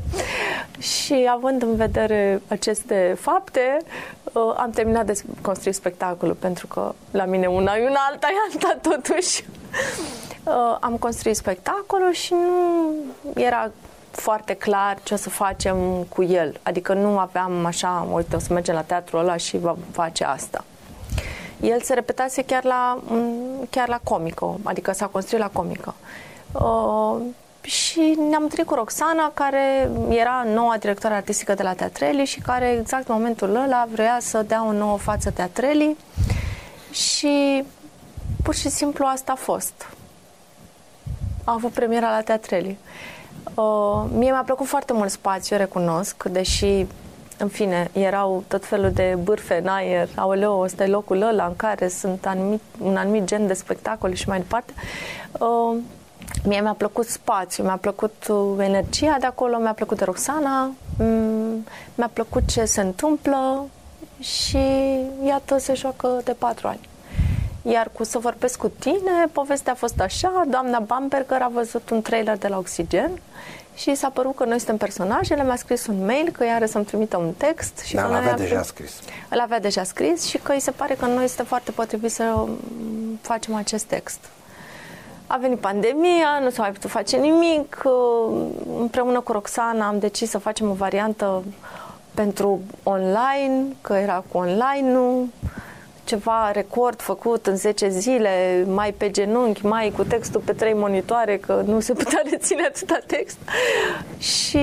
și 0.98 1.28
având 1.30 1.62
în 1.62 1.76
vedere 1.76 2.42
aceste 2.48 3.16
fapte, 3.20 3.76
uh, 4.32 4.54
am 4.56 4.70
terminat 4.70 5.06
de 5.06 5.22
construit 5.40 5.74
spectacolul, 5.74 6.34
pentru 6.34 6.66
că 6.66 6.94
la 7.10 7.24
mine 7.24 7.46
una 7.46 7.76
e 7.76 7.88
una, 7.88 8.00
alta 8.10 8.26
e 8.30 8.52
alta 8.52 8.78
totuși. 8.88 9.44
Uh, 10.44 10.76
am 10.80 10.96
construit 10.96 11.36
spectacolul 11.36 12.12
și 12.12 12.32
nu 12.32 12.94
era 13.34 13.70
foarte 14.10 14.54
clar 14.54 14.98
ce 15.02 15.14
o 15.14 15.16
să 15.16 15.28
facem 15.28 15.76
cu 16.08 16.22
el. 16.22 16.60
Adică 16.62 16.92
nu 16.94 17.18
aveam 17.18 17.64
așa, 17.64 18.08
uite, 18.12 18.36
o 18.36 18.38
să 18.38 18.52
mergem 18.52 18.74
la 18.74 18.82
teatrul 18.82 19.18
ăla 19.18 19.36
și 19.36 19.58
va 19.58 19.76
face 19.92 20.24
asta. 20.24 20.64
El 21.60 21.80
se 21.80 21.94
repetase 21.94 22.44
chiar 22.44 22.64
la, 22.64 22.98
mm, 23.04 23.66
chiar 23.70 23.88
la 23.88 24.00
comică, 24.02 24.58
adică 24.62 24.92
s-a 24.92 25.06
construit 25.06 25.42
la 25.42 25.48
comică. 25.48 25.94
Uh, 26.52 27.16
și 27.62 28.16
ne-am 28.28 28.42
întâlnit 28.42 28.66
cu 28.66 28.74
Roxana, 28.74 29.30
care 29.34 29.90
era 30.08 30.46
noua 30.54 30.76
directoare 30.78 31.14
artistică 31.14 31.54
de 31.54 31.62
la 31.62 31.72
Teatrelii 31.72 32.24
și 32.24 32.40
care 32.40 32.76
exact 32.80 33.08
în 33.08 33.14
momentul 33.14 33.56
ăla 33.56 33.88
vrea 33.92 34.18
să 34.20 34.42
dea 34.42 34.64
o 34.66 34.72
nouă 34.72 34.98
față 34.98 35.30
Teatrelii 35.30 35.96
și 36.90 37.64
pur 38.42 38.54
și 38.54 38.68
simplu 38.68 39.04
asta 39.04 39.32
a 39.32 39.34
fost. 39.34 39.88
A 41.44 41.52
avut 41.52 41.70
premiera 41.70 42.10
la 42.10 42.20
Teatrelii. 42.20 42.78
Uh, 43.54 44.04
mie 44.12 44.30
mi-a 44.30 44.42
plăcut 44.44 44.66
foarte 44.66 44.92
mult 44.92 45.10
spațiu, 45.10 45.56
recunosc, 45.56 46.24
deși 46.24 46.86
în 47.38 47.48
fine, 47.48 47.90
erau 47.92 48.44
tot 48.48 48.64
felul 48.64 48.90
de 48.90 49.18
bârfe 49.22 49.58
în 49.58 49.66
aer, 49.66 50.08
aoleo, 50.14 50.58
ăsta 50.58 50.84
e 50.84 50.86
locul 50.86 51.22
ăla 51.22 51.46
în 51.46 51.56
care 51.56 51.88
sunt 51.88 52.26
anumit, 52.26 52.60
un 52.78 52.96
anumit 52.96 53.24
gen 53.24 53.46
de 53.46 53.52
spectacole 53.52 54.14
și 54.14 54.28
mai 54.28 54.38
departe. 54.38 54.72
Uh, 55.38 55.76
Mie 56.44 56.60
mi-a 56.60 56.72
plăcut 56.72 57.06
spațiu, 57.06 57.64
mi-a 57.64 57.76
plăcut 57.76 58.26
uh, 58.28 58.56
energia 58.58 59.16
de 59.20 59.26
acolo, 59.26 59.58
mi-a 59.58 59.72
plăcut 59.72 59.98
de 59.98 60.04
Roxana, 60.04 60.70
mm, 60.98 61.66
mi-a 61.94 62.10
plăcut 62.12 62.42
ce 62.46 62.64
se 62.64 62.80
întâmplă 62.80 63.66
și 64.20 64.58
iată 65.24 65.58
se 65.58 65.74
joacă 65.74 66.20
de 66.24 66.32
patru 66.32 66.68
ani. 66.68 66.88
Iar 67.62 67.90
cu 67.92 68.04
să 68.04 68.18
vorbesc 68.18 68.58
cu 68.58 68.68
tine, 68.68 69.26
povestea 69.32 69.72
a 69.72 69.76
fost 69.76 70.00
așa, 70.00 70.42
doamna 70.48 70.78
Bamberger 70.78 71.42
a 71.42 71.50
văzut 71.54 71.90
un 71.90 72.02
trailer 72.02 72.36
de 72.38 72.48
la 72.48 72.56
Oxigen 72.58 73.10
și 73.74 73.94
s-a 73.94 74.08
părut 74.08 74.36
că 74.36 74.44
noi 74.44 74.56
suntem 74.58 74.76
personajele, 74.76 75.44
mi-a 75.44 75.56
scris 75.56 75.86
un 75.86 76.04
mail 76.04 76.30
că 76.30 76.44
ea 76.44 76.54
are 76.54 76.66
să-mi 76.66 76.84
trimită 76.84 77.16
un 77.16 77.32
text. 77.36 77.78
Și 77.78 77.94
Dar 77.94 78.04
că 78.04 78.08
îl 78.10 78.14
noi 78.16 78.22
avea 78.22 78.32
am- 78.36 78.40
deja 78.48 78.62
scris. 78.62 79.00
Îl 79.28 79.38
avea 79.40 79.60
deja 79.60 79.82
scris 79.84 80.24
și 80.26 80.38
că 80.38 80.52
îi 80.52 80.60
se 80.60 80.70
pare 80.70 80.94
că 80.94 81.06
noi 81.06 81.26
suntem 81.26 81.44
foarte 81.44 81.70
potriviți 81.70 82.14
să 82.14 82.32
mm, 82.36 83.18
facem 83.20 83.54
acest 83.54 83.84
text. 83.84 84.18
A 85.26 85.36
venit 85.36 85.58
pandemia, 85.58 86.38
nu 86.42 86.50
s-a 86.50 86.62
mai 86.62 86.70
putut 86.72 86.90
face 86.90 87.16
nimic. 87.16 87.82
uh, 87.84 88.46
Împreună 88.78 89.20
cu 89.20 89.32
Roxana 89.32 89.86
am 89.86 89.98
decis 89.98 90.30
să 90.30 90.38
facem 90.38 90.70
o 90.70 90.74
variantă 90.74 91.42
pentru 92.14 92.60
online, 92.82 93.64
că 93.80 93.92
era 93.92 94.24
cu 94.32 94.38
online-ul. 94.38 95.26
Ceva 96.10 96.50
record 96.50 97.00
făcut 97.00 97.46
în 97.46 97.56
10 97.56 97.88
zile, 97.88 98.64
mai 98.68 98.92
pe 98.92 99.10
genunchi, 99.10 99.66
mai 99.66 99.92
cu 99.96 100.04
textul 100.04 100.40
pe 100.40 100.52
trei 100.52 100.74
monitoare, 100.74 101.36
că 101.38 101.62
nu 101.66 101.80
se 101.80 101.92
putea 101.92 102.22
reține 102.30 102.62
atâta 102.62 102.98
text. 103.06 103.38
Și 104.18 104.58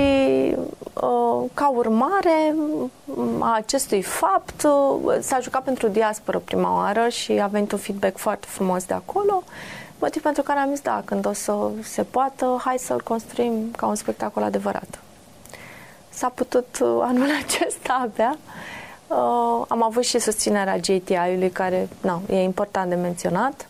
uh, 0.93 1.49
ca 1.53 1.69
urmare 1.69 2.55
a 3.39 3.55
acestui 3.55 4.01
fapt 4.01 4.63
uh, 4.63 5.15
s-a 5.19 5.39
jucat 5.39 5.63
pentru 5.63 5.87
diaspora 5.87 6.41
prima 6.45 6.75
oară 6.75 7.07
și 7.09 7.31
a 7.31 7.47
venit 7.47 7.71
un 7.71 7.77
feedback 7.77 8.17
foarte 8.17 8.45
frumos 8.49 8.85
de 8.85 8.93
acolo. 8.93 9.43
Motiv 9.99 10.21
pentru 10.21 10.43
care 10.43 10.59
am 10.59 10.69
zis, 10.69 10.81
da, 10.81 11.01
când 11.05 11.25
o 11.25 11.33
să 11.33 11.69
se 11.83 12.03
poată, 12.03 12.61
hai 12.63 12.77
să-l 12.77 13.01
construim 13.01 13.71
ca 13.77 13.85
un 13.85 13.95
spectacol 13.95 14.43
adevărat. 14.43 14.99
S-a 16.09 16.29
putut 16.29 16.79
uh, 16.81 16.87
anul 17.01 17.27
acesta 17.43 17.99
abia. 18.03 18.37
Uh, 19.07 19.65
am 19.67 19.83
avut 19.83 20.03
și 20.03 20.19
susținerea 20.19 20.77
JTI-ului, 20.77 21.49
care 21.49 21.89
na, 22.01 22.21
e 22.29 22.43
important 22.43 22.89
de 22.89 22.95
menționat. 22.95 23.67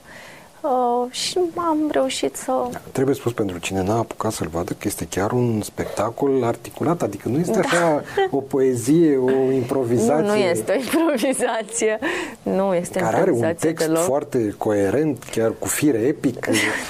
Uh, 0.62 1.12
și 1.12 1.40
am 1.56 1.78
reușit 1.92 2.36
să... 2.36 2.52
Trebuie 2.92 3.16
spus 3.16 3.34
pentru 3.34 3.58
cine 3.58 3.84
n-a 3.84 3.98
apucat 3.98 4.32
să-l 4.32 4.48
vadă 4.48 4.74
că 4.74 4.88
este 4.88 5.06
chiar 5.06 5.32
un 5.32 5.62
spectacol 5.62 6.44
articulat, 6.44 7.02
adică 7.02 7.30
nu 7.30 7.40
este 7.40 7.60
așa 7.60 7.80
da. 7.80 8.04
o 8.32 8.38
poezie, 8.38 9.18
o 9.18 9.52
improvizație. 9.52 10.28
Nu, 10.28 10.28
nu 10.28 10.36
este 10.36 10.72
o 10.72 10.76
improvizație. 10.76 12.00
Nu 12.44 12.74
este 12.74 13.00
care 13.00 13.16
are 13.16 13.32
un 13.32 13.54
text 13.60 13.86
deloc. 13.86 14.04
foarte 14.04 14.56
coerent, 14.58 15.24
chiar 15.24 15.54
cu 15.60 15.68
fire 15.68 15.98
epic. 15.98 16.48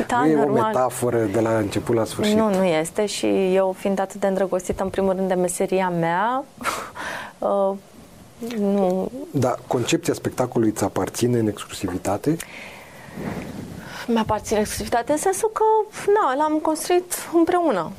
da, 0.08 0.20
nu 0.20 0.26
e 0.26 0.36
normal. 0.36 0.64
o 0.64 0.66
metaforă 0.66 1.24
de 1.34 1.39
la 1.39 1.58
început 1.58 1.95
la 1.95 2.06
sfârșit. 2.06 2.38
Nu, 2.38 2.50
nu 2.50 2.64
este 2.64 3.06
și 3.06 3.54
eu 3.54 3.76
fiind 3.78 4.00
atât 4.00 4.20
de 4.20 4.28
îndrăgostită 4.28 4.84
în 4.84 4.89
primul 4.89 5.14
rând 5.14 5.28
de 5.28 5.34
meseria 5.34 5.89
mea, 5.89 6.43
uh, 7.38 7.72
nu. 8.60 9.12
Dar 9.32 9.60
concepția 9.68 10.14
spectacolului 10.14 10.72
îți 10.74 10.84
aparține 10.84 11.40
în 11.40 11.48
exclusivitate? 11.48 12.36
Mi-aparține 14.08 14.60
exclusivitate 14.60 15.12
în 15.12 15.18
sensul 15.18 15.50
că, 15.54 15.64
na, 16.14 16.36
l-am 16.36 16.60
construit 16.62 17.14
împreună. 17.34 17.92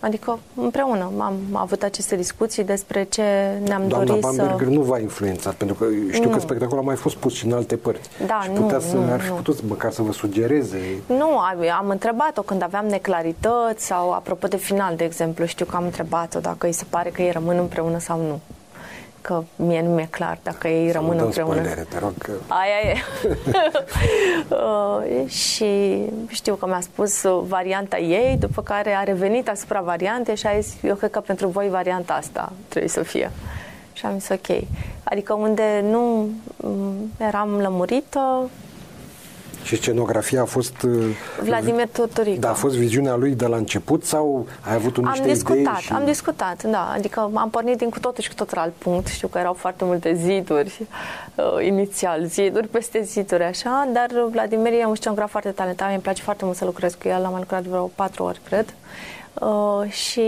Adică 0.00 0.38
împreună 0.54 1.10
am 1.18 1.34
avut 1.52 1.82
aceste 1.82 2.16
discuții 2.16 2.64
despre 2.64 3.04
ce 3.04 3.22
ne-am 3.64 3.88
Doamna 3.88 4.06
dorit 4.06 4.22
Bamberger 4.22 4.66
să... 4.66 4.72
nu 4.72 4.80
v-a 4.80 4.98
influențat, 4.98 5.54
pentru 5.54 5.76
că 5.76 5.86
știu 6.12 6.28
nu. 6.28 6.34
că 6.34 6.40
spectacolul 6.40 6.82
a 6.82 6.86
mai 6.86 6.96
fost 6.96 7.16
pus 7.16 7.34
și 7.34 7.46
în 7.46 7.52
alte 7.52 7.76
părți. 7.76 8.08
Da, 8.26 8.40
și 8.42 8.50
nu, 8.50 8.60
putea 8.60 8.78
să, 8.78 8.96
nu, 8.96 9.12
ar 9.12 9.20
fi 9.20 9.28
nu. 9.28 9.34
putut 9.34 9.68
măcar 9.68 9.92
să 9.92 10.02
vă 10.02 10.12
sugereze. 10.12 10.78
Nu, 11.06 11.38
am 11.78 11.88
întrebat-o 11.88 12.42
când 12.42 12.62
aveam 12.62 12.86
neclarități 12.86 13.86
sau 13.86 14.12
apropo 14.12 14.46
de 14.46 14.56
final, 14.56 14.96
de 14.96 15.04
exemplu, 15.04 15.44
știu 15.44 15.64
că 15.64 15.76
am 15.76 15.84
întrebat-o 15.84 16.40
dacă 16.40 16.66
îi 16.66 16.72
se 16.72 16.84
pare 16.88 17.10
că 17.10 17.22
ei 17.22 17.30
rămân 17.30 17.56
împreună 17.58 17.98
sau 17.98 18.18
nu 18.18 18.40
că 19.24 19.42
mie 19.56 19.82
nu 19.82 19.88
mi-e 19.88 20.08
clar 20.10 20.38
dacă 20.42 20.68
ei 20.68 20.90
să 20.90 20.98
rămân 20.98 21.18
împreună. 21.18 21.54
Spoilere, 21.54 21.86
te 21.88 21.98
rog 21.98 22.12
că... 22.18 22.30
Aia 22.46 22.90
e. 22.90 22.96
uh, 24.54 25.28
și 25.28 26.02
știu 26.28 26.54
că 26.54 26.66
mi-a 26.66 26.80
spus 26.80 27.22
varianta 27.46 27.98
ei, 27.98 28.36
după 28.36 28.62
care 28.62 28.92
a 28.92 29.02
revenit 29.02 29.48
asupra 29.48 29.80
variantei 29.80 30.36
și 30.36 30.46
a 30.46 30.60
zis, 30.60 30.74
eu 30.82 30.94
cred 30.94 31.10
că 31.10 31.20
pentru 31.20 31.48
voi 31.48 31.68
varianta 31.68 32.14
asta 32.14 32.52
trebuie 32.68 32.90
să 32.90 33.02
fie. 33.02 33.30
Și 33.92 34.06
am 34.06 34.18
zis 34.18 34.28
ok. 34.28 34.62
Adică 35.04 35.32
unde 35.32 35.84
nu 35.90 36.28
eram 37.18 37.60
lămurită, 37.60 38.50
și 39.64 39.76
scenografia 39.76 40.40
a 40.40 40.44
fost... 40.44 40.74
Vladimir 41.42 41.88
Turturică. 41.92 42.40
Da, 42.40 42.50
a 42.50 42.52
fost 42.52 42.76
viziunea 42.76 43.16
lui 43.16 43.34
de 43.34 43.46
la 43.46 43.56
început 43.56 44.04
sau 44.04 44.46
ai 44.60 44.74
avut 44.74 44.96
un 44.96 45.04
niște 45.04 45.22
Am 45.22 45.28
discutat, 45.28 45.58
idei 45.60 45.80
și... 45.80 45.92
am 45.92 46.04
discutat, 46.04 46.62
da. 46.62 46.92
Adică 46.94 47.30
am 47.34 47.50
pornit 47.50 47.76
din 47.76 47.90
cu 47.90 47.98
totul 47.98 48.22
și 48.22 48.28
cu 48.28 48.34
totul 48.34 48.58
alt 48.58 48.72
punct. 48.72 49.06
Știu 49.06 49.28
că 49.28 49.38
erau 49.38 49.52
foarte 49.52 49.84
multe 49.84 50.14
ziduri 50.14 50.86
uh, 51.34 51.66
inițial, 51.66 52.24
ziduri 52.24 52.68
peste 52.68 53.02
ziduri, 53.02 53.42
așa, 53.42 53.88
dar 53.92 54.10
Vladimir 54.30 54.72
e 54.72 54.84
un 54.84 54.94
scenograf 54.94 55.30
foarte 55.30 55.50
talentat, 55.50 55.88
mi-e 55.88 55.98
place 55.98 56.22
foarte 56.22 56.44
mult 56.44 56.56
să 56.56 56.64
lucrez 56.64 56.94
cu 56.94 57.08
el, 57.08 57.24
am 57.24 57.34
lucrat 57.38 57.62
vreo 57.62 57.90
patru 57.94 58.22
ori, 58.22 58.40
cred. 58.44 58.74
Uh, 59.34 59.90
și 59.90 60.22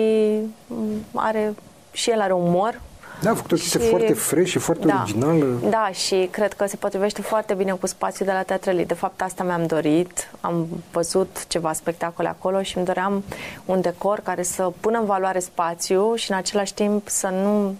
are 1.14 1.55
și 1.93 2.11
el 2.11 2.20
are 2.20 2.32
umor, 2.32 2.80
da, 3.23 3.31
a 3.31 3.35
făcut 3.35 3.53
o 3.53 3.55
chestie 3.55 3.81
și... 3.81 3.89
foarte 3.89 4.12
fresh 4.12 4.51
și 4.51 4.59
foarte 4.59 4.87
da, 4.87 5.01
originală. 5.03 5.47
Da, 5.69 5.91
și 5.93 6.29
cred 6.31 6.53
că 6.53 6.67
se 6.67 6.77
potrivește 6.77 7.23
foarte 7.23 7.55
bine 7.55 7.73
cu 7.73 7.87
spațiul 7.87 8.27
de 8.29 8.33
la 8.33 8.43
Teatrelii. 8.43 8.87
De 8.87 8.95
fapt, 8.95 9.23
asta 9.23 9.45
mi-am 9.45 9.67
dorit. 9.67 10.31
Am 10.41 10.67
văzut 10.93 11.45
ceva 11.49 11.73
spectacole 11.73 12.29
acolo 12.29 12.62
și 12.62 12.77
îmi 12.77 12.87
doream 12.87 13.25
un 13.64 13.81
decor 13.81 14.21
care 14.21 14.43
să 14.43 14.73
pună 14.81 14.99
în 14.99 15.05
valoare 15.05 15.39
spațiu 15.39 16.14
și 16.14 16.31
în 16.31 16.37
același 16.37 16.75
timp 16.75 17.09
să 17.09 17.29
nu, 17.29 17.77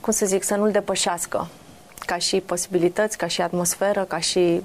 cum 0.00 0.12
să 0.12 0.26
zic, 0.26 0.42
să 0.42 0.54
nu-l 0.54 0.70
depășească. 0.70 1.48
Ca 2.06 2.16
și 2.16 2.40
posibilități, 2.40 3.16
ca 3.16 3.26
și 3.26 3.40
atmosferă, 3.40 4.02
ca 4.02 4.18
și 4.18 4.62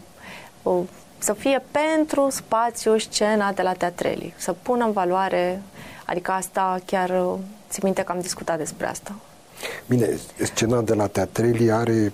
o, 0.64 0.82
să 1.18 1.34
fie 1.34 1.64
pentru 1.72 2.28
spațiu 2.30 2.98
scena 2.98 3.52
de 3.52 3.62
la 3.62 3.74
Teatrelii. 3.74 4.34
Să 4.38 4.56
pună 4.62 4.86
în 4.86 4.92
valoare, 4.92 5.62
adică 6.06 6.32
asta 6.32 6.80
chiar 6.86 7.10
țin 7.70 7.82
minte 7.84 8.02
că 8.02 8.12
am 8.12 8.20
discutat 8.20 8.58
despre 8.58 8.88
asta. 8.88 9.16
Bine, 9.88 10.18
scena 10.54 10.82
de 10.82 10.94
la 10.94 11.08
Teatreli 11.08 11.72
are 11.72 12.14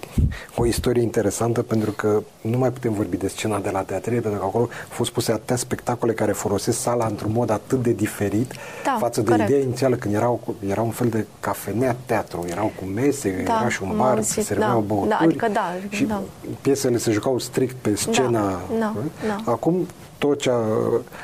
o 0.56 0.66
istorie 0.66 1.02
interesantă 1.02 1.62
pentru 1.62 1.92
că 1.92 2.22
nu 2.42 2.58
mai 2.58 2.72
putem 2.72 2.94
vorbi 2.94 3.18
de 3.18 3.28
scena 3.28 3.60
de 3.60 3.70
la 3.70 3.82
Teatreli 3.82 4.20
pentru 4.20 4.40
că 4.40 4.46
acolo 4.46 4.64
au 4.64 4.70
fost 4.90 5.12
puse 5.12 5.32
atâtea 5.32 5.56
spectacole 5.56 6.14
care 6.14 6.32
folosesc 6.32 6.80
sala 6.80 7.06
într-un 7.06 7.32
mod 7.32 7.50
atât 7.50 7.84
de 7.84 7.92
diferit 7.92 8.52
da, 8.84 8.98
față 9.00 9.22
de 9.22 9.30
corect. 9.30 9.50
ideea 9.50 9.64
inițială 9.64 9.96
când 9.96 10.14
erau, 10.14 10.56
era 10.68 10.82
un 10.82 10.90
fel 10.90 11.08
de 11.08 11.26
cafenea 11.40 11.96
teatru, 12.06 12.46
erau 12.50 12.72
cu 12.76 12.86
mese, 12.86 13.42
da, 13.46 13.58
era 13.60 13.70
și 13.70 13.84
un 13.84 13.98
bar, 13.98 14.22
se 14.22 14.42
serveau 14.42 14.80
da, 14.80 14.86
băuturi 14.86 15.10
da, 15.10 15.18
adică 15.22 15.48
da, 15.54 15.74
și 15.90 16.04
da. 16.04 16.22
piesele 16.62 16.98
se 16.98 17.12
jucau 17.12 17.40
strict 17.40 17.76
pe 17.76 17.96
scena. 17.96 18.40
Da, 18.40 18.62
da, 18.80 18.94
da. 19.28 19.52
Acum 19.52 19.88
tot 20.18 20.40
ce 20.40 20.50
a 20.50 20.60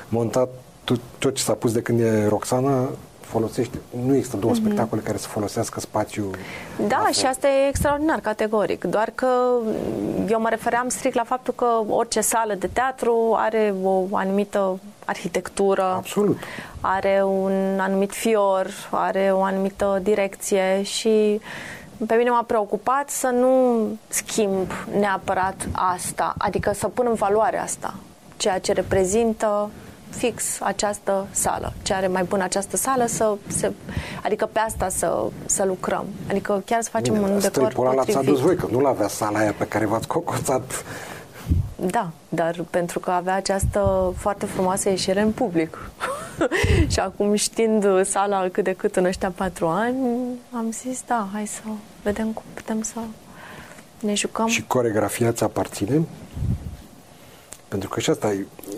montat, 0.09 0.49
tot, 0.83 0.99
tot 1.17 1.35
ce 1.35 1.43
s-a 1.43 1.53
pus 1.53 1.71
de 1.71 1.81
când 1.81 1.99
e 1.99 2.25
Roxana 2.27 2.89
folosește. 3.31 3.77
Nu 4.05 4.15
există 4.15 4.37
două 4.37 4.53
mm-hmm. 4.53 4.55
spectacole 4.55 5.01
care 5.01 5.17
să 5.17 5.27
folosească 5.27 5.79
spațiul. 5.79 6.35
Da, 6.87 7.07
și 7.11 7.25
asta 7.25 7.47
e 7.47 7.67
extraordinar, 7.67 8.19
categoric. 8.19 8.83
Doar 8.83 9.11
că 9.15 9.27
eu 10.29 10.39
mă 10.39 10.49
refeream 10.49 10.89
strict 10.89 11.15
la 11.15 11.23
faptul 11.23 11.53
că 11.53 11.65
orice 11.87 12.21
sală 12.21 12.53
de 12.53 12.67
teatru 12.67 13.33
are 13.37 13.73
o 13.83 14.05
anumită 14.11 14.79
arhitectură. 15.05 15.83
Absolut. 15.83 16.37
Are 16.81 17.23
un 17.23 17.79
anumit 17.79 18.11
fior, 18.11 18.67
are 18.89 19.31
o 19.33 19.41
anumită 19.43 19.99
direcție 20.03 20.81
și 20.83 21.41
pe 22.07 22.15
mine 22.15 22.29
m-a 22.29 22.43
preocupat 22.47 23.09
să 23.09 23.27
nu 23.27 23.85
schimb 24.07 24.71
neapărat 24.99 25.67
asta, 25.71 26.35
adică 26.37 26.71
să 26.73 26.87
pun 26.87 27.05
în 27.09 27.13
valoare 27.13 27.59
asta, 27.59 27.93
ceea 28.37 28.59
ce 28.59 28.73
reprezintă 28.73 29.69
fix 30.11 30.61
această 30.61 31.27
sală. 31.31 31.73
Ce 31.81 31.93
are 31.93 32.07
mai 32.07 32.23
bună 32.23 32.43
această 32.43 32.77
sală, 32.77 33.05
să, 33.05 33.35
să, 33.47 33.71
adică 34.23 34.45
pe 34.45 34.59
asta 34.59 34.89
să, 34.89 35.23
să 35.45 35.65
lucrăm. 35.65 36.05
Adică 36.29 36.61
chiar 36.65 36.81
să 36.81 36.89
facem 36.89 37.13
Bine, 37.13 37.25
un 37.25 37.39
decor 37.39 37.73
potrivit. 37.73 37.97
l-ați 37.97 38.17
adus 38.17 38.39
voi, 38.39 38.55
că 38.55 38.67
nu 38.71 38.85
avea 38.85 39.07
sala 39.07 39.39
aia 39.39 39.53
pe 39.57 39.67
care 39.67 39.85
v-ați 39.85 40.07
cocoțat. 40.07 40.83
Da, 41.75 42.09
dar 42.29 42.65
pentru 42.69 42.99
că 42.99 43.11
avea 43.11 43.35
această 43.35 44.13
foarte 44.17 44.45
frumoasă 44.45 44.89
ieșire 44.89 45.21
în 45.21 45.31
public. 45.31 45.77
și 46.91 46.99
acum 46.99 47.35
știind 47.35 48.05
sala 48.05 48.47
cât 48.51 48.63
de 48.63 48.73
cât 48.73 48.95
în 48.95 49.05
ăștia 49.05 49.31
patru 49.35 49.67
ani, 49.67 49.97
am 50.51 50.71
zis, 50.71 51.03
da, 51.07 51.27
hai 51.33 51.45
să 51.45 51.61
vedem 52.03 52.31
cum 52.31 52.43
putem 52.53 52.81
să 52.81 52.99
ne 53.99 54.13
jucăm. 54.13 54.47
Și 54.47 54.63
coregrafia 54.67 55.31
ți 55.31 55.43
aparține? 55.43 56.01
Pentru 57.71 57.89
că 57.89 57.99
și 57.99 58.09
asta, 58.09 58.33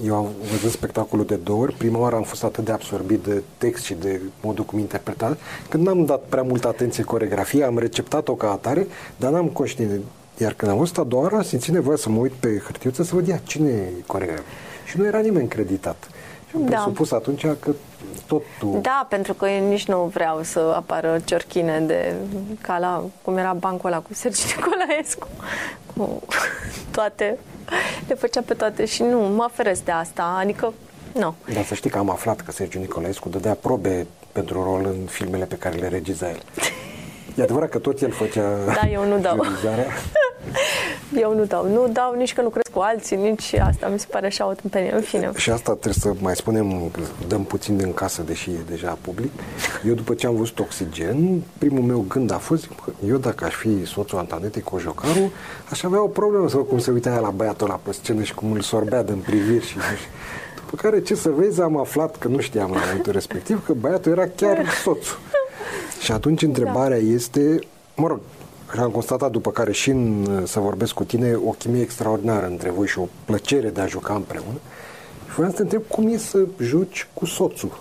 eu 0.06 0.16
am 0.16 0.30
văzut 0.52 0.72
spectacolul 0.72 1.26
de 1.26 1.36
două 1.36 1.62
ori. 1.62 1.74
Prima 1.74 2.00
oară 2.00 2.16
am 2.16 2.24
fost 2.24 2.44
atât 2.44 2.66
de 2.66 2.72
absorbit 2.72 3.24
de 3.24 3.44
text 3.58 3.84
și 3.84 3.94
de 3.94 4.22
modul 4.42 4.64
cum 4.64 4.80
interpretat, 4.80 5.38
când 5.70 5.86
n-am 5.86 6.06
dat 6.06 6.22
prea 6.30 6.44
multă 6.44 6.68
atenție 6.68 7.04
coregrafiei, 7.04 7.64
am 7.64 7.78
receptat-o 7.78 8.36
ca 8.36 8.52
atare, 8.52 8.88
dar 9.18 9.32
n-am 9.32 9.48
conștient. 9.48 10.02
Iar 10.38 10.54
când 10.54 10.72
am 10.72 10.78
văzut 10.78 10.98
a 10.98 11.04
doua 11.04 11.22
oară, 11.22 11.36
am 11.36 11.42
simțit 11.42 11.74
nevoia 11.74 11.98
să 11.98 12.10
mă 12.10 12.20
uit 12.20 12.32
pe 12.32 12.62
hârtiuță 12.66 13.04
să 13.04 13.16
văd 13.16 13.30
ea 13.30 13.38
cine 13.44 13.70
e 13.70 14.04
coregraf. 14.06 14.44
Și 14.86 14.98
nu 14.98 15.06
era 15.06 15.20
nimeni 15.20 15.48
creditat. 15.48 16.08
Și 16.50 16.56
am 16.56 16.66
da. 16.66 16.70
presupus 16.70 17.12
atunci 17.12 17.42
că 17.42 17.72
tot 18.28 18.42
tu... 18.60 18.80
Da, 18.82 19.06
pentru 19.10 19.34
că 19.34 19.48
eu 19.48 19.68
nici 19.68 19.88
nu 19.88 20.12
vreau 20.14 20.44
să 20.44 20.74
apară 20.76 21.20
ciorchine 21.26 21.80
de 21.80 22.14
ca 22.62 22.78
la 22.78 23.04
cum 23.22 23.38
era 23.38 23.54
bancul 23.54 23.90
ăla 23.90 24.00
cu 24.00 24.14
Sergiu 24.14 24.46
Nicolaescu 24.56 25.28
cu 25.96 26.22
toate 26.92 27.38
le 28.08 28.16
făcea 28.16 28.42
pe 28.42 28.54
toate 28.54 28.86
și 28.86 29.02
nu, 29.02 29.20
mă 29.20 29.50
feresc 29.54 29.84
de 29.84 29.92
asta, 29.92 30.38
adică 30.40 30.74
nu. 31.14 31.36
Dar 31.54 31.66
să 31.66 31.74
știi 31.74 31.90
că 31.90 31.98
am 31.98 32.10
aflat 32.10 32.42
că 32.42 32.52
Sergiu 32.52 32.80
Nicolaescu 32.80 33.30
dădea 33.30 33.54
probe 33.54 34.08
pentru 34.32 34.64
rol 34.64 34.86
în 34.86 35.06
filmele 35.06 35.46
pe 35.46 35.56
care 35.56 35.76
le 35.76 35.88
regiza 35.88 36.30
el. 36.30 36.42
E 37.36 37.42
adevărat 37.42 37.70
că 37.70 37.78
tot 37.78 38.02
el 38.02 38.12
făcea 38.12 38.50
Da, 38.66 38.90
eu 38.92 39.08
nu 39.08 39.18
dau. 39.18 39.46
eu 41.24 41.36
nu 41.36 41.46
dau. 41.46 41.68
Nu 41.68 41.88
dau 41.92 42.14
nici 42.16 42.34
că 42.34 42.42
lucrez 42.42 42.64
cu 42.74 42.80
alții, 42.80 43.18
nici 43.18 43.54
asta 43.54 43.88
mi 43.88 44.00
se 44.00 44.06
pare 44.10 44.26
așa 44.26 44.48
o 44.48 44.54
tâmpenie. 44.54 44.94
În 44.94 45.02
fine. 45.02 45.32
Și 45.36 45.50
asta 45.50 45.72
trebuie 45.72 45.94
să 45.94 46.12
mai 46.20 46.36
spunem, 46.36 46.92
dăm 47.28 47.44
puțin 47.44 47.78
din 47.78 47.94
casă, 47.94 48.22
deși 48.22 48.50
e 48.50 48.64
deja 48.70 48.98
public. 49.02 49.32
Eu 49.88 49.94
după 49.94 50.14
ce 50.14 50.28
am 50.28 50.36
văzut 50.36 50.60
Oxigen, 50.60 51.42
primul 51.58 51.84
meu 51.84 52.06
gând 52.08 52.32
a 52.32 52.38
fost, 52.38 52.70
eu 53.08 53.18
dacă 53.18 53.46
aș 53.46 53.54
fi 53.54 53.86
soțul 53.86 54.18
Antanetei 54.18 54.62
Cojocaru, 54.62 55.32
aș 55.70 55.84
avea 55.84 56.04
o 56.04 56.08
problemă 56.08 56.50
să 56.50 56.56
văd 56.56 56.68
cum 56.68 56.80
se 56.80 56.92
uita 56.92 57.20
la 57.20 57.30
băiatul 57.30 57.68
ăla 57.68 57.80
pe 57.84 57.92
scenă 57.92 58.24
și 58.24 58.34
cum 58.34 58.52
îl 58.52 58.62
sorbea 58.62 59.04
din 59.04 59.18
priviri 59.26 59.66
și 59.66 59.76
după 60.56 60.76
care, 60.76 61.02
ce 61.02 61.16
să 61.16 61.30
vezi, 61.30 61.62
am 61.62 61.78
aflat 61.78 62.18
că 62.18 62.28
nu 62.28 62.40
știam 62.40 62.72
la 62.72 62.80
momentul 62.86 63.12
respectiv 63.12 63.66
că 63.66 63.74
băiatul 63.74 64.12
era 64.12 64.28
chiar 64.36 64.70
soțul. 64.84 65.18
Și 66.04 66.12
atunci 66.12 66.42
întrebarea 66.42 67.00
da. 67.00 67.04
este, 67.04 67.60
mă 67.96 68.08
rog, 68.08 68.20
și 68.74 68.80
am 68.80 68.90
constatat 68.90 69.32
după 69.32 69.52
care 69.52 69.72
și 69.72 69.90
în, 69.90 70.26
să 70.46 70.60
vorbesc 70.60 70.94
cu 70.94 71.04
tine 71.04 71.34
o 71.46 71.50
chimie 71.50 71.82
extraordinară 71.82 72.46
între 72.46 72.70
voi 72.70 72.88
și 72.88 73.00
o 73.00 73.08
plăcere 73.26 73.70
de 73.70 73.82
a 73.82 73.86
juca 73.86 74.14
împreună. 74.14 74.60
Și 75.28 75.34
vreau 75.36 75.50
să 75.50 75.56
te 75.56 75.62
întreb 75.62 75.82
cum 75.88 76.08
e 76.08 76.18
să 76.18 76.46
joci 76.60 77.08
cu 77.14 77.26
soțul. 77.26 77.80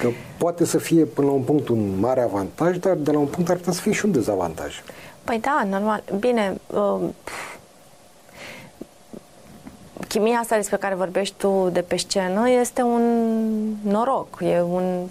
Că 0.00 0.08
poate 0.38 0.64
să 0.64 0.78
fie 0.78 1.04
până 1.04 1.26
la 1.26 1.32
un 1.32 1.42
punct 1.42 1.68
un 1.68 1.98
mare 2.00 2.22
avantaj, 2.22 2.76
dar 2.76 2.94
de 2.94 3.10
la 3.10 3.18
un 3.18 3.26
punct 3.26 3.50
ar 3.50 3.56
putea 3.56 3.72
să 3.72 3.80
fie 3.80 3.92
și 3.92 4.04
un 4.04 4.12
dezavantaj. 4.12 4.82
Păi 5.24 5.40
da, 5.40 5.66
normal. 5.70 6.02
Bine, 6.18 6.60
uh, 6.66 7.00
chimia 10.08 10.38
asta 10.38 10.56
despre 10.56 10.76
care 10.76 10.94
vorbești 10.94 11.34
tu 11.36 11.70
de 11.72 11.80
pe 11.80 11.96
scenă 11.96 12.50
este 12.50 12.82
un 12.82 13.02
noroc, 13.82 14.38
e 14.40 14.60
un 14.60 15.06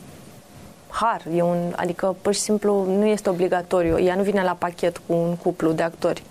har, 0.94 1.22
e 1.36 1.42
un, 1.42 1.74
adică 1.76 2.16
pur 2.22 2.34
și 2.34 2.40
simplu 2.40 2.86
nu 2.86 3.06
este 3.06 3.30
obligatoriu, 3.30 4.00
ea 4.00 4.16
nu 4.16 4.22
vine 4.22 4.44
la 4.44 4.56
pachet 4.60 4.98
cu 4.98 5.14
un 5.14 5.36
cuplu 5.36 5.72
de 5.72 5.84
actori. 5.84 6.24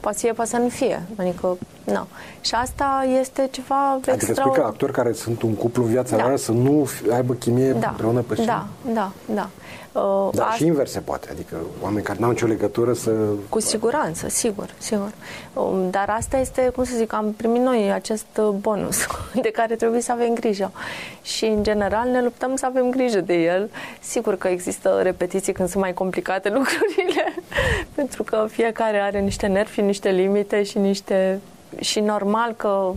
Poate 0.00 0.16
să 0.18 0.24
fie, 0.24 0.32
poate 0.32 0.50
să 0.50 0.56
nu 0.56 0.68
fie, 0.68 1.02
adică, 1.16 1.56
nu. 1.84 2.06
Și 2.40 2.54
asta 2.54 3.06
este 3.20 3.48
ceva 3.50 3.92
Adică 3.92 4.10
extra... 4.10 4.34
spui 4.34 4.52
că 4.52 4.62
actori 4.62 4.92
care 4.92 5.12
sunt 5.12 5.42
un 5.42 5.54
cuplu 5.54 5.82
în 5.82 5.88
viața 5.88 6.16
da. 6.16 6.28
lor 6.28 6.38
să 6.38 6.52
nu 6.52 6.88
aibă 7.12 7.34
chimie 7.34 7.72
da. 7.72 7.88
împreună 7.88 8.20
pe 8.20 8.34
scenă? 8.34 8.66
Da, 8.84 8.92
da, 8.92 9.12
da. 9.34 9.48
Uh, 9.92 10.28
Dar 10.32 10.46
asta... 10.46 10.56
și 10.56 10.66
invers 10.66 10.90
se 10.90 11.00
poate, 11.00 11.28
adică 11.30 11.56
oameni 11.82 12.04
care 12.04 12.18
n-au 12.20 12.30
nicio 12.30 12.46
legătură 12.46 12.92
să... 12.92 13.10
Cu 13.48 13.60
siguranță, 13.60 14.28
sigur, 14.28 14.74
sigur. 14.78 15.12
Um, 15.52 15.90
dar 15.90 16.14
asta 16.18 16.36
este, 16.36 16.70
cum 16.74 16.84
să 16.84 16.96
zic, 16.96 17.12
am 17.12 17.32
primit 17.32 17.62
noi 17.62 17.92
acest 17.92 18.26
uh, 18.38 18.48
bonus 18.48 19.06
de 19.42 19.50
care 19.50 19.74
trebuie 19.74 20.00
să 20.00 20.12
avem 20.12 20.34
grijă. 20.34 20.72
Și, 21.22 21.44
în 21.44 21.62
general, 21.62 22.08
ne 22.08 22.22
luptăm 22.22 22.56
să 22.56 22.66
avem 22.66 22.90
grijă 22.90 23.20
de 23.20 23.34
el. 23.34 23.70
Sigur 24.00 24.36
că 24.36 24.48
există 24.48 25.00
repetiții 25.02 25.52
când 25.52 25.68
sunt 25.68 25.82
mai 25.82 25.92
complicate 25.92 26.48
lucrurile, 26.58 27.34
pentru 27.94 28.22
că 28.22 28.46
fiecare 28.50 28.98
are 28.98 29.20
niște 29.20 29.46
nervi, 29.46 29.80
niște 29.80 30.10
limite 30.10 30.62
și 30.62 30.78
niște... 30.78 31.40
Și 31.80 32.00
normal 32.00 32.54
că 32.56 32.92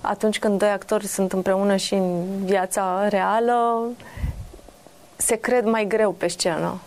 atunci 0.00 0.38
când 0.38 0.58
doi 0.58 0.68
actori 0.68 1.06
sunt 1.06 1.32
împreună 1.32 1.76
și 1.76 1.94
în 1.94 2.24
viața 2.44 3.08
reală, 3.08 3.88
se 5.16 5.36
cred 5.36 5.64
mai 5.64 5.86
greu 5.86 6.12
pe 6.12 6.28
scenă. 6.28 6.80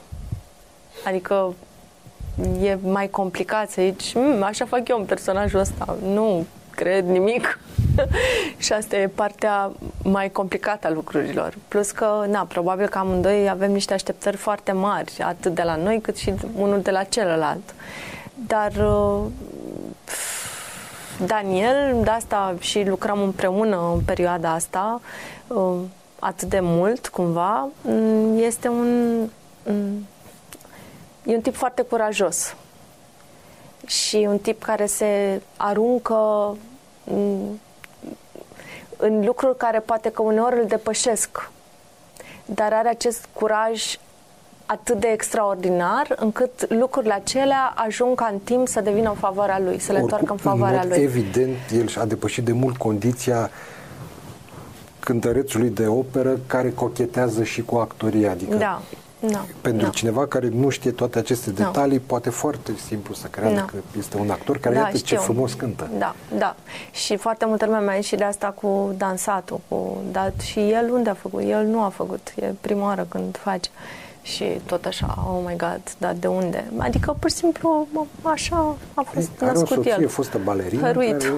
Adică 1.06 1.54
e 2.62 2.78
mai 2.82 3.10
complicat 3.10 3.70
să 3.70 3.82
zici, 3.82 4.14
mm, 4.14 4.44
așa 4.44 4.66
fac 4.66 4.88
eu 4.88 4.98
în 4.98 5.06
personajul 5.06 5.60
ăsta. 5.60 5.98
Nu 6.04 6.46
cred 6.70 7.06
nimic. 7.06 7.60
și 8.58 8.74
asta 8.74 8.96
e 8.96 9.08
partea 9.08 9.72
mai 10.04 10.30
complicată 10.30 10.88
a 10.88 10.92
lucrurilor. 10.92 11.54
Plus 11.68 11.92
că, 11.92 12.26
na, 12.28 12.44
probabil 12.44 12.88
că 12.88 12.98
amândoi 12.98 13.50
avem 13.50 13.72
niște 13.72 13.94
așteptări 13.94 14.38
foarte 14.38 14.72
mari, 14.72 15.18
atât 15.22 15.54
de 15.56 15.62
la 15.62 15.76
noi 15.76 16.02
cât 16.02 16.18
și 16.18 16.34
unul 16.56 16.82
de 16.82 16.92
la 16.92 17.04
celălalt. 17.04 17.74
Dar 18.48 18.72
uh, 18.72 19.22
Daniel, 21.26 22.04
de 22.04 22.10
asta 22.10 22.56
și 22.60 22.84
lucrăm 22.88 23.22
împreună 23.22 23.92
în 23.94 24.00
perioada 24.06 24.54
asta, 24.54 25.02
uh, 25.48 25.76
atât 26.20 26.50
de 26.50 26.60
mult, 26.60 27.08
cumva, 27.08 27.70
mm, 27.82 28.38
este 28.38 28.68
un, 28.68 29.20
mm, 29.66 30.08
e 31.26 31.36
un 31.36 31.42
tip 31.42 31.56
foarte 31.56 31.82
curajos 31.82 32.56
și 33.86 34.26
un 34.30 34.38
tip 34.38 34.64
care 34.64 34.86
se 34.86 35.42
aruncă 35.58 36.58
mm, 37.04 37.60
în 38.98 39.26
lucruri 39.26 39.58
care 39.58 39.80
poate 39.80 40.10
că 40.10 40.22
uneori 40.22 40.60
îl 40.60 40.66
depășesc, 40.68 41.50
dar 42.46 42.74
are 42.74 42.90
acest 42.90 43.28
curaj 43.34 43.98
atât 44.66 45.00
de 45.00 45.08
extraordinar 45.08 46.16
încât 46.16 46.74
lucrurile 46.74 47.14
acelea 47.14 47.74
ajung 47.76 48.16
ca 48.16 48.30
în 48.32 48.40
timp 48.40 48.68
să 48.68 48.82
devină 48.82 49.10
în 49.10 49.16
favoarea 49.16 49.60
lui, 49.60 49.80
să 49.80 49.92
le 49.92 50.00
întoarcă 50.00 50.32
în 50.32 50.38
favoarea 50.38 50.82
în 50.82 50.88
lui. 50.88 50.98
Evident, 50.98 51.58
el 51.74 51.88
și-a 51.88 52.06
depășit 52.06 52.44
de 52.44 52.52
mult 52.52 52.78
condiția 52.78 53.50
cântărețului 55.10 55.70
de 55.70 55.88
operă 55.88 56.40
care 56.48 56.72
cochetează 56.72 57.44
și 57.44 57.62
cu 57.62 57.76
actoria. 57.76 58.32
Adică 58.32 58.56
da. 58.56 58.82
Da, 59.20 59.46
pentru 59.62 59.86
da. 59.86 59.92
cineva 59.92 60.28
care 60.28 60.50
nu 60.54 60.70
știe 60.70 60.92
toate 60.92 61.20
aceste 61.20 61.52
da. 61.52 61.64
detalii, 61.64 61.98
da. 61.98 62.04
poate 62.08 62.30
foarte 62.30 62.72
simplu 62.88 63.14
să 63.14 63.28
creadă 63.28 63.56
da. 63.56 63.62
că 63.62 63.76
este 63.98 64.18
un 64.18 64.30
actor 64.30 64.58
care 64.58 64.76
da, 64.76 64.82
iată 64.82 64.98
știu. 64.98 65.18
ce 65.18 65.24
frumos 65.24 65.54
cântă. 65.54 65.90
Da, 65.98 66.16
da. 66.38 66.56
Și 66.92 67.16
foarte 67.16 67.46
multă 67.46 67.66
lume 67.66 67.80
mai 67.80 68.02
și 68.02 68.16
de 68.16 68.24
asta 68.24 68.48
cu 68.48 68.94
dansatul. 68.98 69.60
Cu, 69.68 69.98
da, 70.12 70.32
și 70.44 70.60
el 70.60 70.90
unde 70.92 71.10
a 71.10 71.14
făcut? 71.14 71.44
El 71.48 71.66
nu 71.66 71.82
a 71.82 71.90
făcut. 71.90 72.34
E 72.36 72.46
prima 72.62 72.86
oară 72.86 73.06
când 73.10 73.38
face 73.38 73.70
și 74.22 74.46
tot 74.66 74.86
așa, 74.86 75.18
oh 75.28 75.42
my 75.46 75.56
god, 75.56 75.82
dar 75.98 76.16
de 76.20 76.28
unde? 76.28 76.72
Adică, 76.78 77.16
pur 77.20 77.30
și 77.30 77.36
simplu, 77.36 77.88
așa 78.22 78.76
a 78.94 79.02
fost 79.02 79.30
Are 79.42 79.52
născut 79.52 79.72
o 79.72 79.74
soție, 79.74 79.96
el. 80.00 80.08
fostă 80.08 80.40
balerină. 80.44 80.82
Hăruit. 80.82 81.22
Care 81.22 81.34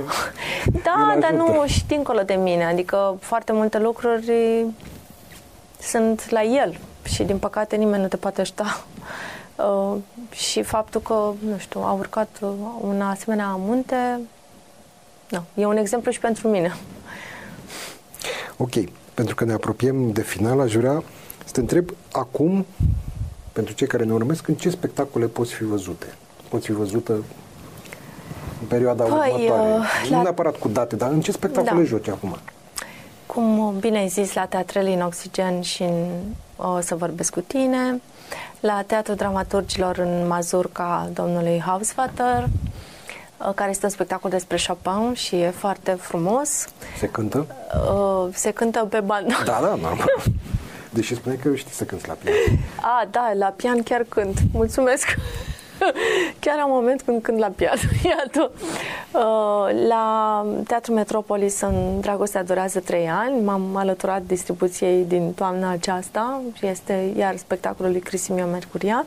da, 0.83 1.17
dar 1.19 1.31
nu 1.31 1.63
și 1.65 1.85
dincolo 1.87 2.21
de 2.21 2.33
mine. 2.33 2.65
Adică, 2.65 3.17
foarte 3.19 3.51
multe 3.51 3.79
lucruri 3.79 4.31
sunt 5.81 6.29
la 6.29 6.43
el 6.43 6.77
și, 7.03 7.23
din 7.23 7.37
păcate, 7.37 7.75
nimeni 7.75 8.01
nu 8.01 8.07
te 8.07 8.17
poate 8.17 8.41
ajuta. 8.41 8.65
Uh, 9.55 9.97
și 10.31 10.63
faptul 10.63 11.01
că, 11.01 11.13
nu 11.39 11.57
știu, 11.57 11.79
a 11.79 11.91
urcat 11.91 12.39
un 12.81 13.01
asemenea 13.01 13.55
munte, 13.59 14.19
nu, 15.29 15.43
e 15.53 15.65
un 15.65 15.77
exemplu 15.77 16.11
și 16.11 16.19
pentru 16.19 16.47
mine. 16.47 16.75
Ok, 18.57 18.71
pentru 19.13 19.35
că 19.35 19.43
ne 19.43 19.53
apropiem 19.53 20.11
de 20.11 20.21
final, 20.21 20.59
aș 20.59 20.75
vrea 20.75 21.03
să 21.51 21.57
te 21.57 21.63
întreb 21.63 21.95
acum, 22.11 22.65
pentru 23.51 23.73
cei 23.73 23.87
care 23.87 24.03
ne 24.03 24.13
urmesc, 24.13 24.47
în 24.47 24.55
ce 24.55 24.69
spectacole 24.69 25.25
poți 25.25 25.53
fi 25.53 25.63
văzute? 25.63 26.05
Poți 26.49 26.65
fi 26.65 26.71
văzută 26.71 27.11
în 28.61 28.67
perioada 28.67 29.03
păi, 29.03 29.11
următoare. 29.11 29.71
Uh, 29.71 30.07
nu 30.09 30.15
la... 30.15 30.21
neapărat 30.21 30.55
cu 30.57 30.67
date, 30.67 30.95
dar 30.95 31.09
în 31.11 31.21
ce 31.21 31.31
spectacole 31.31 31.81
da. 31.81 31.87
joci 31.87 32.07
acum? 32.07 32.37
Cum 33.25 33.75
bine 33.79 33.97
ai 33.97 34.07
zis, 34.07 34.33
la 34.33 34.45
Teatrele 34.45 34.93
în 34.93 35.01
Oxigen 35.01 35.61
și 35.61 35.83
în 35.83 36.05
O 36.55 36.79
să 36.79 36.95
vorbesc 36.95 37.33
cu 37.33 37.39
tine, 37.39 38.01
la 38.59 38.83
Teatrul 38.87 39.15
Dramaturgilor 39.15 39.97
în 39.97 40.27
Mazurca 40.27 41.09
domnului 41.13 41.61
Hausvater, 41.65 42.49
uh, 43.37 43.53
care 43.55 43.69
este 43.69 43.85
un 43.85 43.91
spectacol 43.91 44.29
despre 44.29 44.57
Chopin 44.67 45.13
și 45.13 45.35
e 45.35 45.49
foarte 45.49 45.91
frumos. 45.91 46.67
Se 46.99 47.07
cântă? 47.07 47.45
Uh, 47.89 48.33
se 48.33 48.51
cântă 48.51 48.87
pe 48.89 48.99
bandă. 48.99 49.33
Da, 49.45 49.59
da, 49.61 49.75
normal. 49.75 50.13
Deși 50.93 51.15
spune 51.15 51.35
că 51.35 51.55
știi 51.55 51.71
să 51.71 51.83
cânti 51.83 52.07
la 52.07 52.13
pian. 52.13 52.35
A, 52.99 53.07
da, 53.11 53.31
la 53.33 53.45
pian 53.45 53.83
chiar 53.83 54.05
cânt. 54.09 54.39
Mulțumesc! 54.53 55.07
Chiar 56.39 56.59
am 56.59 56.69
moment 56.69 57.01
când 57.01 57.21
cânt 57.21 57.37
la 57.37 57.47
pian. 57.47 57.77
Iată. 58.09 58.51
Uh, 59.11 59.87
la 59.87 60.45
Teatrul 60.67 60.95
Metropolis 60.95 61.61
în 61.61 61.99
Dragostea 61.99 62.43
durează 62.43 62.79
trei 62.79 63.09
ani. 63.09 63.43
M-am 63.43 63.75
alăturat 63.75 64.21
distribuției 64.21 65.03
din 65.03 65.33
toamna 65.33 65.69
aceasta 65.69 66.41
și 66.53 66.65
este 66.65 67.11
iar 67.17 67.37
spectacolul 67.37 67.91
lui 67.91 67.99
Crisimio 67.99 68.45
Mercurian. 68.45 69.05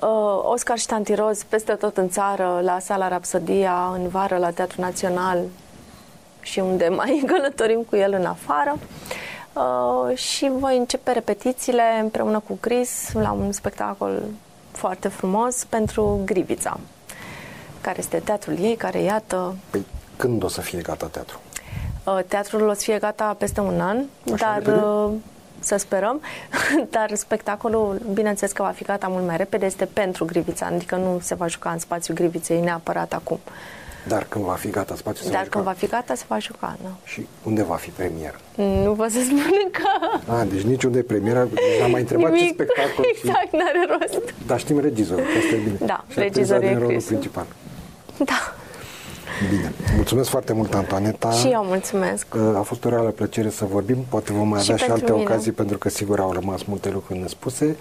Uh, 0.00 0.08
Oscar 0.42 0.78
și 0.78 0.86
Tantiroz 0.86 1.42
peste 1.42 1.72
tot 1.72 1.96
în 1.96 2.08
țară, 2.08 2.60
la 2.62 2.78
Sala 2.78 3.08
Rapsodia, 3.08 3.92
în 3.94 4.08
vară 4.08 4.36
la 4.36 4.50
Teatrul 4.50 4.84
Național 4.84 5.38
și 6.40 6.58
unde 6.58 6.88
mai 6.88 7.22
călătorim 7.26 7.86
cu 7.88 7.96
el 7.96 8.12
în 8.18 8.24
afară. 8.24 8.76
Uh, 8.76 9.29
și 10.14 10.50
voi 10.58 10.76
începe 10.76 11.12
repetițiile 11.12 11.82
împreună 12.00 12.38
cu 12.38 12.58
Chris 12.60 13.12
la 13.12 13.32
un 13.32 13.52
spectacol 13.52 14.22
foarte 14.72 15.08
frumos 15.08 15.64
pentru 15.64 16.20
Grivița, 16.24 16.80
care 17.80 17.98
este 17.98 18.18
teatrul 18.18 18.58
ei, 18.58 18.76
care 18.76 19.00
iată... 19.02 19.54
Păi 19.70 19.86
când 20.16 20.42
o 20.42 20.48
să 20.48 20.60
fie 20.60 20.80
gata 20.80 21.06
teatru? 21.06 21.40
Uh, 22.04 22.18
teatrul 22.28 22.68
o 22.68 22.72
să 22.72 22.80
fie 22.80 22.98
gata 22.98 23.34
peste 23.38 23.60
un 23.60 23.80
an, 23.80 23.98
Așa 24.32 24.60
dar 24.62 24.76
uh, 24.76 25.10
să 25.58 25.76
sperăm, 25.76 26.20
dar 26.90 27.14
spectacolul, 27.14 28.00
bineînțeles 28.12 28.52
că 28.52 28.62
va 28.62 28.68
fi 28.68 28.84
gata 28.84 29.08
mult 29.08 29.26
mai 29.26 29.36
repede, 29.36 29.66
este 29.66 29.84
pentru 29.84 30.24
Grivița, 30.24 30.66
adică 30.66 30.96
nu 30.96 31.18
se 31.22 31.34
va 31.34 31.46
juca 31.46 31.70
în 31.70 31.78
spațiul 31.78 32.16
Griviței 32.16 32.60
neapărat 32.60 33.12
acum. 33.12 33.38
Dar 34.08 34.26
când 34.28 34.44
va 34.44 34.52
fi 34.52 34.70
gata 34.70 34.96
spațiul 34.96 35.26
se 35.26 35.32
Dar 35.32 35.42
va 35.42 35.48
când 35.48 35.64
va 35.64 35.72
fi 35.72 35.86
gata 35.86 36.14
se 36.14 36.24
va 36.28 36.38
juca, 36.38 36.76
nu? 36.82 36.88
Și 37.04 37.26
unde 37.42 37.62
va 37.62 37.74
fi 37.74 37.90
premiera? 37.90 38.36
Nu 38.84 38.92
vă 38.92 39.06
să 39.08 39.18
spun 39.24 39.70
că... 39.70 40.32
A, 40.32 40.44
deci 40.44 40.60
niciunde 40.62 40.98
e 40.98 41.02
premiera. 41.02 41.44
Deci 41.44 41.82
am 41.82 41.90
mai 41.90 42.00
întrebat 42.00 42.30
Nimic. 42.32 42.46
ce 42.46 42.52
spectacol. 42.52 43.04
Exact, 43.14 43.48
și... 43.48 43.56
n-are 43.56 43.86
rost. 43.98 44.34
Dar 44.46 44.58
știm 44.58 44.80
regizorul, 44.80 45.24
asta 45.24 45.54
e 45.54 45.58
bine. 45.58 45.76
Da, 45.86 46.04
și 46.08 46.18
regizorul 46.18 46.62
e 46.62 46.72
rolul 46.72 46.88
Chris. 46.88 47.04
principal. 47.04 47.46
Da. 48.18 48.54
Bine. 49.48 49.72
Mulțumesc 49.94 50.28
foarte 50.28 50.52
mult, 50.52 50.74
Antoaneta. 50.74 51.30
Și 51.30 51.46
eu 51.46 51.64
mulțumesc. 51.64 52.26
A 52.56 52.60
fost 52.60 52.84
o 52.84 52.88
reală 52.88 53.08
plăcere 53.08 53.50
să 53.50 53.64
vorbim. 53.64 53.96
Poate 54.08 54.32
vom 54.32 54.48
mai 54.48 54.60
avea 54.60 54.76
și, 54.76 54.84
și 54.84 54.90
alte 54.90 55.12
mine. 55.12 55.24
ocazii, 55.24 55.52
pentru 55.52 55.78
că 55.78 55.88
sigur 55.88 56.20
au 56.20 56.32
rămas 56.32 56.62
multe 56.62 56.90
lucruri 56.90 57.18
nespuse. 57.18 57.76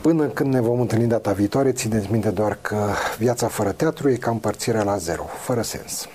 Până 0.00 0.24
când 0.26 0.52
ne 0.52 0.60
vom 0.60 0.80
întâlni 0.80 1.06
data 1.06 1.32
viitoare, 1.32 1.72
țineți 1.72 2.08
minte 2.10 2.28
doar 2.28 2.58
că 2.60 2.76
viața 3.18 3.46
fără 3.48 3.72
teatru 3.72 4.10
e 4.10 4.14
ca 4.14 4.30
împărțirea 4.30 4.82
la 4.82 4.96
zero, 4.96 5.24
fără 5.40 5.62
sens. 5.62 6.08